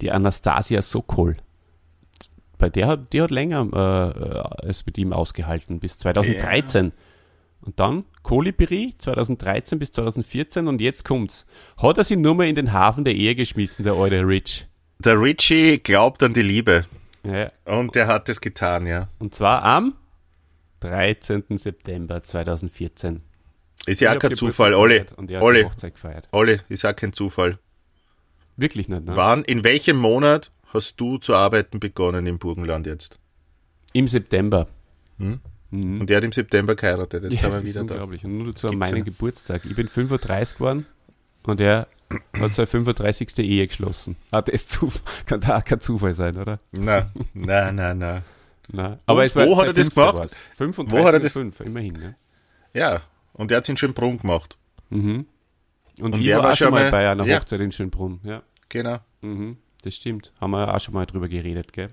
Die 0.00 0.10
Anastasia 0.10 0.80
Sokol. 0.80 1.36
Bei 2.58 2.70
der 2.70 2.86
hat, 2.86 3.12
die 3.12 3.20
hat 3.20 3.30
länger 3.30 3.68
äh, 4.64 4.66
äh, 4.66 4.70
es 4.70 4.86
mit 4.86 4.96
ihm 4.96 5.12
ausgehalten, 5.12 5.78
bis 5.78 5.98
2013. 5.98 6.92
Und 7.66 7.80
dann 7.80 8.04
Kolibri 8.22 8.94
2013 8.98 9.78
bis 9.80 9.90
2014 9.92 10.68
und 10.68 10.80
jetzt 10.80 11.04
kommt's. 11.04 11.46
Hat 11.76 11.98
er 11.98 12.04
sie 12.04 12.16
nur 12.16 12.36
mal 12.36 12.46
in 12.46 12.54
den 12.54 12.72
Hafen 12.72 13.04
der 13.04 13.14
Ehe 13.14 13.34
geschmissen, 13.34 13.84
der 13.84 13.94
alte 13.94 14.20
Rich. 14.20 14.66
Der 15.00 15.20
Richie 15.20 15.78
glaubt 15.78 16.22
an 16.22 16.32
die 16.32 16.42
Liebe. 16.42 16.86
Ja, 17.24 17.50
Und 17.64 17.96
der 17.96 18.06
hat 18.06 18.28
es 18.28 18.40
getan, 18.40 18.86
ja. 18.86 19.08
und 19.18 19.34
zwar 19.34 19.64
am 19.64 19.94
13. 20.80 21.44
September 21.56 22.22
2014. 22.22 23.20
Ist 23.86 24.00
ja 24.00 24.14
auch 24.14 24.18
kein 24.20 24.36
Zufall. 24.36 24.74
Olli, 24.74 25.04
Olli. 25.40 25.66
Olli, 26.30 26.60
ist 26.68 26.84
auch 26.86 26.94
kein 26.94 27.12
Zufall. 27.12 27.58
Wirklich 28.56 28.88
nicht, 28.88 29.04
ne? 29.04 29.16
Wann, 29.16 29.42
in 29.44 29.64
welchem 29.64 29.96
Monat 29.96 30.52
hast 30.72 31.00
du 31.00 31.18
zu 31.18 31.34
arbeiten 31.34 31.80
begonnen 31.80 32.26
im 32.26 32.38
Burgenland 32.38 32.86
jetzt? 32.86 33.18
Im 33.92 34.06
September. 34.06 34.68
Und 35.72 36.10
er 36.10 36.18
hat 36.18 36.24
im 36.24 36.32
September 36.32 36.74
geheiratet. 36.76 37.24
Jetzt 37.24 37.42
Ja, 37.42 37.48
das 37.48 37.60
wir 37.60 37.64
ist 37.68 37.74
wieder 37.74 37.84
da. 37.84 37.94
unglaublich. 37.94 38.24
Und 38.24 38.38
nur 38.38 38.54
zu 38.54 38.68
meinem. 38.68 39.04
Geburtstag. 39.04 39.64
Ich 39.64 39.74
bin 39.74 39.88
35 39.88 40.56
geworden 40.58 40.86
und 41.42 41.60
er 41.60 41.88
hat 42.40 42.54
seine 42.54 42.66
35. 42.66 43.38
Ehe 43.38 43.66
geschlossen. 43.66 44.16
Ah, 44.30 44.42
das 44.42 44.68
Zuf 44.68 45.02
kann 45.26 45.40
da 45.40 45.58
auch 45.58 45.64
kein 45.64 45.80
Zufall 45.80 46.14
sein, 46.14 46.36
oder? 46.36 46.60
Na, 46.72 47.10
na, 47.34 47.72
na, 47.72 47.94
na. 47.94 48.22
Nein. 48.68 48.98
wo 49.06 49.56
hat 49.58 49.66
er 49.68 49.72
das 49.72 49.90
gemacht? 49.94 50.14
war's. 50.18 50.34
35 50.56 50.92
Wo 50.92 51.04
hat 51.04 51.12
er 51.12 51.16
und 51.16 51.24
das- 51.24 51.32
5, 51.34 51.60
immerhin. 51.60 51.92
Ne? 51.94 52.16
Ja, 52.74 53.00
und 53.32 53.50
er 53.50 53.58
hat 53.58 53.68
in 53.68 53.76
Schönbrunn 53.76 54.18
gemacht. 54.18 54.56
Und, 54.90 55.26
Und 56.00 56.16
ich 56.20 56.26
er 56.26 56.38
war, 56.38 56.44
war 56.46 56.56
schon 56.56 56.70
mal 56.72 56.82
mal- 56.84 56.90
bei 56.90 57.08
einer 57.10 57.24
ja. 57.26 57.38
Hochzeit 57.38 57.60
in 57.60 57.70
Schönbrunn. 57.72 58.20
Ja, 58.24 58.42
Genau. 58.68 58.98
mhm. 59.22 59.56
das 59.82 59.94
stimmt. 59.94 60.32
Haben 60.40 60.50
wir 60.52 60.74
auch 60.74 60.80
schon 60.80 60.94
mal 60.94 61.06
drüber 61.06 61.28
geredet, 61.28 61.72
gell? 61.72 61.90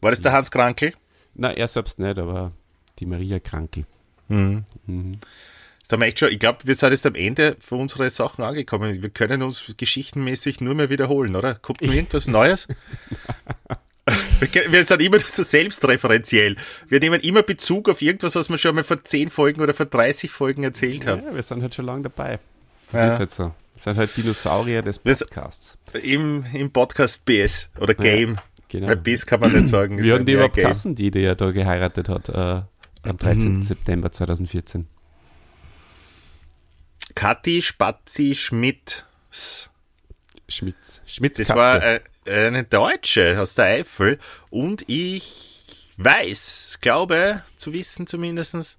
War 0.00 0.10
das 0.10 0.20
der 0.22 0.32
Hans 0.32 0.50
Krankel? 0.50 0.92
Na, 1.34 1.52
er 1.52 1.68
selbst 1.68 1.98
nicht, 2.00 2.18
aber 2.18 2.52
die 3.00 3.06
Maria 3.06 3.38
Krankel. 3.40 3.84
Jetzt 4.28 5.92
haben 5.92 6.00
wir 6.00 6.06
echt 6.06 6.20
schon, 6.20 6.30
ich 6.30 6.38
glaube, 6.38 6.58
wir 6.64 6.74
sind 6.74 6.90
jetzt 6.90 7.06
am 7.06 7.14
Ende 7.16 7.56
von 7.60 7.80
unseren 7.80 8.08
Sachen 8.10 8.44
angekommen. 8.44 9.02
Wir 9.02 9.10
können 9.10 9.42
uns 9.42 9.64
geschichtenmäßig 9.76 10.60
nur 10.60 10.74
mehr 10.74 10.88
wiederholen, 10.90 11.34
oder? 11.34 11.54
Kommt 11.56 11.82
noch 11.82 11.92
irgendwas 11.92 12.26
Neues? 12.28 12.68
wir, 14.40 14.72
wir 14.72 14.84
sind 14.84 15.02
immer 15.02 15.18
so 15.20 15.42
selbstreferenziell. 15.42 16.56
Wir 16.88 17.00
nehmen 17.00 17.20
immer 17.20 17.42
Bezug 17.42 17.88
auf 17.88 18.02
irgendwas, 18.02 18.34
was 18.36 18.48
wir 18.48 18.58
schon 18.58 18.74
mal 18.76 18.84
vor 18.84 19.02
10 19.02 19.30
Folgen 19.30 19.60
oder 19.60 19.74
vor 19.74 19.86
30 19.86 20.30
Folgen 20.30 20.62
erzählt 20.64 21.06
haben. 21.06 21.22
Ja, 21.24 21.34
wir 21.34 21.42
sind 21.42 21.62
halt 21.62 21.74
schon 21.74 21.86
lange 21.86 22.02
dabei. 22.04 22.38
Das 22.92 23.00
Ja. 23.00 23.08
ist 23.08 23.18
halt 23.18 23.32
so. 23.32 23.44
Wir 23.74 23.82
sind 23.82 23.96
halt 23.98 24.16
Dinosaurier 24.16 24.82
des 24.82 25.00
Wir- 25.04 25.14
Podcasts. 25.16 25.76
Im, 26.02 26.44
Im 26.52 26.70
Podcast 26.70 27.24
BS 27.24 27.70
oder 27.80 27.94
Game. 27.94 28.36
Genau. 28.68 28.88
Weil 28.88 28.96
BS 28.96 29.26
kann 29.26 29.40
man 29.40 29.52
nicht 29.52 29.68
sagen. 29.68 29.98
Wie 30.02 30.12
hatten 30.12 30.24
die 30.26 30.32
ja 30.32 30.38
überhaupt. 30.38 30.56
Kassen, 30.56 30.94
die, 30.94 31.10
die 31.10 31.22
er 31.22 31.34
da 31.34 31.50
geheiratet 31.50 32.08
hat, 32.08 32.28
äh, 32.28 32.62
am 33.02 33.16
13. 33.16 33.62
September 33.62 34.12
2014? 34.12 34.86
Kathi 37.14 37.62
Spazi 37.62 38.34
Schmidt. 38.34 39.06
Schmitz. 40.48 41.00
Schmitz 41.06 41.38
Das 41.38 41.50
war 41.50 41.82
äh, 41.82 42.00
eine 42.26 42.64
Deutsche 42.64 43.40
aus 43.40 43.54
der 43.54 43.66
Eifel 43.66 44.18
und 44.50 44.84
ich 44.88 45.92
weiß, 45.96 46.78
glaube 46.80 47.42
zu 47.56 47.72
wissen 47.72 48.06
zumindestens, 48.06 48.78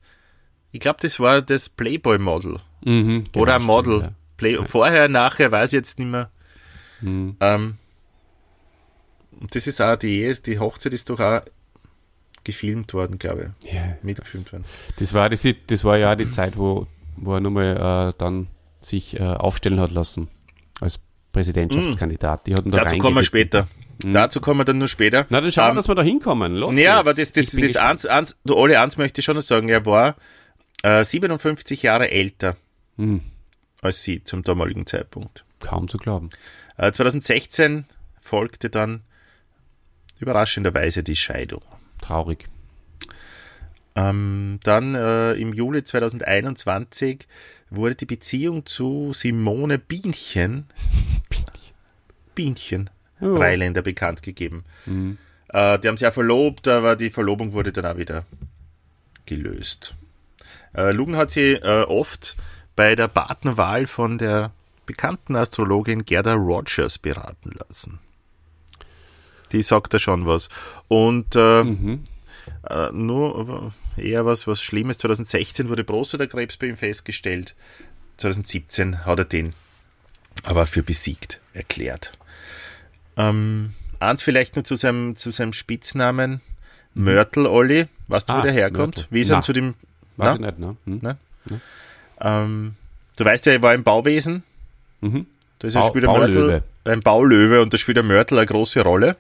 ich 0.72 0.80
glaube, 0.80 1.00
das 1.02 1.20
war 1.20 1.42
das 1.42 1.70
Playboy-Model 1.70 2.60
mhm, 2.84 3.26
genau, 3.32 3.42
oder 3.42 3.56
ein 3.56 3.64
Model. 3.64 4.00
stimmt, 4.00 4.16
Play 4.38 4.58
Vorher, 4.66 5.08
nachher, 5.08 5.52
weiß 5.52 5.68
ich 5.68 5.78
jetzt 5.78 6.00
nicht 6.00 6.08
mehr. 6.08 6.32
Mhm. 7.02 7.38
Ähm, 7.40 7.78
und 9.40 9.56
das 9.56 9.68
ist 9.68 9.82
auch 9.82 9.96
die 9.96 10.22
Ehe, 10.22 10.34
die 10.34 10.60
Hochzeit 10.60 10.94
ist 10.94 11.10
doch 11.10 11.20
auch 11.20 11.42
gefilmt 12.44 12.94
worden, 12.94 13.20
glaube 13.20 13.54
ich. 13.64 13.72
Ja. 13.74 13.82
Ja. 13.88 13.98
Mitgefilmt 14.02 14.52
worden. 14.52 14.66
Das, 14.98 15.14
war, 15.14 15.30
das, 15.30 15.46
das 15.68 15.84
war 15.84 15.98
ja 15.98 16.12
auch 16.14 16.18
die 16.18 16.30
Zeit, 16.30 16.58
wo, 16.58 16.88
wo 17.18 17.34
er 17.36 17.40
nochmal 17.40 18.12
äh, 18.12 18.14
dann 18.18 18.48
sich 18.80 19.20
äh, 19.20 19.24
aufstellen 19.24 19.80
hat 19.80 19.92
lassen 19.92 20.28
als 20.80 21.00
Präsidentschaftskandidat. 21.34 22.48
Die 22.48 22.56
hatten 22.56 22.72
da 22.72 22.80
Mhm. 22.80 22.84
Dazu 22.86 22.98
kommen 22.98 23.16
wir 23.18 23.24
später. 23.24 23.68
Dazu 24.04 24.42
kommen 24.42 24.60
wir 24.62 24.66
dann 24.66 24.80
nur 24.80 24.88
später. 24.88 25.28
Na, 25.30 25.40
dann 25.42 25.52
schauen 25.52 25.66
wir, 25.66 25.70
Ähm, 25.72 25.76
dass 25.76 25.88
wir 25.88 25.94
da 25.96 26.02
hinkommen. 26.02 26.56
Los 26.56 26.74
Ja, 26.74 26.80
geht's. 26.80 27.00
aber 27.00 27.14
das, 27.14 27.32
das, 27.32 27.46
das 27.52 27.56
gespannt. 27.56 27.90
eins, 27.90 28.06
eins, 28.08 28.36
du 28.44 28.58
alle 28.58 28.82
eins 28.82 28.98
möchte 28.98 29.20
ich 29.22 29.26
schon 29.26 29.36
noch 29.36 29.44
sagen, 29.44 29.70
er 29.70 29.86
war 29.86 30.16
äh, 30.82 31.04
57 31.06 31.84
Jahre 31.84 32.10
älter 32.10 32.58
Hm, 32.98 33.22
als 33.82 34.02
sie 34.02 34.24
zum 34.24 34.42
damaligen 34.44 34.88
Zeitpunkt. 34.88 35.46
kaum 35.60 35.88
zu 35.88 35.98
glauben. 36.00 36.32
Äh, 36.78 36.92
2016 36.92 37.86
folgte 38.20 38.72
dann 38.72 39.02
überraschenderweise 40.20 41.04
die 41.04 41.16
Scheidung. 41.16 41.62
Traurig. 42.02 42.48
Ähm, 43.96 44.60
dann 44.64 44.96
äh, 44.96 45.34
im 45.34 45.54
Juli 45.54 45.84
2021 45.84 47.28
wurde 47.70 47.96
die 47.96 48.06
Beziehung 48.06 48.66
zu 48.66 49.12
Simone 49.14 49.78
Bienchen, 49.80 50.66
Bienchen, 52.36 52.90
Oh. 53.24 53.36
Rheinländer 53.36 53.84
bekannt 53.84 54.24
gegeben. 54.24 54.66
Äh, 55.50 55.78
die 55.80 55.88
haben 55.88 55.96
sich 55.98 56.02
ja 56.06 56.12
verlobt, 56.12 56.68
aber 56.68 56.96
die 56.96 57.12
Verlobung 57.12 57.54
wurde 57.54 57.72
dann 57.72 57.86
auch 57.86 57.98
wieder 57.98 58.26
gelöst. 59.28 59.94
Äh, 60.76 60.92
Lugen 60.92 61.16
hat 61.16 61.30
sie 61.30 61.52
äh, 61.54 61.84
oft 61.84 62.36
bei 62.76 62.96
der 62.96 63.08
Partnerwahl 63.08 63.86
von 63.86 64.18
der 64.18 64.52
bekannten 64.88 65.36
Astrologin 65.36 66.04
Gerda 66.04 66.34
Rogers 66.34 66.98
beraten 66.98 67.52
lassen. 67.52 68.00
Die 69.52 69.64
sagt 69.64 69.94
da 69.94 70.00
schon 70.00 70.26
was. 70.26 70.50
Und 70.88 71.36
äh, 71.36 71.64
Äh, 72.70 72.90
nur 72.92 73.74
eher 73.98 74.26
was, 74.26 74.48
was 74.48 74.62
Schlimmes. 74.62 74.98
2016 75.00 75.70
wurde 75.70 75.84
Prostatakrebs 75.84 76.58
bei 76.58 76.68
ihm 76.68 76.78
festgestellt. 76.78 77.56
2017 78.18 79.06
hat 79.06 79.20
er 79.20 79.26
den 79.26 79.52
aber 80.44 80.66
für 80.66 80.84
besiegt 80.84 81.40
erklärt. 81.54 82.18
Ähm, 83.18 83.74
eins 84.00 84.22
vielleicht 84.22 84.56
nur 84.56 84.64
zu 84.64 84.76
seinem, 84.76 85.16
zu 85.16 85.32
seinem 85.32 85.54
Spitznamen. 85.54 86.42
Mörtel 86.94 87.46
Olli. 87.46 87.88
Weißt 88.08 88.30
du, 88.30 88.34
ah, 88.34 88.40
wo 88.40 88.42
der 88.42 88.52
herkommt? 88.52 88.98
Mörtel. 88.98 89.08
Wie 89.10 89.22
ist 89.22 89.30
er 89.30 89.42
zu 89.42 89.54
dem. 89.54 89.76
Weiß 90.18 90.36
na? 90.40 90.50
ich 90.50 90.58
nicht, 90.58 90.60
ne? 90.60 90.78
Hm? 90.86 91.00
Ne? 91.02 91.18
Ähm, 92.20 92.76
du 93.16 93.26
weißt 93.26 93.46
ja, 93.46 93.54
er 93.54 93.62
war 93.62 93.74
im 93.74 93.84
Bauwesen. 93.84 94.44
Mhm. 95.02 95.26
Da 95.60 95.68
ist 95.68 95.74
Bau, 95.74 95.88
spielt 95.88 96.04
der 96.04 96.12
Mörtel, 96.12 96.64
ein 96.86 97.02
Baulöwe 97.02 97.62
und 97.62 97.74
da 97.74 97.78
spielt 97.78 97.98
der 97.98 98.04
Mörtel 98.04 98.38
eine 98.38 98.48
große 98.48 98.82
Rolle. 98.82 99.16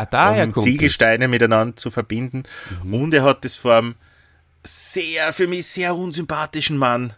Ah, 0.00 0.06
daher 0.06 0.44
um 0.44 0.52
kommt 0.52 0.64
Ziegelsteine 0.64 1.26
es. 1.26 1.30
miteinander 1.30 1.76
zu 1.76 1.90
verbinden. 1.90 2.44
Mhm. 2.82 2.94
Und 2.94 3.14
er 3.14 3.22
hat 3.22 3.44
das 3.44 3.56
vor 3.56 3.76
einem 3.76 3.94
sehr, 4.64 5.32
für 5.32 5.46
mich 5.46 5.66
sehr 5.66 5.94
unsympathischen 5.94 6.76
Mann 6.76 7.12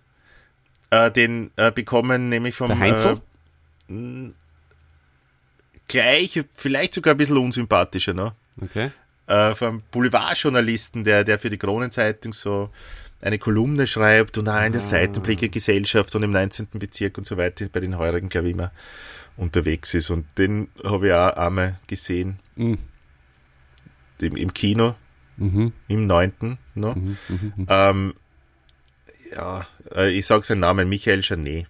äh, 0.91 1.11
den 1.11 1.51
äh, 1.57 1.71
bekommen, 1.71 2.29
nämlich 2.29 2.55
vom. 2.55 2.69
Der 2.69 2.79
Heinzel? 2.79 3.21
Äh, 3.89 4.33
gleich, 5.89 6.45
vielleicht 6.55 6.95
sogar 6.95 7.15
ein 7.15 7.19
bisschen 7.19 7.39
unsympathischer, 7.39 8.15
ne? 8.15 8.35
Okay. 8.61 8.91
Äh, 9.27 9.55
vom 9.55 9.83
Boulevardjournalisten, 9.91 11.05
der, 11.05 11.25
der 11.25 11.39
für 11.39 11.51
die 11.51 11.59
Kronenzeitung 11.59 12.33
so 12.33 12.71
eine 13.21 13.39
Kolumne 13.39 13.87
schreibt 13.87 14.37
und 14.39 14.49
auch 14.49 14.63
in 14.63 14.73
der 14.73 14.83
ah. 14.83 14.85
Seitenblicke 14.85 15.49
Gesellschaft 15.49 16.15
und 16.17 16.25
im 16.25 16.33
19. 16.33 16.69
Bezirk 16.73 17.17
und 17.19 17.27
so 17.27 17.37
weiter 17.37 17.67
bei 17.73 17.79
den 17.79 17.97
Heurigen, 17.97 18.29
glaube 18.29 18.49
ich, 18.49 18.55
immer 18.55 18.73
unterwegs 19.37 19.95
ist. 19.95 20.11
Und 20.11 20.27
den 20.39 20.69
habe 20.83 21.07
ich 21.07 21.13
auch 21.13 21.37
einmal 21.37 21.79
gesehen. 21.87 22.41
Mhm. 22.57 22.79
Im, 24.21 24.37
Im, 24.37 24.55
Kino. 24.55 24.95
Mhm. 25.37 25.73
Im 25.89 26.07
9. 26.07 26.33
Ne? 26.41 26.59
Mhm, 26.75 27.17
mhm, 27.29 27.53
mhm, 27.57 27.67
ähm, 27.69 28.15
ja, 29.35 29.67
äh, 29.95 30.11
ich 30.11 30.27
sage 30.27 30.45
seinen 30.45 30.61
Namen, 30.61 30.89
Michael 30.89 31.21
Janet. 31.23 31.67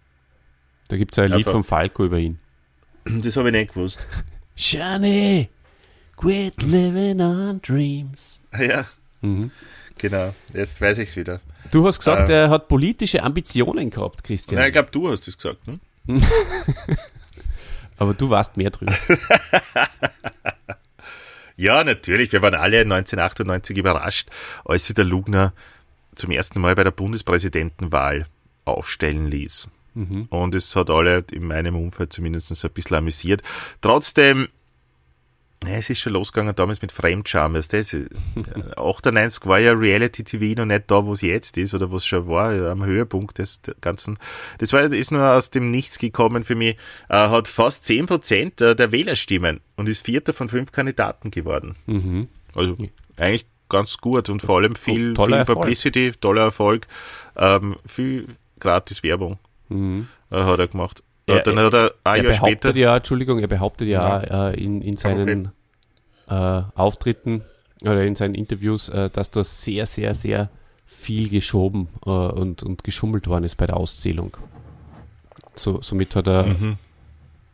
Da 0.88 0.96
gibt 0.96 1.12
es 1.12 1.18
ein 1.18 1.30
Lied 1.30 1.48
von 1.48 1.64
Falco 1.64 2.04
über 2.04 2.18
ihn. 2.18 2.38
Das 3.04 3.36
habe 3.36 3.48
ich 3.48 3.54
nicht 3.54 3.74
gewusst. 3.74 4.04
Janet, 4.56 5.48
quit 6.16 6.62
living 6.62 7.20
on 7.20 7.60
dreams. 7.62 8.40
Ja, 8.58 8.84
mhm. 9.22 9.50
genau. 9.96 10.34
Jetzt 10.52 10.80
weiß 10.80 10.98
ich 10.98 11.08
es 11.08 11.16
wieder. 11.16 11.40
Du 11.70 11.86
hast 11.86 11.98
gesagt, 11.98 12.28
ähm, 12.28 12.30
er 12.30 12.50
hat 12.50 12.68
politische 12.68 13.22
Ambitionen 13.22 13.90
gehabt, 13.90 14.24
Christian. 14.24 14.60
Nein, 14.60 14.68
ich 14.68 14.72
glaube, 14.74 14.90
du 14.90 15.10
hast 15.10 15.26
es 15.26 15.36
gesagt. 15.36 15.66
Ne? 15.66 15.80
Aber 17.98 18.14
du 18.14 18.30
warst 18.30 18.56
mehr 18.56 18.70
drüber. 18.70 18.94
ja, 21.56 21.84
natürlich. 21.84 22.32
Wir 22.32 22.42
waren 22.42 22.54
alle 22.54 22.80
1998 22.80 23.76
überrascht, 23.76 24.28
als 24.64 24.86
sich 24.86 24.94
der 24.94 25.04
Lugner 25.04 25.52
zum 26.14 26.30
ersten 26.30 26.60
Mal 26.60 26.74
bei 26.74 26.84
der 26.84 26.90
Bundespräsidentenwahl 26.90 28.26
aufstellen 28.64 29.26
ließ. 29.26 29.68
Mhm. 29.94 30.26
Und 30.30 30.54
es 30.54 30.74
hat 30.76 30.90
alle 30.90 31.24
in 31.32 31.44
meinem 31.44 31.76
Umfeld 31.76 32.12
zumindest 32.12 32.64
ein 32.64 32.70
bisschen 32.72 32.96
amüsiert. 32.96 33.42
Trotzdem 33.80 34.48
ja, 35.66 35.74
es 35.74 35.90
ist 35.90 36.00
schon 36.00 36.12
losgegangen 36.14 36.54
damals 36.54 36.82
mit 36.82 36.92
Fremdscham. 36.92 37.54
Das, 37.54 37.70
98 38.76 39.46
war 39.46 39.58
ja 39.58 39.72
Reality 39.72 40.24
TV 40.24 40.60
noch 40.60 40.66
nicht 40.66 40.90
da, 40.90 41.04
wo 41.04 41.12
es 41.12 41.20
jetzt 41.20 41.56
ist 41.56 41.74
oder 41.74 41.90
wo 41.90 41.96
es 41.96 42.06
schon 42.06 42.26
war, 42.28 42.52
am 42.70 42.84
Höhepunkt 42.84 43.38
des 43.38 43.60
Ganzen. 43.80 44.18
Das 44.58 44.72
war, 44.72 44.82
ist 44.84 45.10
nur 45.10 45.22
aus 45.22 45.50
dem 45.50 45.70
Nichts 45.70 45.98
gekommen 45.98 46.44
für 46.44 46.54
mich. 46.54 46.76
Äh, 47.08 47.16
hat 47.16 47.48
fast 47.48 47.84
10 47.84 48.06
Prozent 48.06 48.60
der 48.60 48.92
Wählerstimmen 48.92 49.60
und 49.76 49.88
ist 49.88 50.04
vierter 50.04 50.32
von 50.32 50.48
fünf 50.48 50.72
Kandidaten 50.72 51.30
geworden. 51.30 51.76
Mhm. 51.86 52.28
Also 52.54 52.76
eigentlich 53.16 53.46
ganz 53.68 53.98
gut 53.98 54.28
und 54.28 54.42
vor 54.42 54.58
allem 54.58 54.76
viel, 54.76 55.16
viel 55.16 55.44
Publicity, 55.44 56.12
toller 56.20 56.42
Erfolg, 56.42 56.86
ähm, 57.36 57.76
viel 57.86 58.28
gratis 58.60 59.02
Werbung 59.02 59.38
mhm. 59.68 60.08
äh, 60.30 60.36
hat 60.36 60.58
er 60.58 60.68
gemacht. 60.68 61.02
Er, 61.26 61.40
dann 61.40 61.58
hat 61.58 61.74
er 61.74 61.94
ein 62.04 62.24
er 62.24 62.30
Jahr 62.30 62.34
später. 62.34 62.76
Ja, 62.76 62.96
Entschuldigung, 62.96 63.38
er 63.38 63.46
behauptet 63.46 63.88
ja, 63.88 64.22
ja. 64.22 64.50
Äh, 64.50 64.62
in, 64.62 64.82
in 64.82 64.96
seinen 64.96 65.52
äh, 66.28 66.62
Auftritten 66.74 67.42
oder 67.82 68.04
in 68.04 68.16
seinen 68.16 68.34
Interviews, 68.34 68.88
äh, 68.88 69.10
dass 69.10 69.30
da 69.30 69.44
sehr, 69.44 69.86
sehr, 69.86 70.14
sehr 70.14 70.50
viel 70.86 71.28
geschoben 71.28 71.88
äh, 72.04 72.10
und, 72.10 72.62
und 72.62 72.84
geschummelt 72.84 73.28
worden 73.28 73.44
ist 73.44 73.56
bei 73.56 73.66
der 73.66 73.76
Auszählung. 73.76 74.36
So, 75.54 75.80
somit 75.82 76.14
hat 76.16 76.26
er 76.26 76.46
mhm. 76.46 76.76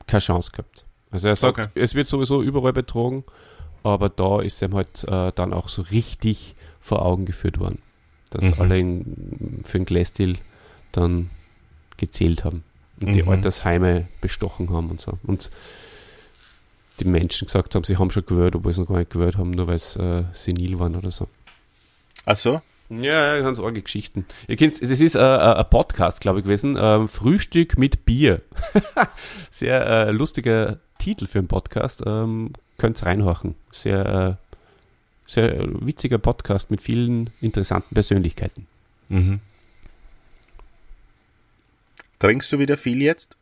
keine 0.07 0.21
Chance 0.21 0.51
gehabt. 0.53 0.85
Also 1.11 1.29
er 1.29 1.37
sagt, 1.37 1.59
okay. 1.59 1.69
es 1.75 1.95
wird 1.95 2.07
sowieso 2.07 2.43
überall 2.43 2.73
betrogen, 2.73 3.25
aber 3.83 4.09
da 4.09 4.41
ist 4.41 4.61
ihm 4.63 4.75
halt 4.75 5.05
äh, 5.05 5.33
dann 5.35 5.53
auch 5.53 5.69
so 5.69 5.83
richtig 5.83 6.55
vor 6.81 7.05
Augen 7.05 7.25
geführt 7.27 7.59
worden, 7.59 7.81
dass 8.31 8.45
mhm. 8.45 8.55
alle 8.59 8.79
in, 8.79 9.63
für 9.65 9.79
den 9.79 9.85
Glassdeal 9.85 10.35
dann 10.93 11.31
gezählt 11.97 12.45
haben 12.45 12.65
und 13.01 13.11
mhm. 13.11 13.13
die 13.15 13.25
Altersheime 13.25 14.07
bestochen 14.21 14.71
haben 14.71 14.91
und 14.91 15.01
so. 15.01 15.13
Und 15.25 15.51
die 17.01 17.05
Menschen 17.05 17.47
gesagt 17.47 17.75
haben, 17.75 17.85
sie 17.85 17.97
haben 17.97 18.11
schon 18.11 18.27
gewählt, 18.27 18.57
obwohl 18.57 18.73
sie 18.73 18.81
noch 18.81 18.89
gar 18.89 18.99
nicht 18.99 19.11
gewählt 19.11 19.37
haben, 19.37 19.51
nur 19.51 19.69
weil 19.69 19.79
sie 19.79 20.01
äh, 20.01 20.25
senil 20.33 20.79
waren 20.79 20.97
oder 20.97 21.11
so. 21.11 21.29
Ach 22.27 22.37
so? 22.37 22.61
Ja, 22.91 23.39
ganz 23.41 23.61
arge 23.61 23.83
Geschichten. 23.83 24.25
Ihr 24.47 24.57
kennt, 24.57 24.81
es 24.81 25.01
ist 25.01 25.15
äh, 25.15 25.19
äh, 25.19 25.55
ein 25.55 25.71
Podcast, 25.71 26.21
glaube 26.21 26.39
ich, 26.39 26.45
gewesen. 26.45 26.77
Äh, 26.77 27.07
Frühstück 27.07 27.77
mit 27.77 28.07
Bier. 28.07 28.41
Sehr 29.51 29.87
äh, 29.87 30.11
lustiger 30.11 30.79
Titel 30.99 31.27
für 31.27 31.39
einen 31.39 31.49
Podcast. 31.49 32.03
Ähm, 32.07 32.53
Könnt 32.79 33.05
reinhorchen. 33.05 33.57
Sehr, 33.73 34.39
äh, 34.39 35.31
sehr 35.31 35.67
witziger 35.85 36.19
Podcast 36.19 36.71
mit 36.71 36.81
vielen 36.81 37.31
interessanten 37.41 37.95
Persönlichkeiten. 37.95 38.67
Mhm. 39.09 39.41
Trinkst 42.19 42.53
du 42.53 42.59
wieder 42.59 42.77
viel 42.77 43.01
jetzt? 43.03 43.37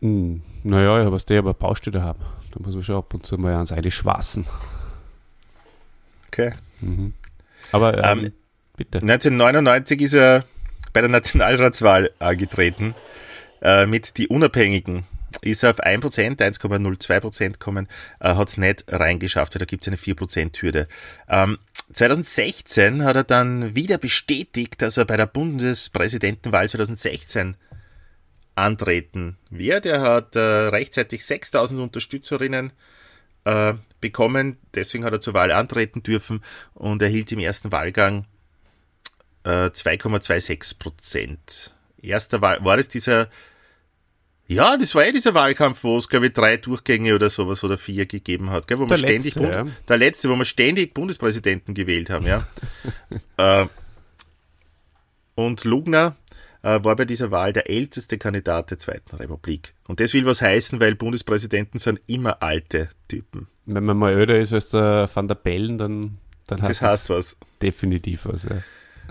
Hm, 0.00 0.42
naja, 0.62 1.00
ich 1.00 1.06
habe 1.06 1.16
es 1.16 1.24
der 1.24 1.38
aber 1.38 1.54
Baustelle 1.54 2.02
haben. 2.02 2.20
Da 2.52 2.60
muss 2.60 2.74
man 2.74 2.84
schon 2.84 2.96
ab 2.96 3.12
und 3.14 3.26
zu 3.26 3.38
mal 3.38 3.54
ans 3.54 3.72
eine 3.72 3.90
schwassen. 3.90 4.46
Okay. 6.28 6.52
Mhm. 6.80 7.14
Aber 7.72 7.96
ähm, 8.04 8.26
ähm, 8.26 8.32
bitte. 8.76 8.98
1999 8.98 10.00
ist 10.02 10.14
er 10.14 10.44
bei 10.92 11.00
der 11.00 11.10
Nationalratswahl 11.10 12.10
angetreten 12.18 12.94
äh, 13.62 13.86
mit 13.86 14.18
die 14.18 14.28
Unabhängigen. 14.28 15.04
Ist 15.44 15.64
auf 15.64 15.78
1%, 15.78 16.38
1,02% 16.38 17.52
gekommen, 17.52 17.88
äh, 18.20 18.34
hat 18.34 18.48
es 18.48 18.56
nicht 18.56 18.84
reingeschafft, 18.88 19.54
weil 19.54 19.60
da 19.60 19.66
gibt 19.66 19.84
es 19.84 19.88
eine 19.88 19.98
4%-Hürde. 19.98 20.88
Ähm, 21.28 21.58
2016 21.92 23.04
hat 23.04 23.16
er 23.16 23.24
dann 23.24 23.74
wieder 23.74 23.98
bestätigt, 23.98 24.80
dass 24.80 24.96
er 24.96 25.04
bei 25.04 25.16
der 25.16 25.26
Bundespräsidentenwahl 25.26 26.68
2016 26.68 27.56
antreten 28.54 29.36
wird. 29.50 29.86
Er 29.86 30.00
hat 30.00 30.36
äh, 30.36 30.40
rechtzeitig 30.40 31.24
6000 31.24 31.80
Unterstützerinnen 31.80 32.72
äh, 33.44 33.74
bekommen, 34.00 34.56
deswegen 34.74 35.04
hat 35.04 35.12
er 35.12 35.20
zur 35.20 35.34
Wahl 35.34 35.52
antreten 35.52 36.02
dürfen 36.02 36.42
und 36.72 37.02
erhielt 37.02 37.32
im 37.32 37.38
ersten 37.38 37.72
Wahlgang 37.72 38.26
äh, 39.44 39.66
2,26 39.66 40.78
Prozent. 40.78 41.74
Erster 42.00 42.40
Wahl, 42.40 42.64
war 42.64 42.78
es 42.78 42.88
dieser, 42.88 43.28
ja, 44.46 44.76
das 44.76 44.94
war 44.94 45.06
ja 45.06 45.12
dieser 45.12 45.34
Wahlkampf, 45.34 45.84
wo 45.84 45.96
es, 45.96 46.08
glaube 46.08 46.26
ich, 46.26 46.32
drei 46.32 46.56
Durchgänge 46.58 47.14
oder 47.14 47.30
sowas 47.30 47.64
oder 47.64 47.78
vier 47.78 48.06
gegeben 48.06 48.50
hat, 48.50 48.66
gell, 48.66 48.78
wo 48.78 48.84
der 48.84 48.98
man 48.98 49.08
letzte, 49.08 49.30
ständig, 49.30 49.54
ja. 49.54 49.66
der 49.88 49.98
letzte, 49.98 50.28
wo 50.28 50.36
wir 50.36 50.44
ständig 50.44 50.92
Bundespräsidenten 50.92 51.74
gewählt 51.74 52.10
haben, 52.10 52.26
ja. 52.26 52.46
äh, 53.36 53.66
und 55.34 55.64
Lugner 55.64 56.16
äh, 56.62 56.82
war 56.84 56.94
bei 56.94 57.06
dieser 57.06 57.30
Wahl 57.30 57.52
der 57.52 57.70
älteste 57.70 58.18
Kandidat 58.18 58.70
der 58.70 58.78
Zweiten 58.78 59.16
Republik. 59.16 59.74
Und 59.88 60.00
das 60.00 60.12
will 60.12 60.26
was 60.26 60.42
heißen, 60.42 60.78
weil 60.78 60.94
Bundespräsidenten 60.94 61.78
sind 61.78 62.00
immer 62.06 62.42
alte 62.42 62.90
Typen. 63.08 63.48
Wenn 63.66 63.84
man 63.84 63.96
mal 63.96 64.14
öder 64.14 64.38
ist 64.38 64.52
als 64.52 64.68
der 64.68 65.08
Van 65.12 65.26
der 65.26 65.36
Bellen, 65.36 65.78
dann, 65.78 66.18
dann 66.46 66.60
heißt 66.62 66.82
das 66.82 66.90
heißt 66.90 67.08
was. 67.10 67.36
definitiv 67.62 68.26
was. 68.26 68.46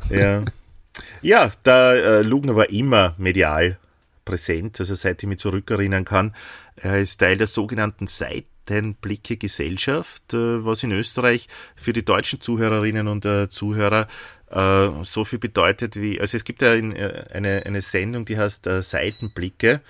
Ja, 0.09 0.15
ja. 0.15 0.45
ja 1.21 1.51
der 1.65 1.93
äh, 1.93 2.21
Lugner 2.21 2.55
war 2.55 2.69
immer 2.69 3.15
medial 3.17 3.77
präsent, 4.25 4.79
also 4.79 4.95
seit 4.95 5.23
ich 5.23 5.29
mich 5.29 5.39
zurückerinnern 5.39 6.05
kann. 6.05 6.35
Er 6.75 6.99
ist 6.99 7.17
Teil 7.17 7.37
der 7.37 7.47
sogenannten 7.47 8.07
Seitenblicke 8.07 9.37
Gesellschaft, 9.37 10.33
äh, 10.33 10.65
was 10.65 10.83
in 10.83 10.91
Österreich 10.91 11.47
für 11.75 11.93
die 11.93 12.05
deutschen 12.05 12.41
Zuhörerinnen 12.41 13.07
und 13.07 13.25
äh, 13.25 13.49
Zuhörer 13.49 14.07
äh, 14.49 14.89
so 15.03 15.25
viel 15.25 15.39
bedeutet 15.39 15.95
wie, 15.95 16.19
also 16.19 16.37
es 16.37 16.43
gibt 16.43 16.61
ja 16.61 16.71
eine, 16.71 17.63
eine 17.65 17.81
Sendung, 17.81 18.25
die 18.25 18.37
heißt 18.37 18.69
Seitenblicke 18.81 19.81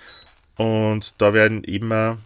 und 0.56 1.20
da 1.20 1.34
werden 1.34 1.64
immer 1.64 2.18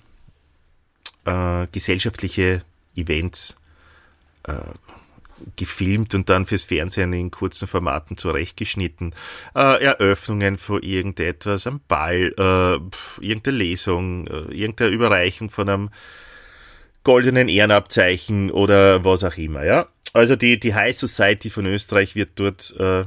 äh, 1.25 1.67
gesellschaftliche 1.73 2.63
Events 2.97 3.57
äh, 4.45 4.55
gefilmt 5.57 6.15
und 6.15 6.29
dann 6.29 6.47
fürs 6.47 6.65
Fernsehen 6.65 7.13
in 7.13 7.31
kurzen 7.31 7.69
Formaten 7.69 8.17
zurechtgeschnitten. 8.17 9.15
Äh, 9.55 9.85
Eröffnungen 9.85 10.59
von 10.59 10.83
irgendetwas, 10.83 11.67
am 11.67 11.81
Ball, 11.87 12.35
äh, 12.39 13.25
irgendeine 13.25 13.57
Lesung, 13.57 14.27
äh, 14.27 14.55
irgendeine 14.55 14.91
Überreichung 14.91 15.51
von 15.51 15.69
einem 15.69 15.91
goldenen 17.05 17.49
Ehrenabzeichen 17.49 18.51
oder 18.51 19.05
was 19.05 19.25
auch 19.25 19.37
immer, 19.37 19.65
ja. 19.65 19.89
Also 20.13 20.37
die, 20.37 20.59
die 20.59 20.75
High 20.75 20.97
Society 20.97 21.51
von 21.51 21.67
Österreich 21.67 22.15
wird 22.15 22.31
dort 22.37 22.75
äh, 22.79 23.05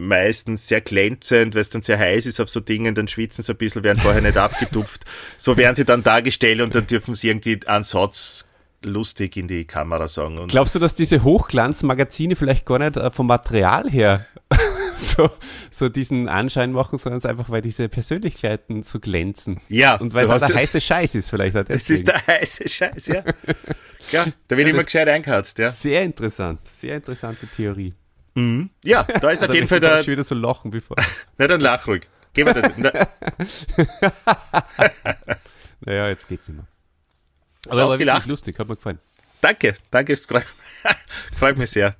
meistens 0.00 0.66
sehr 0.66 0.80
glänzend, 0.80 1.54
weil 1.54 1.62
es 1.62 1.70
dann 1.70 1.82
sehr 1.82 1.98
heiß 1.98 2.26
ist 2.26 2.40
auf 2.40 2.48
so 2.48 2.60
Dingen, 2.60 2.94
dann 2.94 3.08
schwitzen 3.08 3.44
sie 3.44 3.52
ein 3.52 3.58
bisschen, 3.58 3.84
werden 3.84 4.00
vorher 4.00 4.22
nicht 4.22 4.36
abgetupft. 4.36 5.04
So 5.36 5.56
werden 5.56 5.74
sie 5.76 5.84
dann 5.84 6.02
dargestellt 6.02 6.60
und 6.60 6.74
dann 6.74 6.86
dürfen 6.86 7.14
sie 7.14 7.28
irgendwie 7.28 7.60
einen 7.66 7.84
Satz 7.84 8.46
lustig 8.84 9.36
in 9.36 9.48
die 9.48 9.64
Kamera 9.66 10.08
sagen. 10.08 10.38
Und 10.38 10.50
Glaubst 10.50 10.74
du, 10.74 10.78
dass 10.78 10.94
diese 10.94 11.22
Hochglanzmagazine 11.24 12.36
vielleicht 12.36 12.66
gar 12.66 12.78
nicht 12.78 12.96
äh, 12.96 13.10
vom 13.10 13.26
Material 13.26 13.88
her 13.90 14.26
so, 14.96 15.30
so 15.70 15.88
diesen 15.88 16.28
Anschein 16.28 16.72
machen, 16.72 16.98
sondern 16.98 17.18
es 17.18 17.26
einfach, 17.26 17.50
weil 17.50 17.62
diese 17.62 17.88
Persönlichkeiten 17.88 18.82
so 18.82 18.98
glänzen? 19.00 19.60
Ja. 19.68 19.96
Und 19.96 20.14
weil 20.14 20.30
es 20.30 20.42
der 20.42 20.56
heiße 20.56 20.80
Scheiß 20.80 21.14
ist, 21.14 21.30
vielleicht. 21.30 21.56
auch 21.56 21.64
Es 21.68 21.90
ist 21.90 22.08
der 22.08 22.26
heiße 22.26 22.68
Scheiß, 22.68 23.06
ja. 23.08 23.22
ja 24.12 24.26
da 24.48 24.56
wird 24.56 24.68
immer 24.68 24.78
das- 24.78 24.86
gescheit 24.86 25.08
eingeheizt, 25.08 25.58
ja. 25.58 25.70
Sehr 25.70 26.02
interessant, 26.02 26.60
sehr 26.66 26.96
interessante 26.96 27.46
Theorie. 27.46 27.94
Ja, 28.84 29.02
da 29.02 29.30
ist 29.30 29.44
auf 29.44 29.52
jeden 29.52 29.68
Fall 29.68 29.78
ich 29.78 29.82
der. 29.84 30.02
schon 30.02 30.12
wieder 30.12 30.24
so 30.24 30.34
lachen, 30.34 30.70
bevor. 30.70 30.96
Na, 31.36 31.46
dann 31.46 31.60
lach 31.60 31.86
ruhig. 31.86 32.02
Geh 32.32 32.44
mal 32.44 32.54
da. 32.54 32.70
Na, 32.78 32.90
Naja, 35.80 36.08
jetzt 36.08 36.28
geht's 36.28 36.48
nicht 36.48 36.56
mehr. 36.56 36.66
Du 37.62 37.70
Aber 37.70 37.78
war 37.80 37.86
ausgelacht? 37.88 38.18
wirklich 38.22 38.30
lustig, 38.30 38.58
hat 38.58 38.68
mir 38.68 38.76
gefallen. 38.76 38.98
danke, 39.40 39.74
danke, 39.90 40.12
es 40.12 40.26
freut, 41.38 41.58
mich 41.58 41.70
sehr. 41.70 41.94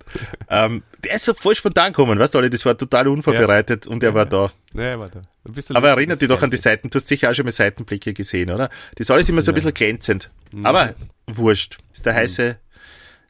Ähm, 0.48 0.82
der 1.04 1.14
ist 1.14 1.24
so 1.24 1.34
voll 1.34 1.54
spontan 1.54 1.92
gekommen, 1.92 2.18
weißt 2.18 2.32
du, 2.34 2.38
Olli, 2.38 2.48
das 2.50 2.64
war 2.64 2.76
total 2.78 3.08
unvorbereitet 3.08 3.86
und 3.86 4.02
er 4.02 4.14
war 4.14 4.26
da. 4.26 4.50
Naja, 4.72 4.98
warte. 4.98 5.22
Ein 5.46 5.52
bisschen 5.52 5.76
Aber 5.76 5.90
erinnert 5.90 6.20
dich 6.22 6.28
doch 6.28 6.42
an 6.42 6.50
die. 6.50 6.56
Seiten, 6.56 6.88
du 6.90 6.96
hast 6.98 7.08
sicher 7.08 7.30
auch 7.30 7.34
schon 7.34 7.44
mal 7.44 7.50
Seitenblicke 7.52 8.12
gesehen, 8.14 8.50
oder? 8.50 8.68
Das 8.94 9.00
ist 9.06 9.11
alles 9.11 9.28
immer 9.28 9.42
so 9.42 9.50
ein 9.52 9.54
bisschen 9.54 9.74
glänzend. 9.74 10.30
Aber 10.62 10.94
wurscht. 11.26 11.76
Das 11.90 11.98
ist 11.98 12.06
der 12.06 12.14
heiße, 12.14 12.56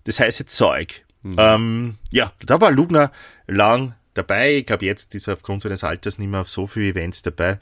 das 0.05 0.21
heiße 0.21 0.47
Zeug. 0.47 1.05
Ähm, 1.37 1.97
ja, 2.11 2.33
da 2.47 2.61
war 2.61 2.71
Lugner 2.71 3.13
lang 3.47 3.95
dabei. 4.15 4.55
Ich 4.57 4.67
glaube, 4.67 4.87
jetzt 4.87 5.15
ist 5.15 5.29
er 5.29 5.35
aufgrund 5.35 5.63
seines 5.63 5.85
Alters 5.85 6.19
nicht 6.19 6.29
mehr 6.31 6.41
auf 6.41 6.49
so 6.49 6.67
viele 6.67 6.89
Events 6.91 7.23
dabei. 7.23 7.59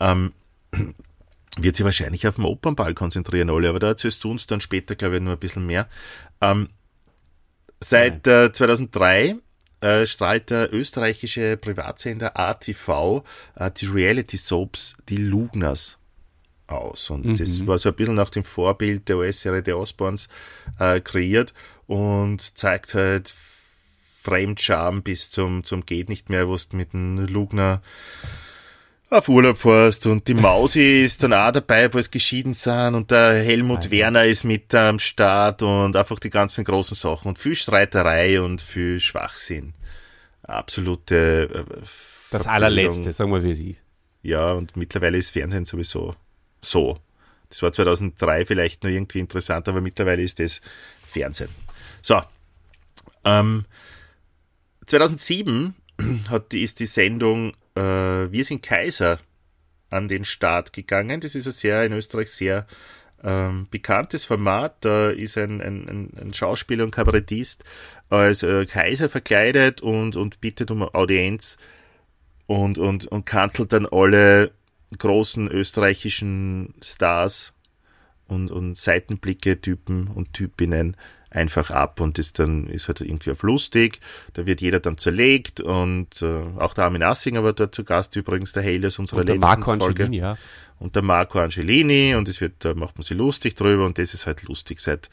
Ähm, 0.00 0.32
wird 1.58 1.76
sich 1.76 1.84
wahrscheinlich 1.84 2.26
auf 2.26 2.36
den 2.36 2.44
Opernball 2.44 2.94
konzentrieren, 2.94 3.50
alle, 3.50 3.68
aber 3.68 3.78
da 3.78 3.88
erzählst 3.88 4.24
du 4.24 4.30
uns 4.30 4.46
dann 4.46 4.60
später, 4.60 4.94
glaube 4.94 5.16
ich, 5.16 5.22
nur 5.22 5.34
ein 5.34 5.38
bisschen 5.38 5.66
mehr. 5.66 5.88
Ähm, 6.40 6.68
seit 7.80 8.26
äh, 8.26 8.52
2003 8.52 9.36
äh, 9.80 10.06
strahlt 10.06 10.50
der 10.50 10.72
österreichische 10.72 11.56
Privatsender 11.56 12.38
ATV 12.38 13.22
äh, 13.56 13.70
die 13.70 13.86
Reality 13.86 14.36
Soaps 14.36 14.96
Die 15.08 15.16
Lugners 15.16 15.98
aus. 16.66 17.10
Und 17.10 17.38
das 17.38 17.66
war 17.66 17.78
so 17.78 17.90
ein 17.90 17.94
bisschen 17.94 18.14
nach 18.14 18.30
dem 18.30 18.44
Vorbild 18.44 19.08
der 19.08 19.18
US-Serie 19.18 19.62
The 19.64 19.74
Osborns 19.74 20.28
äh, 20.78 21.00
kreiert 21.00 21.52
und 21.86 22.56
zeigt 22.56 22.94
halt 22.94 23.34
Fremdscham 24.22 25.02
bis 25.02 25.28
zum, 25.28 25.64
zum 25.64 25.84
geht 25.84 26.08
nicht 26.08 26.30
mehr, 26.30 26.48
wo 26.48 26.56
du 26.56 26.76
mit 26.76 26.94
dem 26.94 27.18
Lugner 27.26 27.82
auf 29.10 29.28
Urlaub 29.28 29.58
fährst 29.58 30.06
und 30.06 30.26
die 30.26 30.34
Mausi 30.34 31.02
ist 31.02 31.22
dann 31.22 31.32
auch 31.32 31.52
dabei, 31.52 31.92
wo 31.92 31.98
es 31.98 32.10
geschieden 32.10 32.54
sind 32.54 32.94
und 32.94 33.10
der 33.10 33.34
Helmut 33.34 33.90
Werner 33.90 34.24
ist 34.24 34.44
mit 34.44 34.74
am 34.74 34.98
Start 34.98 35.62
und 35.62 35.94
einfach 35.94 36.18
die 36.18 36.30
ganzen 36.30 36.64
großen 36.64 36.96
Sachen 36.96 37.28
und 37.28 37.38
viel 37.38 37.54
Streiterei 37.54 38.40
und 38.40 38.60
viel 38.60 39.00
Schwachsinn. 39.00 39.74
Absolute 40.42 41.48
äh, 41.52 41.82
Das 42.30 42.46
allerletzte, 42.46 43.12
sagen 43.12 43.30
wir 43.32 43.42
wie 43.44 43.52
es 43.52 43.58
ist. 43.60 43.80
Ja, 44.22 44.52
und 44.52 44.76
mittlerweile 44.76 45.18
ist 45.18 45.30
Fernsehen 45.30 45.64
sowieso 45.64 46.16
so. 46.60 46.98
Das 47.50 47.62
war 47.62 47.72
2003 47.72 48.46
vielleicht 48.46 48.82
noch 48.82 48.90
irgendwie 48.90 49.20
interessant, 49.20 49.68
aber 49.68 49.80
mittlerweile 49.80 50.22
ist 50.22 50.40
das 50.40 50.60
Fernsehen. 51.06 51.50
So. 52.02 52.20
Ähm, 53.24 53.66
2007 54.86 55.74
hat 56.30 56.52
ist 56.54 56.80
die 56.80 56.86
Sendung 56.86 57.52
äh, 57.76 57.80
Wir 57.80 58.44
sind 58.44 58.62
Kaiser 58.62 59.18
an 59.90 60.08
den 60.08 60.24
Start 60.24 60.72
gegangen. 60.72 61.20
Das 61.20 61.34
ist 61.34 61.46
ein 61.46 61.52
sehr 61.52 61.84
in 61.84 61.92
Österreich 61.92 62.30
sehr 62.30 62.66
ähm, 63.22 63.66
bekanntes 63.70 64.24
Format. 64.24 64.84
Da 64.84 65.10
ist 65.10 65.38
ein, 65.38 65.60
ein, 65.60 66.10
ein, 66.20 66.34
Schauspieler 66.34 66.84
und 66.84 66.90
Kabarettist 66.90 67.64
als 68.10 68.42
äh, 68.42 68.66
Kaiser 68.66 69.08
verkleidet 69.08 69.80
und, 69.80 70.16
und 70.16 70.40
bittet 70.40 70.70
um 70.70 70.82
Audienz 70.82 71.56
und, 72.46 72.78
und, 72.78 73.06
und 73.06 73.24
kanzelt 73.24 73.72
dann 73.72 73.86
alle 73.86 74.52
großen 74.96 75.48
österreichischen 75.48 76.74
Stars 76.82 77.54
und, 78.28 78.50
und 78.50 78.76
Seitenblicke-Typen 78.76 80.08
und 80.08 80.32
Typinnen 80.32 80.96
einfach 81.34 81.70
ab 81.70 82.00
und 82.00 82.18
das 82.18 82.32
dann 82.32 82.68
ist 82.68 82.88
halt 82.88 83.00
irgendwie 83.00 83.32
auf 83.32 83.42
lustig. 83.42 84.00
Da 84.32 84.46
wird 84.46 84.60
jeder 84.60 84.80
dann 84.80 84.96
zerlegt 84.96 85.60
und 85.60 86.22
äh, 86.22 86.42
auch 86.58 86.74
der 86.74 86.84
Armin 86.84 87.02
Assinger 87.02 87.42
war 87.42 87.52
dort 87.52 87.74
zu 87.74 87.84
Gast 87.84 88.14
übrigens, 88.16 88.52
der 88.52 88.62
Hales 88.62 88.98
unserer 88.98 89.20
Und 89.20 89.28
der 89.28 89.34
letzten 89.36 89.48
Marco 89.48 89.76
Folge. 89.76 90.04
Angelini, 90.04 90.18
ja. 90.18 90.38
Und 90.78 90.94
der 90.94 91.02
Marco 91.02 91.40
Angelini 91.40 92.14
und 92.14 92.28
es 92.28 92.40
wird, 92.40 92.64
da 92.64 92.74
macht 92.74 92.96
man 92.96 93.02
sich 93.02 93.16
lustig 93.16 93.54
drüber 93.54 93.84
und 93.84 93.98
das 93.98 94.14
ist 94.14 94.26
halt 94.26 94.42
lustig 94.44 94.80
seit 94.80 95.10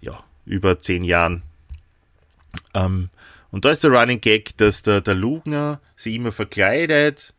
ja, 0.00 0.22
über 0.44 0.78
zehn 0.78 1.04
Jahren. 1.04 1.42
Ähm, 2.74 3.08
und 3.50 3.64
da 3.64 3.70
ist 3.70 3.84
der 3.84 3.92
Running 3.92 4.20
Gag, 4.20 4.56
dass 4.58 4.82
der, 4.82 5.00
der 5.00 5.14
Lugner 5.14 5.80
sich 5.96 6.14
immer 6.14 6.32
verkleidet 6.32 7.34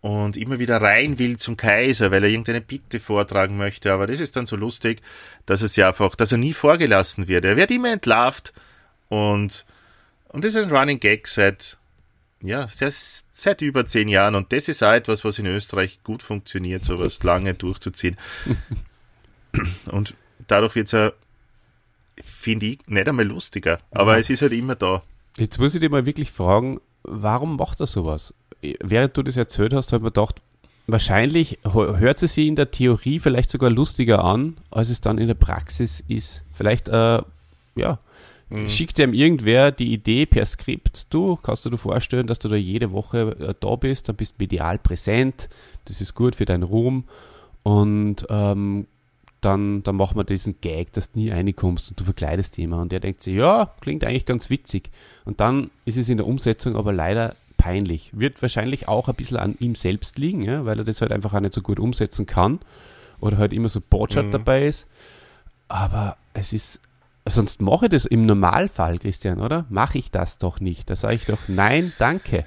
und 0.00 0.36
immer 0.36 0.58
wieder 0.58 0.80
rein 0.80 1.18
will 1.18 1.36
zum 1.36 1.56
Kaiser, 1.56 2.10
weil 2.10 2.24
er 2.24 2.30
irgendeine 2.30 2.60
Bitte 2.60 3.00
vortragen 3.00 3.56
möchte. 3.56 3.92
Aber 3.92 4.06
das 4.06 4.20
ist 4.20 4.36
dann 4.36 4.46
so 4.46 4.56
lustig, 4.56 5.02
dass 5.46 5.62
es 5.62 5.76
ja 5.76 5.88
einfach, 5.88 6.14
dass 6.14 6.32
er 6.32 6.38
nie 6.38 6.54
vorgelassen 6.54 7.28
wird. 7.28 7.44
Er 7.44 7.56
wird 7.56 7.70
immer 7.70 7.92
entlarvt 7.92 8.52
und, 9.08 9.66
und 10.28 10.44
das 10.44 10.54
ist 10.54 10.62
ein 10.62 10.74
Running 10.74 11.00
Gag 11.00 11.26
seit, 11.28 11.76
ja, 12.40 12.66
seit, 12.68 12.94
seit 13.30 13.60
über 13.60 13.86
zehn 13.86 14.08
Jahren. 14.08 14.34
Und 14.34 14.52
das 14.52 14.68
ist 14.68 14.82
auch 14.82 14.92
etwas, 14.92 15.24
was 15.24 15.38
in 15.38 15.46
Österreich 15.46 16.00
gut 16.02 16.22
funktioniert, 16.22 16.84
sowas 16.84 17.22
lange 17.22 17.52
durchzuziehen. 17.52 18.16
und 19.90 20.14
dadurch 20.46 20.76
wird 20.76 20.86
es 20.86 20.92
ja, 20.92 21.12
finde 22.22 22.66
ich, 22.66 22.78
nicht 22.86 23.08
einmal 23.08 23.26
lustiger. 23.26 23.80
Aber 23.90 24.16
es 24.18 24.30
ist 24.30 24.40
halt 24.40 24.52
immer 24.52 24.76
da. 24.76 25.02
Jetzt 25.36 25.58
muss 25.58 25.74
ich 25.74 25.80
dir 25.80 25.90
mal 25.90 26.06
wirklich 26.06 26.32
fragen, 26.32 26.80
warum 27.02 27.56
macht 27.56 27.80
er 27.80 27.86
sowas? 27.86 28.32
Während 28.62 29.16
du 29.16 29.22
das 29.22 29.36
erzählt 29.36 29.72
hast, 29.72 29.92
habe 29.92 29.98
ich 29.98 30.02
mir 30.02 30.10
gedacht, 30.10 30.42
wahrscheinlich 30.86 31.58
hört 31.64 32.18
sie 32.18 32.28
sich 32.28 32.46
in 32.46 32.56
der 32.56 32.70
Theorie 32.70 33.18
vielleicht 33.18 33.50
sogar 33.50 33.70
lustiger 33.70 34.24
an, 34.24 34.56
als 34.70 34.90
es 34.90 35.00
dann 35.00 35.18
in 35.18 35.28
der 35.28 35.34
Praxis 35.34 36.02
ist. 36.08 36.42
Vielleicht, 36.52 36.88
äh, 36.88 37.22
ja, 37.76 37.98
schickt 38.66 38.98
ihm 38.98 39.14
irgendwer 39.14 39.70
die 39.70 39.92
Idee 39.92 40.26
per 40.26 40.44
Skript, 40.44 41.06
du, 41.10 41.36
kannst 41.36 41.64
du 41.64 41.70
dir 41.70 41.78
vorstellen, 41.78 42.26
dass 42.26 42.40
du 42.40 42.48
da 42.48 42.56
jede 42.56 42.90
Woche 42.90 43.36
äh, 43.38 43.54
da 43.60 43.76
bist, 43.76 44.08
dann 44.08 44.16
bist 44.16 44.40
medial 44.40 44.78
präsent, 44.78 45.48
das 45.84 46.00
ist 46.00 46.14
gut 46.14 46.34
für 46.34 46.46
deinen 46.46 46.64
Ruhm 46.64 47.04
und 47.62 48.26
ähm, 48.28 48.86
dann, 49.40 49.82
dann 49.82 49.96
machen 49.96 50.16
wir 50.16 50.24
diesen 50.24 50.60
Gag, 50.60 50.92
dass 50.92 51.12
du 51.12 51.18
nie 51.18 51.30
reinkommst 51.30 51.90
und 51.90 52.00
du 52.00 52.04
verkleidest 52.04 52.58
jemanden. 52.58 52.82
Und 52.82 52.92
der 52.92 53.00
denkt 53.00 53.22
sich, 53.22 53.34
ja, 53.34 53.72
klingt 53.80 54.04
eigentlich 54.04 54.26
ganz 54.26 54.50
witzig. 54.50 54.90
Und 55.24 55.40
dann 55.40 55.70
ist 55.86 55.96
es 55.96 56.10
in 56.10 56.18
der 56.18 56.26
Umsetzung 56.26 56.76
aber 56.76 56.92
leider 56.92 57.34
peinlich. 57.60 58.10
Wird 58.14 58.40
wahrscheinlich 58.42 58.88
auch 58.88 59.08
ein 59.08 59.14
bisschen 59.14 59.36
an 59.36 59.54
ihm 59.60 59.74
selbst 59.74 60.18
liegen, 60.18 60.42
ja, 60.42 60.64
weil 60.64 60.78
er 60.78 60.84
das 60.84 61.00
halt 61.00 61.12
einfach 61.12 61.34
auch 61.34 61.40
nicht 61.40 61.52
so 61.54 61.60
gut 61.62 61.78
umsetzen 61.78 62.26
kann. 62.26 62.58
Oder 63.20 63.36
halt 63.36 63.52
immer 63.52 63.68
so 63.68 63.80
Botschat 63.80 64.26
Mhm. 64.26 64.30
dabei 64.32 64.66
ist. 64.66 64.86
Aber 65.68 66.16
es 66.32 66.52
ist, 66.52 66.80
sonst 67.26 67.60
mache 67.60 67.86
ich 67.86 67.90
das 67.90 68.06
im 68.06 68.22
Normalfall, 68.22 68.98
Christian, 68.98 69.40
oder? 69.40 69.66
Mache 69.68 69.98
ich 69.98 70.10
das 70.10 70.38
doch 70.38 70.58
nicht. 70.60 70.88
Da 70.88 70.96
sage 70.96 71.16
ich 71.16 71.26
doch, 71.26 71.38
nein, 71.48 71.92
danke. 71.98 72.46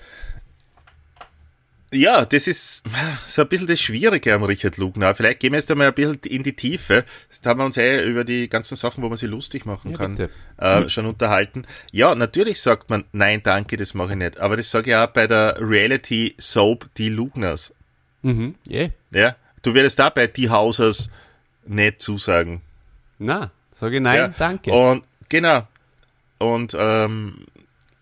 Ja, 1.94 2.26
das 2.26 2.48
ist 2.48 2.82
so 3.26 3.44
ein 3.44 3.48
bisschen 3.48 3.68
das 3.68 3.80
Schwierige 3.80 4.34
am 4.34 4.44
Richard 4.44 4.78
Lugner. 4.78 5.14
Vielleicht 5.14 5.40
gehen 5.40 5.52
wir 5.54 5.60
jetzt 5.60 5.70
einmal 5.70 5.88
ein 5.88 5.94
bisschen 5.94 6.20
in 6.26 6.42
die 6.42 6.54
Tiefe. 6.54 7.06
Jetzt 7.30 7.46
haben 7.46 7.60
wir 7.60 7.66
uns 7.66 7.78
eh 7.78 8.04
über 8.04 8.24
die 8.24 8.50
ganzen 8.50 8.76
Sachen, 8.76 9.04
wo 9.04 9.10
man 9.10 9.18
sich 9.18 9.30
lustig 9.30 9.66
machen 9.68 9.92
Ja, 9.92 9.98
kann, 9.98 10.18
äh, 10.58 10.90
schon 10.90 11.06
unterhalten. 11.06 11.66
Ja, 11.92 12.16
natürlich 12.16 12.62
sagt 12.62 12.90
man, 12.90 13.04
nein, 13.12 13.42
danke, 13.44 13.78
das 13.78 13.94
mache 13.94 14.12
ich 14.12 14.18
nicht. 14.18 14.40
Aber 14.40 14.58
das 14.58 14.72
sage 14.72 14.90
ich 14.90 14.96
auch 14.96 15.08
bei 15.08 15.28
der 15.28 15.58
Reality 15.60 16.34
Soap 16.40 16.90
Die 16.98 17.10
Lugners. 17.10 17.74
Mhm, 18.24 18.56
yeah. 18.68 18.90
Ja, 19.12 19.36
du 19.62 19.76
würdest 19.76 20.00
da 20.00 20.10
bei 20.10 20.26
Die 20.28 20.50
Hausers 20.50 21.12
nicht 21.68 22.02
zusagen. 22.02 22.62
Na, 23.20 23.52
sage 23.76 23.98
ich 23.98 24.02
nein, 24.02 24.18
ja. 24.18 24.28
danke. 24.30 24.72
Und 24.72 25.04
genau. 25.30 25.68
Und 26.40 26.76
ähm, 26.78 27.46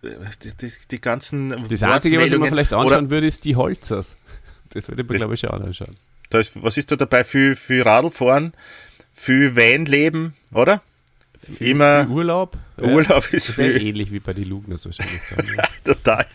die, 0.03 0.57
die, 0.57 0.71
die 0.89 1.01
ganzen 1.01 1.49
das 1.69 1.83
Einzige, 1.83 2.19
was 2.19 2.25
ich 2.27 2.37
mir 2.39 2.47
vielleicht 2.47 2.73
anschauen 2.73 3.09
würde, 3.09 3.27
ist 3.27 3.43
die 3.45 3.55
Holzers. 3.55 4.17
Das 4.69 4.87
würde 4.87 5.01
ich 5.03 5.09
mir, 5.09 5.17
glaube 5.17 5.33
ich, 5.35 5.41
schon 5.41 5.49
anschauen. 5.49 5.95
Da 6.29 6.39
ist, 6.39 6.61
was 6.63 6.77
ist 6.77 6.91
da 6.91 6.95
dabei? 6.95 7.23
Für, 7.23 7.55
für 7.55 7.85
Radlfahren, 7.85 8.53
für 9.13 9.55
Vanleben, 9.55 10.33
oder? 10.53 10.81
Immer 11.59 12.05
Für 12.05 12.11
Urlaub. 12.11 12.57
ja. 12.77 12.83
Urlaub 12.87 13.33
ist 13.33 13.47
Sehr 13.47 13.71
für 13.71 13.77
ähnlich 13.79 14.11
wie 14.11 14.19
bei 14.19 14.31
den 14.33 14.47
Lugners 14.47 14.85
wahrscheinlich. 14.85 15.21
Dann, 15.35 15.47
ja. 15.57 15.63
total. 15.83 16.25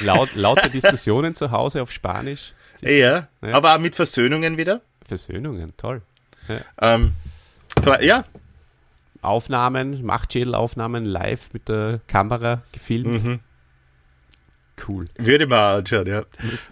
Laut, 0.00 0.34
lauter 0.36 0.68
Diskussionen 0.68 1.34
zu 1.34 1.50
Hause 1.50 1.82
auf 1.82 1.90
Spanisch. 1.90 2.52
Ja, 2.80 2.90
Ja. 2.90 3.28
aber 3.52 3.74
auch 3.74 3.78
mit 3.80 3.94
Versöhnungen 3.96 4.56
wieder. 4.56 4.80
Versöhnungen, 5.06 5.72
toll. 5.76 6.02
Ähm, 6.80 7.14
ja. 8.00 8.24
Aufnahmen, 9.22 10.04
Machtschädelaufnahmen 10.04 11.04
live 11.04 11.52
mit 11.52 11.68
der 11.68 12.00
Kamera 12.06 12.62
gefilmt. 12.72 13.24
Mhm. 13.24 13.40
Cool. 14.86 15.08
Würde 15.16 15.46
man 15.46 15.78
anschauen, 15.78 16.06
ja. 16.06 16.24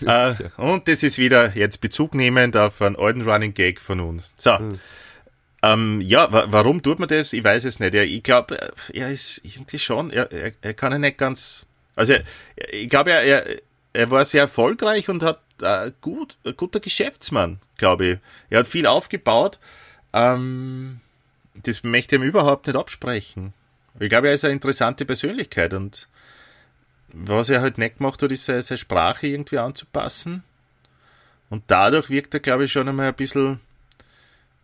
Äh, 0.06 0.34
und 0.58 0.88
das 0.88 1.02
ist 1.02 1.16
wieder 1.16 1.56
jetzt 1.56 1.80
Bezug 1.80 2.14
nehmend 2.14 2.56
auf 2.56 2.82
einen 2.82 2.96
alten 2.96 3.22
Running 3.22 3.54
Gag 3.54 3.80
von 3.80 4.00
uns. 4.00 4.30
So. 4.36 4.58
Mhm. 4.58 4.80
Ähm, 5.62 6.00
ja, 6.02 6.30
wa 6.30 6.44
warum 6.48 6.82
tut 6.82 6.98
man 6.98 7.08
das? 7.08 7.32
Ich 7.32 7.42
weiß 7.42 7.64
es 7.64 7.80
nicht. 7.80 7.94
Ja, 7.94 8.02
ich 8.02 8.22
glaube, 8.22 8.58
er 8.92 9.10
ist 9.10 9.40
irgendwie 9.42 9.78
schon, 9.78 10.10
er, 10.10 10.30
er, 10.30 10.52
er 10.60 10.74
kann 10.74 10.92
ja 10.92 10.98
nicht 10.98 11.16
ganz. 11.16 11.66
Also, 11.96 12.14
ich 12.70 12.90
glaube, 12.90 13.12
er, 13.12 13.22
er, 13.22 13.60
er 13.94 14.10
war 14.10 14.24
sehr 14.26 14.42
erfolgreich 14.42 15.08
und 15.08 15.22
hat 15.22 15.40
äh, 15.62 15.90
gut, 16.02 16.36
ein 16.44 16.56
guter 16.56 16.80
Geschäftsmann, 16.80 17.60
glaube 17.78 18.06
ich. 18.06 18.18
Er 18.50 18.58
hat 18.58 18.68
viel 18.68 18.86
aufgebaut. 18.86 19.58
Ähm, 20.12 21.00
das 21.54 21.82
möchte 21.84 22.16
ich 22.16 22.20
ihm 22.22 22.26
überhaupt 22.26 22.66
nicht 22.66 22.76
absprechen. 22.76 23.52
Ich 24.00 24.08
glaube, 24.08 24.28
er 24.28 24.34
ist 24.34 24.44
eine 24.44 24.54
interessante 24.54 25.04
Persönlichkeit 25.04 25.72
und 25.74 26.08
was 27.12 27.48
er 27.48 27.60
halt 27.60 27.78
nicht 27.78 27.98
gemacht 27.98 28.20
hat, 28.22 28.32
ist 28.32 28.44
seine, 28.44 28.62
seine 28.62 28.78
Sprache 28.78 29.28
irgendwie 29.28 29.58
anzupassen. 29.58 30.42
Und 31.48 31.62
dadurch 31.68 32.10
wirkt 32.10 32.34
er, 32.34 32.40
glaube 32.40 32.64
ich, 32.64 32.72
schon 32.72 32.88
einmal 32.88 33.08
ein 33.08 33.14
bisschen 33.14 33.60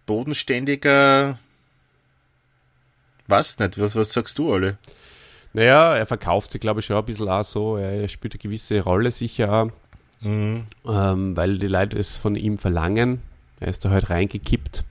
bodenständiger. 0.07 1.39
Was 3.29 3.59
nicht? 3.59 3.79
Was, 3.79 3.95
was 3.95 4.13
sagst 4.13 4.39
du, 4.39 4.53
alle? 4.53 4.79
Naja, 5.53 5.95
er 5.97 6.07
verkauft 6.07 6.51
sich, 6.53 6.61
glaube 6.61 6.81
ich, 6.81 6.87
schon 6.87 6.97
ein 6.97 7.05
bisschen 7.05 7.29
auch 7.29 7.45
so. 7.45 7.77
Er 7.77 8.09
spielt 8.09 8.35
eine 8.35 8.41
gewisse 8.41 8.81
Rolle 8.81 9.11
sicher 9.11 9.53
auch, 9.53 9.71
Mhm. 10.23 10.65
ähm, 10.87 11.37
weil 11.37 11.59
die 11.59 11.67
Leute 11.69 11.99
es 11.99 12.19
von 12.19 12.35
ihm 12.37 12.59
verlangen. 12.59 13.23
Er 13.61 13.69
ist 13.69 13.85
da 13.85 13.91
halt 13.91 14.11
reingekippt. 14.11 14.85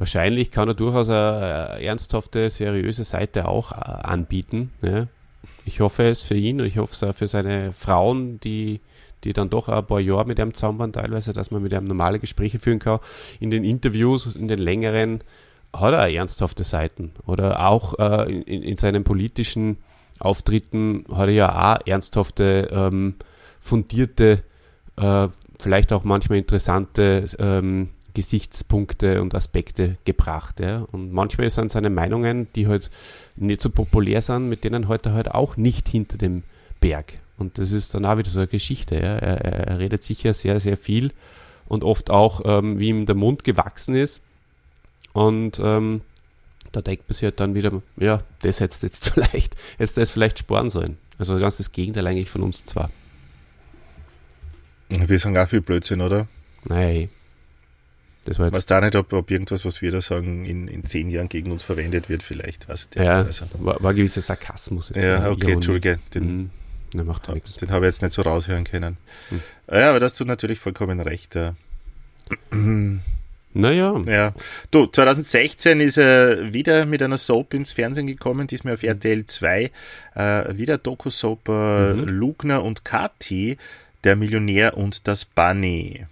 Wahrscheinlich 0.00 0.50
kann 0.50 0.66
er 0.66 0.72
durchaus 0.72 1.10
eine, 1.10 1.72
eine 1.72 1.84
ernsthafte, 1.84 2.48
seriöse 2.48 3.04
Seite 3.04 3.46
auch 3.46 3.72
äh, 3.72 3.74
anbieten. 3.74 4.70
Ja. 4.80 5.08
Ich 5.66 5.80
hoffe 5.80 6.04
es 6.04 6.22
für 6.22 6.36
ihn 6.36 6.58
und 6.58 6.66
ich 6.66 6.78
hoffe 6.78 6.94
es 6.94 7.02
auch 7.02 7.14
für 7.14 7.26
seine 7.26 7.74
Frauen, 7.74 8.40
die, 8.40 8.80
die 9.24 9.34
dann 9.34 9.50
doch 9.50 9.68
ein 9.68 9.84
paar 9.84 10.00
Jahre 10.00 10.24
mit 10.24 10.38
ihm 10.38 10.54
zusammen 10.54 10.78
waren, 10.78 10.94
teilweise, 10.94 11.34
dass 11.34 11.50
man 11.50 11.62
mit 11.62 11.74
ihm 11.74 11.84
normale 11.84 12.18
Gespräche 12.18 12.58
führen 12.58 12.78
kann. 12.78 13.00
In 13.40 13.50
den 13.50 13.62
Interviews, 13.62 14.34
in 14.34 14.48
den 14.48 14.58
längeren, 14.58 15.22
hat 15.70 15.92
er 15.92 16.08
ernsthafte 16.08 16.64
Seiten. 16.64 17.12
Oder 17.26 17.68
auch 17.68 17.98
äh, 17.98 18.32
in, 18.32 18.62
in 18.62 18.78
seinen 18.78 19.04
politischen 19.04 19.76
Auftritten 20.18 21.04
hat 21.12 21.28
er 21.28 21.34
ja 21.34 21.74
auch 21.74 21.86
ernsthafte, 21.86 22.70
ähm, 22.72 23.16
fundierte, 23.60 24.44
äh, 24.96 25.28
vielleicht 25.58 25.92
auch 25.92 26.04
manchmal 26.04 26.38
interessante 26.38 27.26
ähm, 27.38 27.90
Gesichtspunkte 28.14 29.22
und 29.22 29.34
Aspekte 29.34 29.96
gebracht. 30.04 30.60
Ja? 30.60 30.86
Und 30.92 31.12
manchmal 31.12 31.50
sind 31.50 31.70
seine 31.70 31.90
Meinungen, 31.90 32.48
die 32.54 32.66
halt 32.66 32.90
nicht 33.36 33.60
so 33.60 33.70
populär 33.70 34.22
sind, 34.22 34.48
mit 34.48 34.64
denen 34.64 34.88
heute 34.88 35.12
halt 35.12 35.30
auch 35.30 35.56
nicht 35.56 35.88
hinter 35.88 36.18
dem 36.18 36.42
Berg. 36.80 37.14
Und 37.38 37.58
das 37.58 37.72
ist 37.72 37.94
dann 37.94 38.04
auch 38.04 38.18
wieder 38.18 38.30
so 38.30 38.40
eine 38.40 38.48
Geschichte. 38.48 38.96
Ja? 38.96 39.16
Er, 39.16 39.40
er, 39.44 39.68
er 39.68 39.78
redet 39.78 40.04
sicher 40.04 40.34
sehr, 40.34 40.60
sehr 40.60 40.76
viel 40.76 41.12
und 41.68 41.84
oft 41.84 42.10
auch, 42.10 42.42
ähm, 42.44 42.78
wie 42.78 42.88
ihm 42.88 43.06
der 43.06 43.14
Mund 43.14 43.44
gewachsen 43.44 43.94
ist. 43.94 44.20
Und 45.12 45.60
ähm, 45.62 46.02
da 46.72 46.82
denkt 46.82 47.08
man 47.08 47.14
sich 47.14 47.24
halt 47.24 47.40
dann 47.40 47.54
wieder, 47.54 47.82
ja, 47.96 48.22
das 48.42 48.60
hättest 48.60 48.82
du 48.82 48.86
jetzt 48.86 49.08
vielleicht, 49.12 49.56
hättest 49.78 49.96
das 49.96 50.10
vielleicht 50.10 50.38
sparen 50.38 50.70
sollen. 50.70 50.98
Also 51.18 51.38
ganz 51.38 51.58
das 51.58 51.72
Gegenteil 51.72 52.06
eigentlich 52.06 52.30
von 52.30 52.42
uns 52.42 52.64
zwar. 52.64 52.90
Wir 54.88 55.18
sagen 55.18 55.38
auch 55.38 55.48
viel 55.48 55.60
Blödsinn, 55.60 56.00
oder? 56.00 56.26
Nein. 56.64 57.08
Das 58.24 58.38
war 58.38 58.46
Ich 58.48 58.52
weiß 58.52 58.60
jetzt, 58.60 58.70
da 58.70 58.80
nicht, 58.80 58.96
ob, 58.96 59.12
ob 59.12 59.30
irgendwas, 59.30 59.64
was 59.64 59.80
wir 59.82 59.90
da 59.90 60.00
sagen, 60.00 60.44
in, 60.44 60.68
in 60.68 60.84
zehn 60.84 61.08
Jahren 61.08 61.28
gegen 61.28 61.50
uns 61.52 61.62
verwendet 61.62 62.08
wird, 62.08 62.22
vielleicht. 62.22 62.68
Was 62.68 62.90
der, 62.90 63.04
ja, 63.04 63.16
also, 63.22 63.46
war, 63.54 63.82
war 63.82 63.90
ein 63.90 63.96
gewisser 63.96 64.20
Sarkasmus. 64.20 64.90
jetzt, 64.94 65.02
ja 65.02 65.26
äh, 65.26 65.30
okay. 65.30 65.52
Entschuldige. 65.52 65.98
Den, 66.14 66.36
Mhm. 66.36 66.50
Ne, 66.92 67.04
macht 67.04 67.28
ja 67.28 67.34
nichts. 67.34 67.54
den 67.54 67.70
habe 67.70 67.86
ich 67.86 67.92
jetzt 67.92 68.02
nicht 68.02 68.12
so 68.12 68.22
raushören 68.22 68.64
können. 68.64 68.96
Hm. 69.28 69.40
Ja, 69.70 69.90
aber 69.90 70.00
das 70.00 70.14
tut 70.14 70.26
natürlich 70.26 70.58
vollkommen 70.58 70.98
recht. 70.98 71.36
Ja. 71.36 71.54
Naja, 73.52 74.00
Ja. 74.06 74.32
Du, 74.70 74.86
2016 74.86 75.80
ist 75.80 75.98
er 75.98 76.52
wieder 76.52 76.86
mit 76.86 77.02
einer 77.02 77.16
Soap 77.18 77.54
ins 77.54 77.72
Fernsehen 77.72 78.06
gekommen, 78.06 78.46
diesmal 78.46 78.74
auf 78.74 78.82
RTL 78.82 79.26
2. 79.26 79.70
Äh, 80.14 80.56
wieder 80.56 80.78
Doku-Soap 80.78 81.48
äh, 81.48 81.94
Mhm. 81.94 82.04
Lugner 82.08 82.62
und 82.62 82.84
Kathi, 82.84 83.56
der 84.04 84.14
Millionär 84.16 84.76
und 84.76 85.06
das 85.08 85.24
Bunny. 85.24 86.06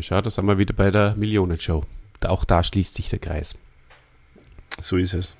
Schau, 0.00 0.20
da 0.20 0.30
sind 0.30 0.46
wir 0.46 0.58
wieder 0.58 0.74
bei 0.74 0.90
der 0.90 1.14
Millionenshow. 1.16 1.84
Auch 2.24 2.44
da 2.44 2.62
schließt 2.64 2.94
sich 2.94 3.08
der 3.08 3.18
Kreis. 3.18 3.54
So 4.80 4.96
ist 4.96 5.14
es. 5.14 5.32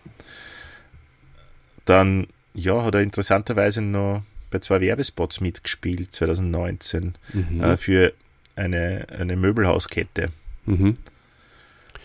Dann, 1.85 2.27
ja, 2.55 2.83
hat 2.85 2.95
er 2.95 3.01
interessanterweise 3.03 3.81
noch 3.83 4.23
bei 4.51 4.59
zwei 4.61 4.81
Werbespots 4.81 5.41
mitgespielt, 5.41 6.15
2019, 6.15 7.15
Mhm. 7.33 7.63
äh, 7.63 7.77
für 7.77 8.13
eine, 8.57 9.07
eine 9.11 9.37
Möbelhauskette. 9.37 10.31
Mhm. 10.67 10.97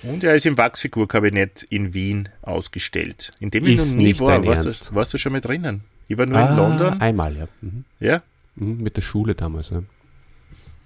Und 0.04 0.24
er 0.24 0.36
ist 0.36 0.46
im 0.46 0.58
Wachsfigurkabinett 0.58 1.64
in 1.64 1.94
Wien 1.94 2.30
ausgestellt. 2.42 3.32
In 3.40 3.52
dem 3.52 3.66
ich 3.66 3.80
Ist 3.80 3.92
noch 3.92 3.96
nie 3.98 4.04
nicht 4.08 4.20
war. 4.20 4.44
Warst 4.46 4.66
du, 4.90 4.96
warst 4.96 5.14
du 5.14 5.18
schon 5.18 5.32
mal 5.32 5.40
drinnen? 5.42 5.84
Ich 6.10 6.18
war 6.18 6.26
nur 6.26 6.38
Ah, 6.38 6.50
in 6.50 6.58
London. 6.58 7.02
Einmal, 7.02 7.38
ja. 7.38 7.48
Mhm. 7.62 7.86
Ja? 8.02 8.22
Mhm. 8.56 8.84
Mit 8.84 8.98
der 8.98 9.02
Schule 9.02 9.34
damals, 9.36 9.70
ja. 9.70 9.82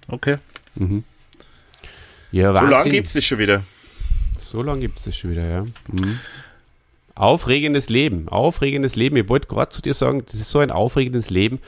Okay. 0.06 0.36
Mhm. 0.76 1.02
Ja, 2.32 2.54
So 2.54 2.66
lange 2.66 2.90
gibt 2.90 3.06
es 3.06 3.12
das 3.14 3.24
schon 3.24 3.38
wieder. 3.38 3.62
So 4.38 4.62
lange 4.62 4.80
gibt 4.80 4.98
es 4.98 5.04
das 5.04 5.16
schon 5.16 5.30
wieder, 5.30 5.46
ja. 5.48 5.62
Mhm. 5.64 6.20
Aufregendes 7.14 7.88
Leben, 7.88 8.28
aufregendes 8.28 8.94
Leben. 8.94 9.16
Ich 9.16 9.28
wollte 9.28 9.48
gerade 9.48 9.70
zu 9.70 9.82
dir 9.82 9.94
sagen, 9.94 10.22
das 10.24 10.36
ist 10.36 10.50
so 10.50 10.60
ein 10.60 10.70
aufregendes 10.70 11.30
Leben, 11.30 11.58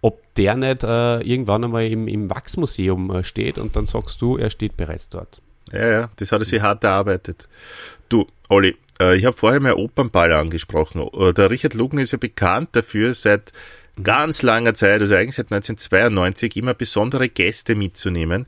ob 0.00 0.20
der 0.36 0.54
nicht 0.54 0.84
äh, 0.84 1.20
irgendwann 1.20 1.64
einmal 1.64 1.86
im, 1.86 2.06
im 2.06 2.30
Wachsmuseum 2.30 3.10
äh, 3.10 3.24
steht 3.24 3.58
und 3.58 3.74
dann 3.74 3.86
sagst 3.86 4.20
du, 4.22 4.36
er 4.36 4.50
steht 4.50 4.76
bereits 4.76 5.08
dort. 5.08 5.40
Ja, 5.72 5.88
ja, 5.88 6.10
das 6.16 6.30
hat 6.30 6.40
er 6.42 6.44
sich 6.44 6.60
hart 6.60 6.84
erarbeitet. 6.84 7.48
Du, 8.08 8.26
Olli, 8.48 8.76
äh, 9.00 9.16
ich 9.16 9.24
habe 9.24 9.36
vorher 9.36 9.58
mal 9.60 9.74
Opernball 9.74 10.32
angesprochen. 10.32 11.02
Äh, 11.14 11.32
Der 11.32 11.50
Richard 11.50 11.74
Lugner 11.74 12.02
ist 12.02 12.12
ja 12.12 12.18
bekannt 12.18 12.70
dafür, 12.72 13.14
seit 13.14 13.52
ganz 14.02 14.42
langer 14.42 14.74
Zeit, 14.74 15.00
also 15.00 15.14
eigentlich 15.14 15.34
seit 15.36 15.52
1992, 15.52 16.56
immer 16.56 16.74
besondere 16.74 17.28
Gäste 17.28 17.74
mitzunehmen 17.74 18.46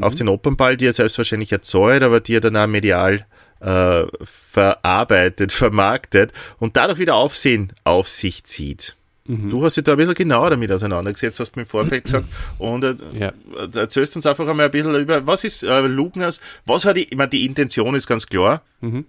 auf 0.00 0.14
den 0.14 0.28
Opernball, 0.28 0.76
die 0.76 0.86
er 0.86 0.92
selbstverständlich 0.92 1.52
erzeugt, 1.52 2.02
aber 2.02 2.20
die 2.20 2.34
er 2.36 2.40
dann 2.40 2.56
auch 2.56 2.66
medial 2.66 3.26
äh, 3.60 4.04
verarbeitet, 4.24 5.52
vermarktet 5.52 6.32
und 6.58 6.76
dadurch 6.76 6.98
wieder 6.98 7.14
Aufsehen 7.14 7.72
auf 7.84 8.08
sich 8.08 8.44
zieht. 8.44 8.96
Du 9.28 9.64
hast 9.64 9.76
dich 9.76 9.82
da 9.82 9.92
ein 9.92 9.98
bisschen 9.98 10.14
genauer 10.14 10.50
damit 10.50 10.70
auseinandergesetzt, 10.70 11.40
hast 11.40 11.56
du 11.56 11.58
mir 11.58 11.64
im 11.64 11.68
Vorfeld 11.68 12.04
gesagt. 12.04 12.26
Und 12.58 12.84
äh, 12.84 12.94
Ja. 13.12 13.32
äh, 13.58 13.76
erzählst 13.76 14.14
uns 14.14 14.24
einfach 14.24 14.46
einmal 14.46 14.66
ein 14.66 14.70
bisschen 14.70 14.94
über, 14.94 15.26
was 15.26 15.42
ist 15.42 15.64
äh, 15.64 15.80
Lugners, 15.80 16.40
was 16.64 16.84
hat 16.84 16.96
die, 16.96 17.08
ich 17.08 17.16
meine, 17.16 17.30
die 17.30 17.44
Intention 17.44 17.94
ist 17.96 18.06
ganz 18.06 18.26
klar, 18.28 18.62
Mhm. 18.80 19.04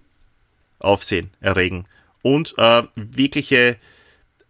Aufsehen 0.80 1.30
erregen 1.40 1.84
und 2.22 2.54
äh, 2.58 2.82
wirkliche 2.96 3.76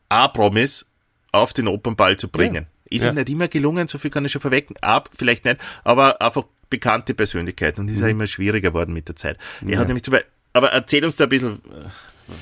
A-Promis 0.08 0.86
auf 1.32 1.52
den 1.52 1.68
Opernball 1.68 2.16
zu 2.16 2.28
bringen. 2.28 2.66
Ist 2.90 3.02
Ja. 3.04 3.10
ihm 3.10 3.16
nicht 3.16 3.28
immer 3.28 3.48
gelungen, 3.48 3.86
so 3.88 3.98
viel 3.98 4.10
kann 4.10 4.24
ich 4.24 4.32
schon 4.32 4.40
verwecken, 4.40 4.74
ab, 4.80 5.10
vielleicht 5.16 5.44
nicht, 5.44 5.58
aber 5.84 6.20
einfach 6.22 6.44
bekannte 6.70 7.14
Persönlichkeiten 7.14 7.80
und 7.82 7.88
ist 7.88 7.96
Mhm. 7.98 8.02
ja 8.02 8.08
immer 8.08 8.26
schwieriger 8.26 8.70
geworden 8.70 8.92
mit 8.94 9.08
der 9.08 9.16
Zeit. 9.16 9.36
Er 9.66 9.78
hat 9.78 9.86
nämlich 9.88 10.02
zum 10.04 10.12
Beispiel, 10.12 10.30
aber 10.54 10.68
erzähl 10.72 11.04
uns 11.04 11.16
da 11.16 11.24
ein 11.24 11.30
bisschen, 11.30 11.52
äh, 11.54 11.88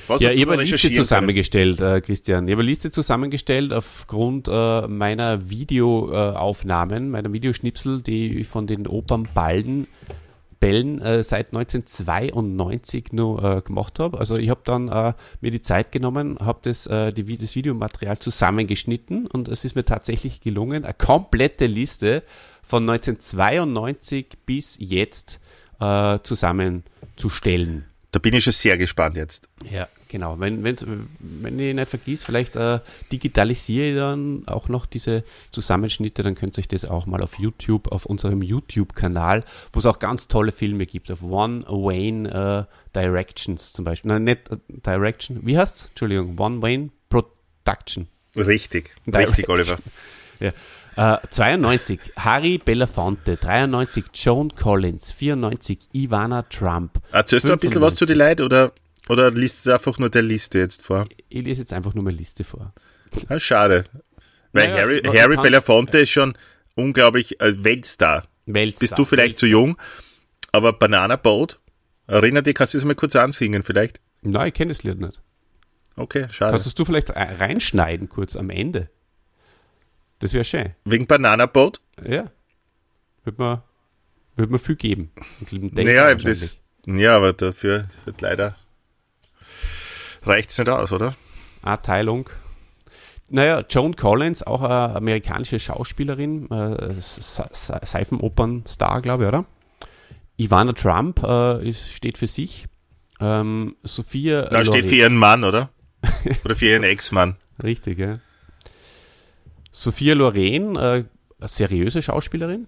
was 0.07 0.21
Ja, 0.21 0.31
ich 0.31 0.41
habe 0.41 0.53
eine 0.53 0.63
Liste 0.63 0.91
zusammengestellt, 0.91 1.79
äh, 1.81 2.01
Christian. 2.01 2.47
Ich 2.47 2.51
habe 2.53 2.61
eine 2.61 2.69
Liste 2.69 2.91
zusammengestellt 2.91 3.71
aufgrund 3.73 4.47
äh, 4.49 4.87
meiner 4.87 5.49
Videoaufnahmen, 5.49 7.09
meiner 7.09 7.31
Videoschnipsel, 7.31 8.01
die 8.01 8.39
ich 8.39 8.47
von 8.47 8.67
den 8.67 8.87
Opernballen 8.87 9.87
Bällen 10.59 11.01
äh, 11.01 11.23
seit 11.23 11.47
1992 11.53 13.13
nur 13.13 13.43
äh, 13.43 13.61
gemacht 13.61 13.99
habe. 13.99 14.17
Also 14.17 14.37
ich 14.37 14.49
habe 14.49 14.61
dann 14.63 14.87
äh, 14.87 15.13
mir 15.41 15.51
die 15.51 15.61
Zeit 15.61 15.91
genommen, 15.91 16.37
habe 16.39 16.59
das, 16.63 16.87
äh, 16.87 17.11
die, 17.13 17.37
das 17.37 17.55
Videomaterial 17.55 18.17
zusammengeschnitten 18.19 19.27
und 19.27 19.47
es 19.47 19.65
ist 19.65 19.75
mir 19.75 19.85
tatsächlich 19.85 20.41
gelungen, 20.41 20.83
eine 20.85 20.93
komplette 20.93 21.65
Liste 21.65 22.23
von 22.63 22.89
1992 22.89 24.37
bis 24.45 24.75
jetzt 24.79 25.39
äh, 25.79 26.19
zusammenzustellen. 26.23 27.85
Da 28.11 28.19
bin 28.19 28.33
ich 28.33 28.43
schon 28.43 28.53
sehr 28.53 28.77
gespannt 28.77 29.17
jetzt. 29.17 29.49
Ja, 29.69 29.87
genau. 30.07 30.39
Wenn, 30.39 30.63
wenn's, 30.63 30.85
wenn 31.19 31.59
ich 31.59 31.75
nicht 31.75 31.89
vergisst, 31.89 32.25
vielleicht 32.25 32.55
äh, 32.55 32.79
digitalisiere 33.11 33.89
ich 33.89 33.95
dann 33.95 34.43
auch 34.47 34.69
noch 34.69 34.85
diese 34.85 35.23
Zusammenschnitte, 35.51 36.23
dann 36.23 36.35
könnt 36.35 36.57
ihr 36.57 36.61
euch 36.61 36.67
das 36.67 36.85
auch 36.85 37.05
mal 37.05 37.21
auf 37.21 37.39
YouTube, 37.39 37.91
auf 37.91 38.05
unserem 38.05 38.41
YouTube-Kanal, 38.41 39.43
wo 39.73 39.79
es 39.79 39.85
auch 39.85 39.99
ganz 39.99 40.27
tolle 40.27 40.51
Filme 40.51 40.85
gibt, 40.85 41.11
auf 41.11 41.23
One 41.23 41.65
Wayne 41.67 42.67
äh, 42.67 42.97
Directions 42.97 43.73
zum 43.73 43.85
Beispiel. 43.85 44.09
Nein, 44.09 44.23
nicht 44.23 44.51
äh, 44.51 44.57
Direction, 44.67 45.39
wie 45.43 45.57
heißt's? 45.57 45.87
Entschuldigung, 45.89 46.37
One 46.39 46.61
Wayne 46.61 46.89
Production. 47.09 48.07
Richtig, 48.35 48.91
Direct. 49.05 49.29
richtig, 49.29 49.49
Oliver. 49.49 49.77
Ja. 50.39 50.53
Äh, 50.97 51.19
92 51.29 51.99
Harry 52.17 52.57
Belafonte, 52.57 53.37
93 53.37 54.05
Joan 54.13 54.55
Collins, 54.55 55.11
94 55.11 55.89
Ivana 55.93 56.41
Trump. 56.43 56.99
Erzählst 57.11 57.47
du 57.47 57.53
ein 57.53 57.59
bisschen 57.59 57.81
was 57.81 57.95
zu 57.95 58.05
den 58.05 58.17
Leuten 58.17 58.41
oder, 58.41 58.71
oder 59.09 59.31
liest 59.31 59.65
du 59.65 59.73
einfach 59.73 59.97
nur 59.99 60.09
der 60.09 60.21
Liste 60.23 60.59
jetzt 60.59 60.81
vor? 60.81 61.05
Ich 61.29 61.43
lese 61.43 61.61
jetzt 61.61 61.73
einfach 61.73 61.93
nur 61.93 62.03
meine 62.03 62.17
Liste 62.17 62.43
vor. 62.43 62.73
Ah, 63.29 63.39
schade. 63.39 63.85
Weil 64.53 64.67
Naja, 64.69 64.81
Harry, 64.81 65.01
Harry 65.05 65.35
kann- 65.35 65.43
Belafonte 65.43 65.99
ist 65.99 66.09
schon 66.11 66.37
unglaublich 66.75 67.39
äh, 67.41 67.63
Weltstar. 67.63 68.27
Weltstar. 68.45 68.79
Bist 68.79 68.97
du 68.99 69.05
vielleicht 69.05 69.39
zu 69.39 69.45
jung, 69.45 69.77
aber 70.51 70.73
Banana 70.73 71.15
Boat, 71.15 71.59
erinner 72.07 72.41
dich, 72.41 72.55
kannst 72.55 72.73
du 72.73 72.77
das 72.77 72.85
mal 72.85 72.95
kurz 72.95 73.15
ansingen 73.15 73.63
vielleicht? 73.63 73.99
Nein, 74.21 74.47
ich 74.49 74.53
kenne 74.53 74.69
das 74.69 74.83
Lied 74.83 74.99
nicht. 74.99 75.21
Okay, 75.95 76.27
schade. 76.31 76.51
Kannst 76.51 76.67
es 76.67 76.75
du 76.75 76.85
vielleicht 76.85 77.09
reinschneiden 77.15 78.07
kurz 78.09 78.35
am 78.35 78.49
Ende? 78.49 78.89
Das 80.19 80.33
wäre 80.33 80.43
schön. 80.45 80.73
Wegen 80.85 81.07
Banana 81.07 81.45
Boat? 81.45 81.79
Ja. 82.03 82.31
Würde 83.23 83.41
man, 83.41 83.61
würd 84.35 84.49
man 84.49 84.59
viel 84.59 84.75
geben. 84.75 85.11
Naja, 85.51 86.15
das, 86.15 86.59
ja, 86.85 87.15
aber 87.15 87.33
dafür 87.33 87.87
wird 88.05 88.21
leider 88.21 88.55
reicht's 90.27 90.57
nicht 90.57 90.69
aus, 90.69 90.91
oder? 90.91 91.15
A-Teilung. 91.61 92.29
Naja, 93.29 93.63
Joan 93.69 93.95
Collins, 93.95 94.43
auch 94.43 94.61
eine 94.61 94.95
amerikanische 94.95 95.59
Schauspielerin, 95.59 96.49
äh, 96.49 96.93
Se- 97.01 97.49
Se- 97.51 97.79
Seifenopern-Star, 97.83 99.01
glaube 99.01 99.23
ich, 99.23 99.27
oder? 99.27 99.45
Ivana 100.37 100.73
Trump 100.73 101.21
äh, 101.23 101.67
ist, 101.67 101.91
steht 101.91 102.17
für 102.17 102.27
sich. 102.27 102.67
Ähm, 103.19 103.75
Sophia 103.83 104.43
Da 104.43 104.63
steht 104.63 104.85
für 104.85 104.95
ihren 104.95 105.15
Mann, 105.17 105.43
oder? 105.43 105.69
Oder 106.45 106.55
für 106.55 106.67
ihren 106.67 106.83
Ex-Mann. 106.83 107.35
Richtig, 107.63 107.97
ja. 107.99 108.13
Sophia 109.71 110.13
Loren, 110.13 110.75
äh, 110.75 111.03
seriöse 111.41 112.01
Schauspielerin. 112.01 112.67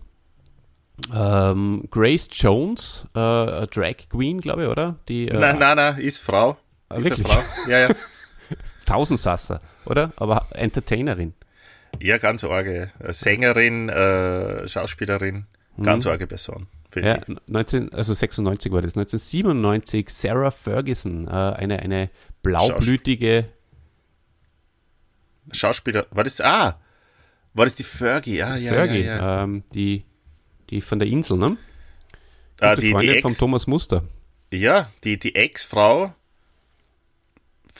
Ähm, 1.14 1.86
Grace 1.90 2.28
Jones, 2.34 3.06
äh, 3.16 3.68
Drag 3.68 3.96
Queen, 4.10 4.42
glaube 4.42 4.64
ich, 4.64 4.70
oder? 4.70 4.98
Die 5.08 5.28
äh, 5.30 5.40
Nein, 5.40 5.58
nein, 5.60 5.78
nein, 5.78 5.98
ist 6.00 6.20
Frau. 6.20 6.58
Ah, 6.90 6.96
ist 6.98 7.06
wirklich? 7.06 7.28
Frau. 7.28 7.44
Ja, 7.68 7.80
ja. 7.80 7.90
Tausendsasser, 8.86 9.62
oder? 9.86 10.12
Aber 10.18 10.48
Entertainerin. 10.52 11.34
Ja, 12.00 12.18
ganz 12.18 12.44
arge. 12.44 12.92
Äh, 13.00 13.14
Sängerin, 13.14 13.90
äh, 13.90 14.68
Schauspielerin, 14.68 15.46
ganz 15.82 16.06
arge 16.06 16.28
Person. 16.28 16.68
Mhm. 16.96 17.04
Ja, 17.04 17.20
19, 17.48 17.94
also 17.94 18.14
96 18.14 18.72
war 18.72 18.82
das. 18.82 18.96
1997 18.96 20.10
Sarah 20.10 20.52
Ferguson, 20.52 21.28
äh, 21.28 21.32
eine, 21.32 21.80
eine 21.80 22.10
blaublütige. 22.42 23.46
Schauspieler, 25.52 26.06
war 26.12 26.24
das, 26.24 26.42
ah, 26.42 26.80
war 27.54 27.66
das 27.66 27.76
die 27.76 27.84
Fergie? 27.84 28.42
Ah, 28.44 28.56
ja, 28.56 28.74
Fergie, 28.74 29.04
ja, 29.04 29.18
ja. 29.18 29.44
Ähm, 29.44 29.64
die, 29.74 30.04
die 30.70 30.82
von 30.82 31.00
der 31.00 31.08
Insel, 31.08 31.38
ne? 31.38 31.58
Ah, 32.60 32.76
Gute 32.76 32.82
die, 32.82 32.88
die 32.88 32.94
Freundin 32.94 33.22
von 33.22 33.32
Ex, 33.32 33.38
Thomas 33.40 33.68
Muster. 33.68 34.04
ja, 34.52 34.90
die, 35.04 35.18
die 35.18 35.36
Ex-Frau 35.36 36.14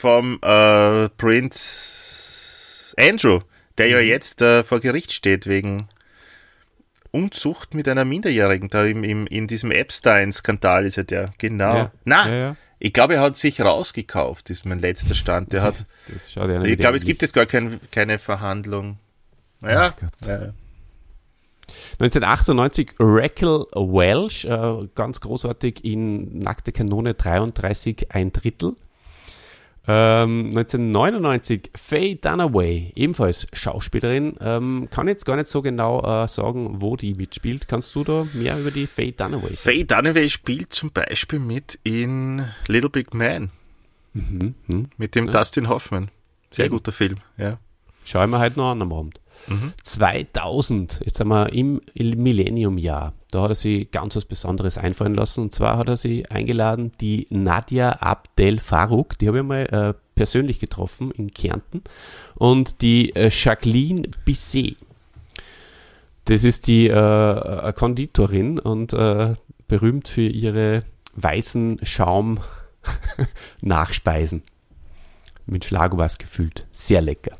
vom 0.00 0.38
äh, 0.42 1.08
Prinz 1.10 2.94
Andrew, 2.98 3.40
der 3.78 3.86
Mhm. 3.86 3.92
ja 3.92 4.00
jetzt 4.00 4.42
äh, 4.42 4.64
vor 4.64 4.80
Gericht 4.80 5.12
steht 5.12 5.46
wegen 5.46 5.88
Unzucht 7.12 7.74
mit 7.74 7.88
einer 7.88 8.04
Minderjährigen. 8.04 8.68
Da 8.70 8.84
im, 8.84 9.02
im, 9.04 9.26
in 9.26 9.46
diesem 9.46 9.70
Epstein-Skandal 9.72 10.86
ist 10.86 10.96
er 10.96 11.04
der. 11.04 11.32
Genau. 11.38 11.74
Ja. 11.74 11.92
Na, 12.04 12.28
Ja, 12.28 12.34
ja. 12.34 12.56
ich 12.78 12.92
glaube, 12.92 13.14
er 13.14 13.20
hat 13.22 13.36
sich 13.36 13.60
rausgekauft, 13.60 14.48
ist 14.50 14.64
mein 14.64 14.78
letzter 14.78 15.14
Stand. 15.14 15.52
Der 15.52 15.62
hat, 15.62 15.86
ich 16.64 16.78
glaube, 16.78 16.96
es 16.96 17.04
gibt 17.04 17.22
jetzt 17.22 17.34
gar 17.34 17.46
kein, 17.46 17.80
keine 17.90 18.18
Verhandlung. 18.18 18.98
Ja, 19.62 19.92
Ach 19.94 20.00
Gott. 20.00 20.10
ja. 20.28 20.52
1998 21.98 22.92
Raquel 22.98 23.66
Welch, 23.74 24.44
äh, 24.44 24.88
ganz 24.94 25.20
großartig 25.20 25.84
in 25.84 26.38
Nackte 26.40 26.72
Kanone 26.72 27.14
33 27.14 28.12
ein 28.12 28.32
Drittel. 28.32 28.74
Ähm, 29.88 30.48
1999 30.56 31.70
Faye 31.74 32.14
Dunaway, 32.16 32.92
ebenfalls 32.94 33.46
Schauspielerin. 33.52 34.36
Ähm, 34.40 34.88
kann 34.90 35.08
jetzt 35.08 35.24
gar 35.24 35.36
nicht 35.36 35.48
so 35.48 35.62
genau 35.62 36.02
äh, 36.02 36.28
sagen, 36.28 36.80
wo 36.80 36.96
die 36.96 37.14
mitspielt. 37.14 37.66
Kannst 37.66 37.94
du 37.94 38.04
da 38.04 38.26
mehr 38.34 38.58
über 38.58 38.70
die 38.70 38.86
Faye 38.86 39.12
Dunaway 39.12 39.54
sagen? 39.54 39.56
Faye 39.56 39.84
Dunaway 39.84 40.28
spielt 40.28 40.72
zum 40.72 40.92
Beispiel 40.92 41.38
mit 41.38 41.78
in 41.82 42.44
Little 42.66 42.90
Big 42.90 43.14
Man 43.14 43.50
Mhm, 44.12 44.54
mhm. 44.66 44.88
mit 44.96 45.14
dem 45.14 45.30
Dustin 45.30 45.68
Hoffman. 45.68 46.10
Sehr 46.50 46.66
Eben. 46.66 46.74
guter 46.74 46.92
Film, 46.92 47.18
ja. 47.36 47.58
Schauen 48.04 48.30
wir 48.30 48.40
heute 48.40 48.58
noch 48.58 48.72
an 48.72 48.82
am 48.82 48.92
Abend. 48.92 49.20
Mhm. 49.46 49.74
2000, 49.84 51.02
jetzt 51.04 51.18
sind 51.18 51.28
wir 51.28 51.52
im 51.52 51.80
Millennium-Jahr. 51.94 53.12
Da 53.30 53.42
hat 53.42 53.50
er 53.50 53.54
sich 53.54 53.90
ganz 53.90 54.16
was 54.16 54.24
Besonderes 54.24 54.78
einfallen 54.78 55.14
lassen. 55.14 55.42
Und 55.42 55.54
zwar 55.54 55.76
hat 55.76 55.88
er 55.88 55.96
sie 55.96 56.26
eingeladen, 56.26 56.90
die 57.00 57.28
Nadia 57.30 58.00
Abdel 58.00 58.58
Farouk, 58.58 59.16
die 59.18 59.28
habe 59.28 59.38
ich 59.38 59.44
mal 59.44 59.66
äh, 59.66 59.94
persönlich 60.14 60.58
getroffen 60.58 61.12
in 61.12 61.32
Kärnten, 61.32 61.82
und 62.34 62.82
die 62.82 63.14
äh, 63.14 63.30
Jacqueline 63.30 64.10
Bisset. 64.24 64.76
Das 66.26 66.44
ist 66.44 66.66
die 66.66 66.88
äh, 66.88 66.94
eine 66.94 67.72
Konditorin 67.72 68.58
und 68.58 68.92
äh, 68.92 69.32
berühmt 69.66 70.08
für 70.08 70.28
ihre 70.28 70.84
weißen 71.14 71.80
Schaum-Nachspeisen. 71.82 74.42
Mit 75.46 75.64
Schlagobers 75.64 76.18
gefüllt. 76.18 76.66
Sehr 76.72 77.00
lecker. 77.00 77.38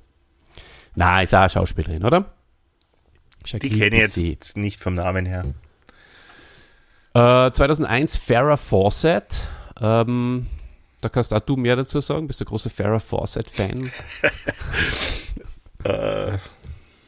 Na, 1.01 1.23
ist 1.23 1.35
auch 1.35 1.41
eine 1.41 1.49
Schauspielerin, 1.49 2.05
oder? 2.05 2.27
Die 3.47 3.51
Jacqueline 3.53 3.91
kenne 3.91 4.05
ich 4.05 4.17
jetzt 4.17 4.59
nicht 4.59 4.83
vom 4.83 4.97
Namen 4.97 5.25
her. 5.25 5.47
Äh, 7.15 7.53
2001 7.53 8.19
Farrah 8.19 8.59
Fawcett. 8.59 9.41
Ähm, 9.81 10.47
da 11.01 11.09
kannst 11.09 11.33
auch 11.33 11.41
du 11.41 11.57
mehr 11.57 11.77
dazu 11.77 12.03
sagen. 12.03 12.27
Bist 12.27 12.43
du 12.43 12.45
großer 12.45 12.69
Farrah 12.69 13.01
Fawcett-Fan? 13.01 13.91
Äh, 15.83 16.33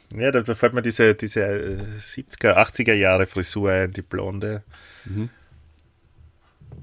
ja, 0.09 0.31
da, 0.31 0.41
da 0.41 0.55
fällt 0.55 0.73
mir 0.73 0.81
diese, 0.81 1.13
diese 1.13 1.41
äh, 1.41 1.83
70er, 1.99 2.57
80er 2.57 2.93
Jahre 2.93 3.27
Frisur 3.27 3.69
ein, 3.69 3.91
die 3.91 4.01
blonde. 4.01 4.63
Mhm. 5.05 5.29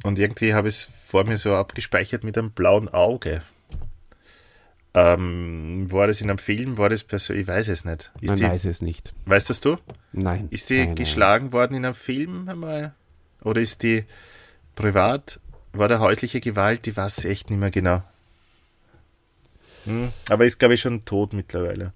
Und 0.05 0.21
irgendwie 0.21 0.55
habe 0.55 0.69
ich 0.69 0.77
es 0.77 0.89
vor 1.09 1.25
mir 1.25 1.37
so 1.37 1.57
abgespeichert 1.57 2.23
mit 2.23 2.39
einem 2.39 2.53
blauen 2.53 2.89
Auge. 2.89 3.43
Ähm, 4.93 5.87
war 5.93 6.07
das 6.09 6.21
in 6.21 6.29
einem 6.31 6.39
Film? 6.39 6.77
War 6.79 6.89
das 6.89 7.05
persönlich? 7.05 7.43
Ich 7.43 7.49
weiß 7.49 7.69
es 7.69 7.85
nicht. 7.85 8.11
Ist 8.21 8.31
Man 8.31 8.37
die, 8.37 8.43
weiß 8.45 8.65
es 8.65 8.83
nicht. 8.83 9.15
weißt 9.27 9.49
das 9.51 9.61
du? 9.61 9.77
Nein. 10.13 10.49
Ist 10.51 10.71
die 10.71 10.81
Ahnung. 10.81 10.95
geschlagen 10.97 11.53
worden 11.53 11.75
in 11.75 11.85
einem 11.85 11.95
Film 11.95 12.49
einmal? 12.49 12.95
Oder 13.43 13.61
ist 13.61 13.83
die 13.85 14.05
privat? 14.75 15.39
War 15.73 15.87
da 15.87 16.01
häusliche 16.01 16.41
Gewalt? 16.41 16.87
Die 16.87 16.97
weiß 16.97 17.19
ich 17.19 17.25
echt 17.27 17.51
nicht 17.51 17.61
mehr 17.61 17.71
genau. 17.71 18.03
Hm, 19.85 20.11
aber 20.29 20.45
ist, 20.45 20.59
glaube 20.59 20.75
ich, 20.75 20.81
schon 20.81 21.05
tot 21.05 21.33
mittlerweile. 21.33 21.93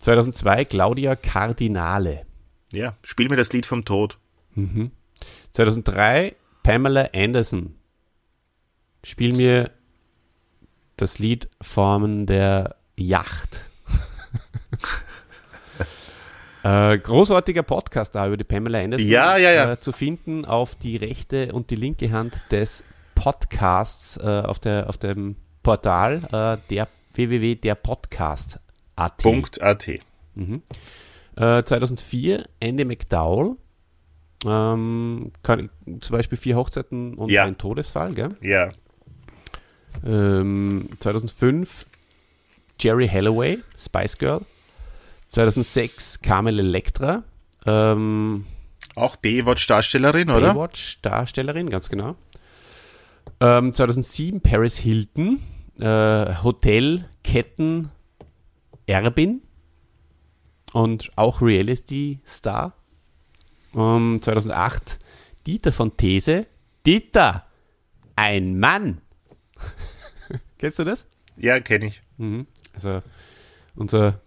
2002 0.00 0.64
Claudia 0.66 1.16
Cardinale. 1.16 2.26
Ja, 2.70 2.94
spiel 3.02 3.28
mir 3.30 3.36
das 3.36 3.52
Lied 3.52 3.64
vom 3.66 3.84
Tod. 3.86 4.18
2003 5.52 6.36
Pamela 6.62 7.08
Anderson. 7.14 7.74
Spiel 9.02 9.32
mir 9.32 9.70
das 11.00 11.18
Lied 11.18 11.48
von 11.60 12.26
der 12.26 12.76
Yacht. 12.96 13.60
äh, 16.62 16.98
großartiger 16.98 17.62
Podcast 17.62 18.14
da 18.14 18.26
über 18.26 18.36
die 18.36 18.44
Pamela 18.44 18.80
Anderson. 18.80 19.08
Ja, 19.08 19.36
ja, 19.36 19.50
ja. 19.52 19.72
Äh, 19.72 19.80
zu 19.80 19.92
finden 19.92 20.44
auf 20.44 20.74
die 20.74 20.96
rechte 20.96 21.52
und 21.52 21.70
die 21.70 21.76
linke 21.76 22.10
Hand 22.10 22.40
des 22.50 22.82
Podcasts 23.14 24.16
äh, 24.18 24.42
auf, 24.44 24.58
der, 24.58 24.88
auf 24.88 24.98
dem 24.98 25.36
Portal 25.62 26.22
äh, 26.32 26.56
der 26.70 26.88
www.derpodcast.at. 27.14 28.60
AT. 28.96 29.88
Äh, 29.88 30.00
2004 31.64 32.46
Andy 32.60 32.84
McDowell. 32.84 33.56
Ähm, 34.44 35.32
kann, 35.42 35.68
zum 36.00 36.16
Beispiel 36.16 36.38
vier 36.38 36.56
Hochzeiten 36.56 37.14
und 37.14 37.30
Ja. 37.30 37.44
ein 37.44 37.58
Todesfall, 37.58 38.14
gell? 38.14 38.36
Ja. 38.40 38.70
Ähm, 40.04 40.88
2005 41.00 41.86
Jerry 42.80 43.08
Halloway, 43.08 43.58
Spice 43.76 44.18
Girl. 44.18 44.42
2006 45.30 46.20
Carmel 46.22 46.58
Electra, 46.58 47.22
ähm, 47.66 48.46
Auch 48.94 49.16
Baywatch-Darstellerin, 49.16 50.30
oder? 50.30 50.54
Baywatch-Darstellerin, 50.54 51.68
ganz 51.68 51.90
genau. 51.90 52.16
Ähm, 53.40 53.74
2007 53.74 54.40
Paris 54.40 54.78
Hilton, 54.78 55.40
äh, 55.78 56.34
Hotelketten 56.42 57.90
Erbin 58.86 59.42
und 60.72 61.10
auch 61.16 61.42
Reality-Star. 61.42 62.72
Ähm, 63.74 64.20
2008 64.22 64.98
Dieter 65.46 65.72
von 65.72 65.96
These. 65.96 66.46
Dieter, 66.86 67.44
ein 68.16 68.58
Mann. 68.58 69.02
Kennst 70.58 70.78
du 70.78 70.84
das? 70.84 71.06
Ja, 71.36 71.60
kenne 71.60 71.86
ich. 71.86 72.00
Mhm. 72.16 72.46
Also 72.74 73.02
unser 73.74 74.20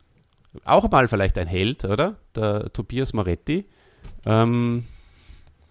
auch 0.66 0.90
mal 0.92 1.08
vielleicht 1.08 1.38
ein 1.38 1.48
Held, 1.48 1.86
oder? 1.86 2.18
Der 2.36 2.72
Tobias 2.74 3.14
Moretti. 3.14 3.66
Ähm, 4.26 4.86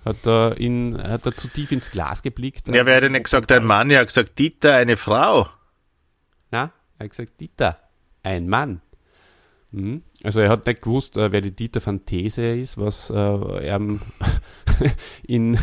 hat 0.04 0.16
da, 0.22 0.52
in, 0.52 0.96
hat 1.00 1.26
da 1.26 1.32
zu 1.32 1.48
tief 1.48 1.72
ins 1.72 1.90
Glas 1.90 2.22
geblickt. 2.22 2.68
Ja, 2.68 2.86
wer 2.86 2.96
hätte 2.96 3.10
nicht 3.10 3.24
gesagt, 3.24 3.52
ein 3.52 3.64
Mann, 3.64 3.90
er 3.90 4.00
hat 4.00 4.06
gesagt, 4.06 4.38
Dieter, 4.38 4.74
eine 4.74 4.96
Frau. 4.96 5.48
Na, 6.50 6.72
er 6.98 7.04
hat 7.04 7.10
gesagt, 7.10 7.40
Dieter, 7.40 7.78
ein 8.22 8.48
Mann. 8.48 8.80
Mhm. 9.72 10.02
Also 10.22 10.40
er 10.40 10.48
hat 10.48 10.66
nicht 10.66 10.82
gewusst, 10.82 11.16
äh, 11.16 11.30
wer 11.32 11.42
die 11.42 11.54
Dieter 11.54 11.84
van 11.84 12.06
These 12.06 12.42
ist, 12.56 12.78
was 12.78 13.10
äh, 13.10 13.14
er 13.14 13.80
in 15.22 15.58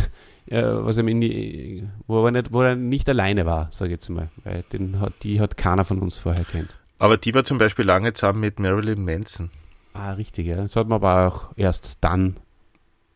äh, 0.50 0.64
was 0.64 0.98
er 0.98 1.08
in 1.08 1.22
die, 1.22 1.88
wo 2.08 2.26
er 2.26 2.32
nicht, 2.32 2.52
wo 2.52 2.62
er 2.62 2.76
nicht 2.76 3.08
alleine 3.10 3.46
war, 3.46 3.70
sage 3.72 3.92
ich 3.92 3.98
jetzt 3.98 4.10
mal. 4.10 4.30
Weil 4.44 4.64
den 4.74 5.00
hat, 5.00 5.14
die 5.24 5.40
hat 5.40 5.58
keiner 5.58 5.86
von 5.86 6.00
uns 6.00 6.18
vorher 6.18 6.46
kennt. 6.46 6.76
Aber 7.00 7.18
die 7.18 7.34
war 7.34 7.44
zum 7.44 7.58
Beispiel 7.58 7.86
lange 7.86 8.14
zusammen 8.14 8.40
mit 8.40 8.60
Marilyn 8.60 9.04
Manson. 9.06 9.50
Ah, 9.94 10.14
richtig, 10.14 10.48
ja. 10.48 10.58
Das 10.58 10.76
hat 10.76 10.88
man 10.88 10.98
aber 10.98 11.28
auch 11.28 11.50
erst 11.56 11.98
dann 12.02 12.38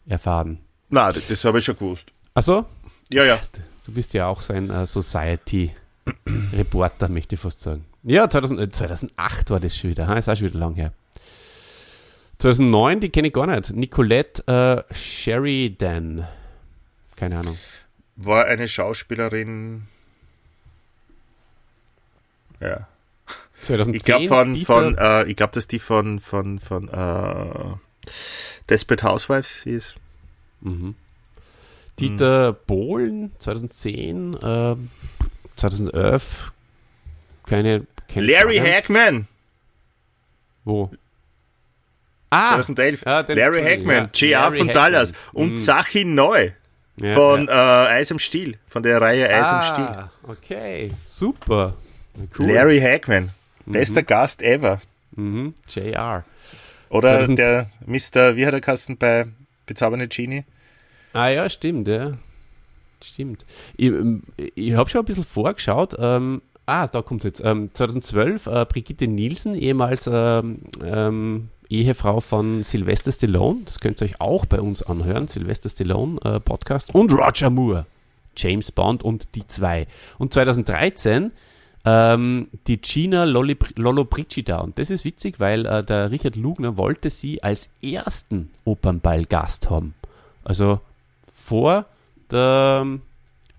erfahren. 0.07 0.59
Na, 0.89 1.11
das, 1.11 1.27
das 1.27 1.43
habe 1.45 1.59
ich 1.59 1.65
schon 1.65 1.77
gewusst. 1.77 2.07
Ach 2.33 2.43
so? 2.43 2.65
Ja, 3.11 3.23
ja. 3.23 3.39
Du 3.85 3.93
bist 3.93 4.13
ja 4.13 4.27
auch 4.27 4.41
so 4.41 4.53
ein 4.53 4.69
uh, 4.69 4.85
Society-Reporter, 4.85 7.09
möchte 7.09 7.35
ich 7.35 7.41
fast 7.41 7.61
sagen. 7.61 7.85
Ja, 8.03 8.29
2000, 8.29 8.59
äh, 8.59 8.71
2008 8.71 9.49
war 9.49 9.59
das 9.59 9.75
schon 9.75 9.89
wieder. 9.91 10.07
Ha? 10.07 10.15
Ist 10.15 10.29
auch 10.29 10.35
schon 10.35 10.47
wieder 10.47 10.59
lang 10.59 10.75
her. 10.75 10.93
2009, 12.39 13.01
die 13.01 13.09
kenne 13.09 13.27
ich 13.27 13.33
gar 13.33 13.47
nicht. 13.47 13.71
Nicolette 13.71 14.47
äh, 14.47 14.83
Sheridan. 14.93 16.25
Keine 17.21 17.37
Ahnung. 17.37 17.55
War 18.15 18.45
eine 18.45 18.67
Schauspielerin. 18.67 19.83
Ja. 22.59 22.87
2010, 23.61 23.93
Ich 23.95 24.03
glaube 24.03 24.27
von, 24.27 24.55
von 24.65 24.97
äh, 24.97 25.23
ich 25.25 25.35
glaube, 25.35 25.53
dass 25.53 25.67
die 25.67 25.77
von 25.77 26.19
von 26.19 26.59
von 26.59 26.87
äh, 26.89 27.75
Desperate 28.69 29.03
Housewives 29.07 29.67
ist. 29.67 29.97
Mhm. 30.61 30.95
Dieter 31.99 32.53
Bohlen, 32.53 33.33
2010, 33.37 34.33
äh, 34.41 34.75
2011, 35.57 36.51
keine, 37.45 37.85
keine 38.07 38.25
Larry 38.25 38.59
Ahnung. 38.59 38.71
Hackman, 38.73 39.27
Wo? 40.65 40.91
Ah, 42.31 42.53
2011. 42.55 43.03
ja, 43.05 43.21
den- 43.21 43.37
Larry 43.37 43.61
Hackman, 43.61 43.95
ja. 43.95 44.09
JR 44.15 44.39
Larry 44.41 44.57
von 44.57 44.67
Hackman. 44.69 44.83
Dallas 44.91 45.11
und 45.33 45.51
Mhm. 45.51 45.57
Zachi 45.59 46.03
Neu 46.05 46.51
ja, 46.97 47.13
von 47.13 47.45
ja. 47.47 47.85
Äh, 47.85 47.99
Eis 47.99 48.11
am 48.11 48.19
Stiel, 48.19 48.57
von 48.67 48.83
der 48.83 49.01
Reihe 49.01 49.29
Eis 49.29 49.47
am 49.49 49.61
Stiel. 49.61 49.85
Ah, 49.85 50.11
okay, 50.27 50.91
super. 51.03 51.75
Cool. 52.37 52.51
Larry 52.51 52.79
Hackman, 52.79 53.31
bester 53.65 54.03
Gast 54.03 54.41
ever. 54.41 54.79
Mhm. 55.15 55.53
JR. 55.67 56.25
Oder 56.89 57.09
2000 57.25 57.39
der 57.39 57.67
Mr. 57.85 58.35
Wie 58.35 58.45
hat 58.45 58.53
er 58.53 58.61
Kasten 58.61 58.97
bei 58.97 59.27
Bezaubernde 59.65 60.07
Genie? 60.07 60.43
Ah 61.13 61.29
ja, 61.29 61.49
stimmt, 61.49 61.87
ja. 61.87 62.17
Stimmt. 63.03 63.45
Ich, 63.77 63.87
ähm, 63.87 64.23
ich 64.37 64.73
habe 64.73 64.89
schon 64.89 65.01
ein 65.01 65.05
bisschen 65.05 65.23
vorgeschaut. 65.23 65.95
Ähm, 65.97 66.41
ah, 66.65 66.87
da 66.87 67.01
kommt 67.01 67.23
jetzt. 67.23 67.41
Ähm, 67.43 67.69
2012, 67.73 68.47
äh, 68.47 68.65
Brigitte 68.65 69.07
Nielsen, 69.07 69.55
ehemals 69.55 70.07
ähm, 70.11 70.59
ähm, 70.83 71.49
Ehefrau 71.71 72.19
von 72.19 72.63
Sylvester 72.63 73.11
Stallone. 73.11 73.61
Das 73.65 73.79
könnt 73.79 74.01
ihr 74.01 74.05
euch 74.05 74.19
auch 74.19 74.45
bei 74.45 74.59
uns 74.59 74.83
anhören. 74.83 75.27
Sylvester 75.27 75.69
Stallone 75.69 76.19
äh, 76.23 76.39
Podcast. 76.39 76.93
Und 76.93 77.11
Roger 77.11 77.49
Moore. 77.49 77.85
James 78.35 78.71
Bond 78.71 79.03
und 79.03 79.35
die 79.35 79.47
zwei. 79.47 79.87
Und 80.17 80.33
2013 80.33 81.31
ähm, 81.83 82.47
die 82.67 82.79
Gina 82.79 83.23
Lollobrigida. 83.23 84.59
Und 84.59 84.77
das 84.77 84.89
ist 84.89 85.05
witzig, 85.05 85.39
weil 85.39 85.65
äh, 85.65 85.83
der 85.83 86.11
Richard 86.11 86.35
Lugner 86.35 86.77
wollte 86.77 87.09
sie 87.09 87.41
als 87.41 87.69
ersten 87.81 88.51
Opernball-Gast 88.65 89.69
haben. 89.69 89.95
Also 90.43 90.79
vor, 91.33 91.85
der, 92.29 92.85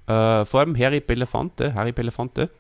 äh, 0.07 0.45
vor 0.45 0.65
dem 0.65 0.79
Harry 0.79 1.01
Belafonte, 1.01 1.75
Harry 1.75 1.93
Belafonte. 1.93 2.51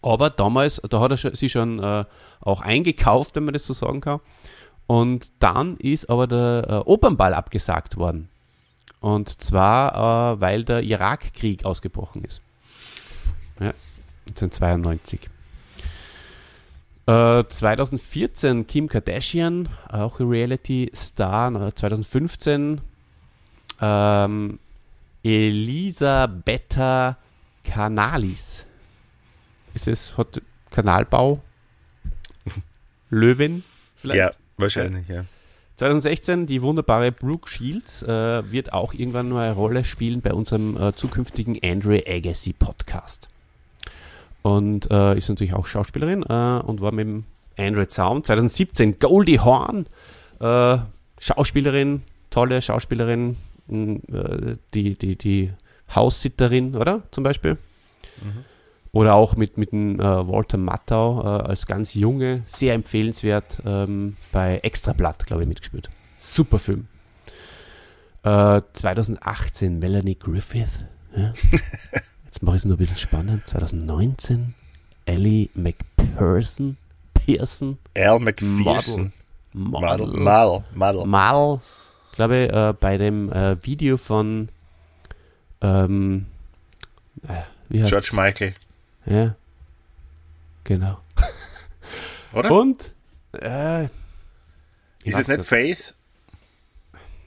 Aber 0.00 0.30
damals, 0.30 0.80
da 0.88 1.00
hat 1.00 1.10
er 1.10 1.36
sie 1.36 1.48
schon 1.48 1.82
äh, 1.82 2.04
auch 2.40 2.60
eingekauft, 2.60 3.34
wenn 3.34 3.44
man 3.44 3.54
das 3.54 3.66
so 3.66 3.74
sagen 3.74 4.00
kann. 4.00 4.20
Und 4.88 5.32
dann 5.38 5.76
ist 5.76 6.08
aber 6.08 6.26
der 6.26 6.64
äh, 6.66 6.90
Opernball 6.90 7.34
abgesagt 7.34 7.98
worden. 7.98 8.30
Und 9.00 9.28
zwar, 9.42 10.32
äh, 10.32 10.40
weil 10.40 10.64
der 10.64 10.82
Irakkrieg 10.82 11.66
ausgebrochen 11.66 12.24
ist. 12.24 12.40
Ja, 13.60 13.74
1992. 14.28 15.28
Äh, 17.06 17.44
2014 17.46 18.66
Kim 18.66 18.88
Kardashian, 18.88 19.68
auch 19.88 20.20
Reality-Star. 20.20 21.68
Äh, 21.68 21.74
2015 21.74 22.80
ähm, 23.82 24.58
Elisabetta 25.22 27.18
Canalis. 27.62 28.64
Ist 29.74 29.86
es 29.86 30.16
hat 30.16 30.40
Kanalbau? 30.70 31.42
Löwin? 33.10 33.64
Vielleicht? 33.96 34.18
Ja, 34.18 34.30
wahrscheinlich, 34.58 35.08
ja. 35.08 35.24
2016 35.76 36.46
die 36.46 36.60
wunderbare 36.60 37.12
Brooke 37.12 37.48
Shields 37.48 38.02
äh, 38.02 38.50
wird 38.50 38.72
auch 38.72 38.94
irgendwann 38.94 39.32
eine 39.32 39.52
Rolle 39.52 39.84
spielen 39.84 40.20
bei 40.20 40.34
unserem 40.34 40.76
äh, 40.76 40.92
zukünftigen 40.92 41.56
Andre 41.62 42.02
Agassi 42.04 42.52
Podcast. 42.52 43.28
Und 44.42 44.90
äh, 44.90 45.16
ist 45.16 45.28
natürlich 45.28 45.54
auch 45.54 45.66
Schauspielerin 45.66 46.24
äh, 46.24 46.60
und 46.64 46.80
war 46.80 46.90
mit 46.90 47.06
dem 47.06 47.24
Android 47.56 47.92
Sound. 47.92 48.26
2017 48.26 48.98
Goldie 48.98 49.38
Horn, 49.38 49.86
äh, 50.40 50.78
Schauspielerin, 51.20 52.02
tolle 52.30 52.60
Schauspielerin, 52.60 53.36
äh, 53.68 54.56
die, 54.74 54.94
die, 54.94 55.16
die 55.16 55.52
Haussitterin, 55.94 56.74
oder? 56.74 57.02
Zum 57.12 57.24
Beispiel. 57.24 57.56
Oder 58.92 59.14
auch 59.14 59.36
mit, 59.36 59.58
mit 59.58 59.72
dem 59.72 60.00
äh, 60.00 60.02
Walter 60.02 60.58
Matthau 60.58 61.22
äh, 61.22 61.48
als 61.48 61.66
ganz 61.66 61.94
junge, 61.94 62.42
sehr 62.46 62.74
empfehlenswert 62.74 63.60
ähm, 63.66 64.16
bei 64.32 64.58
Extrablatt, 64.58 65.26
glaube 65.26 65.42
ich, 65.42 65.48
mitgespielt. 65.48 65.90
Super 66.18 66.58
Film. 66.58 66.88
Äh, 68.22 68.62
2018 68.72 69.78
Melanie 69.78 70.16
Griffith. 70.18 70.84
Ja. 71.14 71.32
Jetzt 72.24 72.42
mache 72.42 72.56
ich 72.56 72.60
es 72.60 72.64
nur 72.64 72.76
ein 72.76 72.78
bisschen 72.78 72.98
spannend. 72.98 73.46
2019 73.46 74.54
Ellie 75.04 75.48
McPherson. 75.54 76.76
Pearson. 77.14 77.78
Al 77.94 78.18
McPherson. 78.20 79.12
Model. 79.52 80.06
Model. 80.06 80.20
Model. 80.20 80.62
Model. 80.74 81.06
Mal, 81.06 81.60
glaube 82.12 82.36
ich, 82.36 82.52
äh, 82.52 82.74
bei 82.78 82.96
dem 82.96 83.30
äh, 83.32 83.56
Video 83.64 83.96
von 83.96 84.48
ähm, 85.60 86.26
äh, 87.26 87.84
George 87.86 88.10
Michael. 88.12 88.54
Ja. 89.08 89.34
Genau. 90.64 90.98
Oder? 92.32 92.50
Und 92.50 92.94
äh, 93.32 93.84
ist 95.04 95.18
es 95.18 95.28
nicht 95.28 95.44
Faith? 95.44 95.94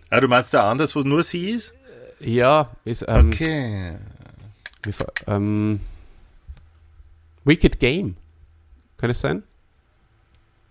Ah, 0.10 0.20
du 0.20 0.28
meinst 0.28 0.54
da 0.54 0.70
anders, 0.70 0.96
wo 0.96 1.00
nur 1.02 1.24
sie 1.24 1.52
ist? 1.52 1.74
Ja, 2.20 2.70
ist 2.86 3.06
ähm, 3.08 3.30
Okay. 3.30 3.98
wie 4.84 4.94
ähm, 5.26 5.80
Wicked 7.46 7.80
Game. 7.80 8.18
Kann 8.98 9.10
es 9.10 9.22
sein? 9.22 9.44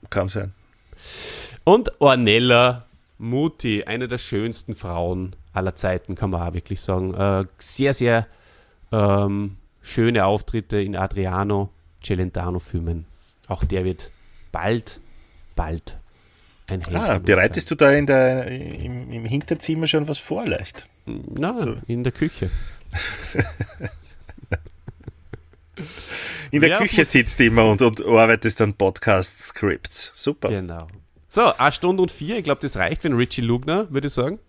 Kann 0.08 0.28
sein. 0.28 0.52
Und 1.64 2.00
Ornella 2.00 2.86
Muti, 3.18 3.84
eine 3.84 4.06
der 4.06 4.18
schönsten 4.18 4.76
Frauen 4.76 5.34
aller 5.52 5.74
Zeiten, 5.74 6.14
kann 6.14 6.30
man 6.30 6.48
auch 6.48 6.54
wirklich 6.54 6.80
sagen. 6.80 7.14
Äh, 7.14 7.46
sehr, 7.58 7.94
sehr 7.94 8.26
ähm, 8.92 9.56
schöne 9.82 10.24
Auftritte 10.26 10.80
in 10.80 10.96
Adriano 10.96 11.70
Celentano-Filmen. 12.02 13.06
Auch 13.48 13.64
der 13.64 13.84
wird 13.84 14.10
bald, 14.52 15.00
bald 15.56 15.96
ein 16.70 16.82
Held. 16.82 16.96
Ah, 16.96 17.18
bereitest 17.18 17.70
du 17.70 17.74
da 17.74 17.90
in 17.90 18.06
der, 18.06 18.46
im, 18.48 19.10
im 19.10 19.24
Hinterzimmer 19.24 19.86
schon 19.86 20.06
was 20.08 20.18
vor, 20.18 20.46
leicht? 20.46 20.88
sein. 21.06 21.24
Na, 21.34 21.54
so? 21.54 21.76
in 21.86 22.04
der 22.04 22.12
Küche. 22.12 22.50
In 26.50 26.60
der 26.60 26.70
Ja, 26.70 26.78
Küche 26.78 27.04
sitzt 27.04 27.38
du 27.40 27.44
immer 27.44 27.64
und, 27.64 27.80
und 27.80 28.04
arbeitest 28.04 28.60
an 28.60 28.74
Podcast-Scripts. 28.74 30.12
Super. 30.14 30.48
Genau. 30.48 30.86
So, 31.28 31.54
eine 31.56 31.72
Stunde 31.72 32.02
und 32.02 32.10
vier. 32.10 32.38
Ich 32.38 32.44
glaube, 32.44 32.60
das 32.60 32.76
reicht 32.76 33.02
für 33.02 33.08
den 33.08 33.16
Richie 33.16 33.40
Lugner, 33.40 33.86
würde 33.90 34.08
ich 34.08 34.12
sagen. 34.12 34.40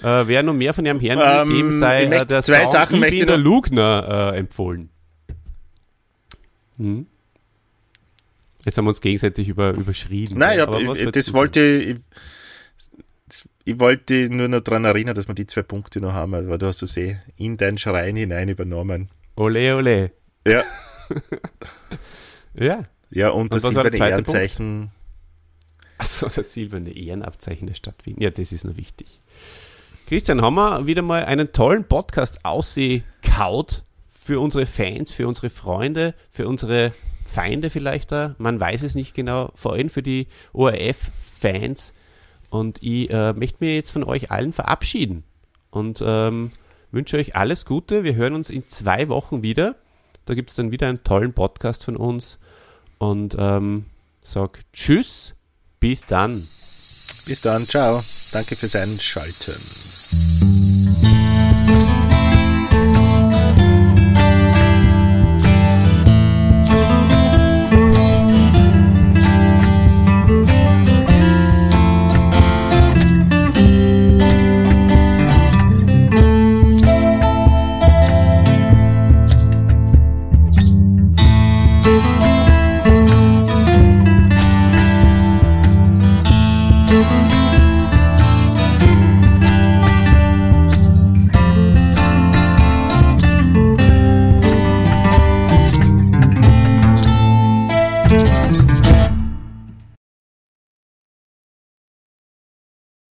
Äh, 0.00 0.26
wer 0.26 0.42
noch 0.42 0.54
mehr 0.54 0.72
von 0.74 0.86
ihrem 0.86 1.00
Herrn 1.00 1.48
Ähm, 1.48 1.56
dem 1.56 1.78
sei 1.78 2.04
ich 2.04 2.10
äh, 2.10 2.24
der 2.24 2.42
zwei 2.42 2.62
Song 2.64 2.72
Sachen 2.72 2.94
Ich 2.96 3.00
möchte 3.00 3.16
ich 3.16 3.26
der 3.26 3.36
Lugner 3.36 4.32
äh, 4.34 4.38
empfohlen. 4.38 4.88
Hm? 6.78 7.06
Jetzt 8.64 8.78
haben 8.78 8.84
wir 8.84 8.90
uns 8.90 9.00
gegenseitig 9.00 9.48
über, 9.48 9.70
überschrieben. 9.72 10.38
Nein, 10.38 10.58
was 10.66 10.80
ich, 10.80 10.86
wolltest 10.86 11.16
das 11.16 11.34
wollte 11.34 11.60
ich, 11.60 11.96
ich 13.64 13.78
wollte 13.78 14.28
nur 14.30 14.48
noch 14.48 14.60
daran 14.60 14.84
erinnern, 14.84 15.14
dass 15.14 15.28
wir 15.28 15.34
die 15.34 15.46
zwei 15.46 15.62
Punkte 15.62 16.00
noch 16.00 16.12
haben, 16.12 16.32
weil 16.32 16.58
du 16.58 16.66
hast 16.66 16.78
so 16.78 16.86
sehr 16.86 17.22
in 17.36 17.56
dein 17.56 17.78
Schrein 17.78 18.16
hinein 18.16 18.48
übernommen. 18.48 19.08
Ole, 19.36 19.76
ole. 19.76 20.12
Ja, 20.46 20.64
Ja. 22.54 22.84
ja 23.10 23.30
und, 23.30 23.52
das 23.52 23.62
war 23.62 23.72
der 23.72 23.92
silberne 23.92 24.10
Ehrenzeichen 24.10 24.90
so 26.04 26.28
das 26.28 26.52
silberne 26.52 26.90
Ehrenabzeichen 26.90 27.66
der 27.66 27.74
Stadt 27.74 28.04
Wien. 28.04 28.16
Ja, 28.18 28.30
das 28.30 28.52
ist 28.52 28.64
noch 28.64 28.76
wichtig. 28.76 29.20
Christian, 30.06 30.42
haben 30.42 30.54
wir 30.54 30.86
wieder 30.86 31.02
mal 31.02 31.24
einen 31.24 31.52
tollen 31.52 31.84
Podcast 31.84 32.44
ausgekaut 32.44 33.82
für 34.08 34.40
unsere 34.40 34.66
Fans, 34.66 35.12
für 35.12 35.26
unsere 35.26 35.50
Freunde, 35.50 36.14
für 36.30 36.46
unsere 36.46 36.92
Feinde 37.32 37.70
vielleicht 37.70 38.12
da. 38.12 38.34
Man 38.38 38.60
weiß 38.60 38.82
es 38.82 38.94
nicht 38.94 39.14
genau, 39.14 39.50
vor 39.54 39.72
allem 39.72 39.88
für 39.88 40.02
die 40.02 40.28
ORF-Fans. 40.52 41.92
Und 42.50 42.82
ich 42.82 43.10
äh, 43.10 43.32
möchte 43.32 43.58
mir 43.60 43.74
jetzt 43.74 43.90
von 43.90 44.04
euch 44.04 44.30
allen 44.30 44.52
verabschieden 44.52 45.24
und 45.70 46.04
ähm, 46.06 46.52
wünsche 46.90 47.16
euch 47.16 47.34
alles 47.34 47.64
Gute. 47.64 48.04
Wir 48.04 48.14
hören 48.14 48.34
uns 48.34 48.50
in 48.50 48.68
zwei 48.68 49.08
Wochen 49.08 49.42
wieder. 49.42 49.74
Da 50.26 50.34
gibt 50.34 50.50
es 50.50 50.56
dann 50.56 50.70
wieder 50.70 50.88
einen 50.88 51.02
tollen 51.02 51.32
Podcast 51.32 51.84
von 51.84 51.96
uns. 51.96 52.38
Und 52.98 53.34
ähm, 53.38 53.86
sag 54.20 54.60
Tschüss, 54.72 55.34
bis 55.80 56.06
dann. 56.06 56.34
Bis 56.34 57.40
dann, 57.42 57.64
ciao. 57.64 58.00
Danke 58.32 58.54
fürs 58.54 58.76
Einschalten. 58.76 59.81
Thank 61.64 62.06
you. 62.06 62.11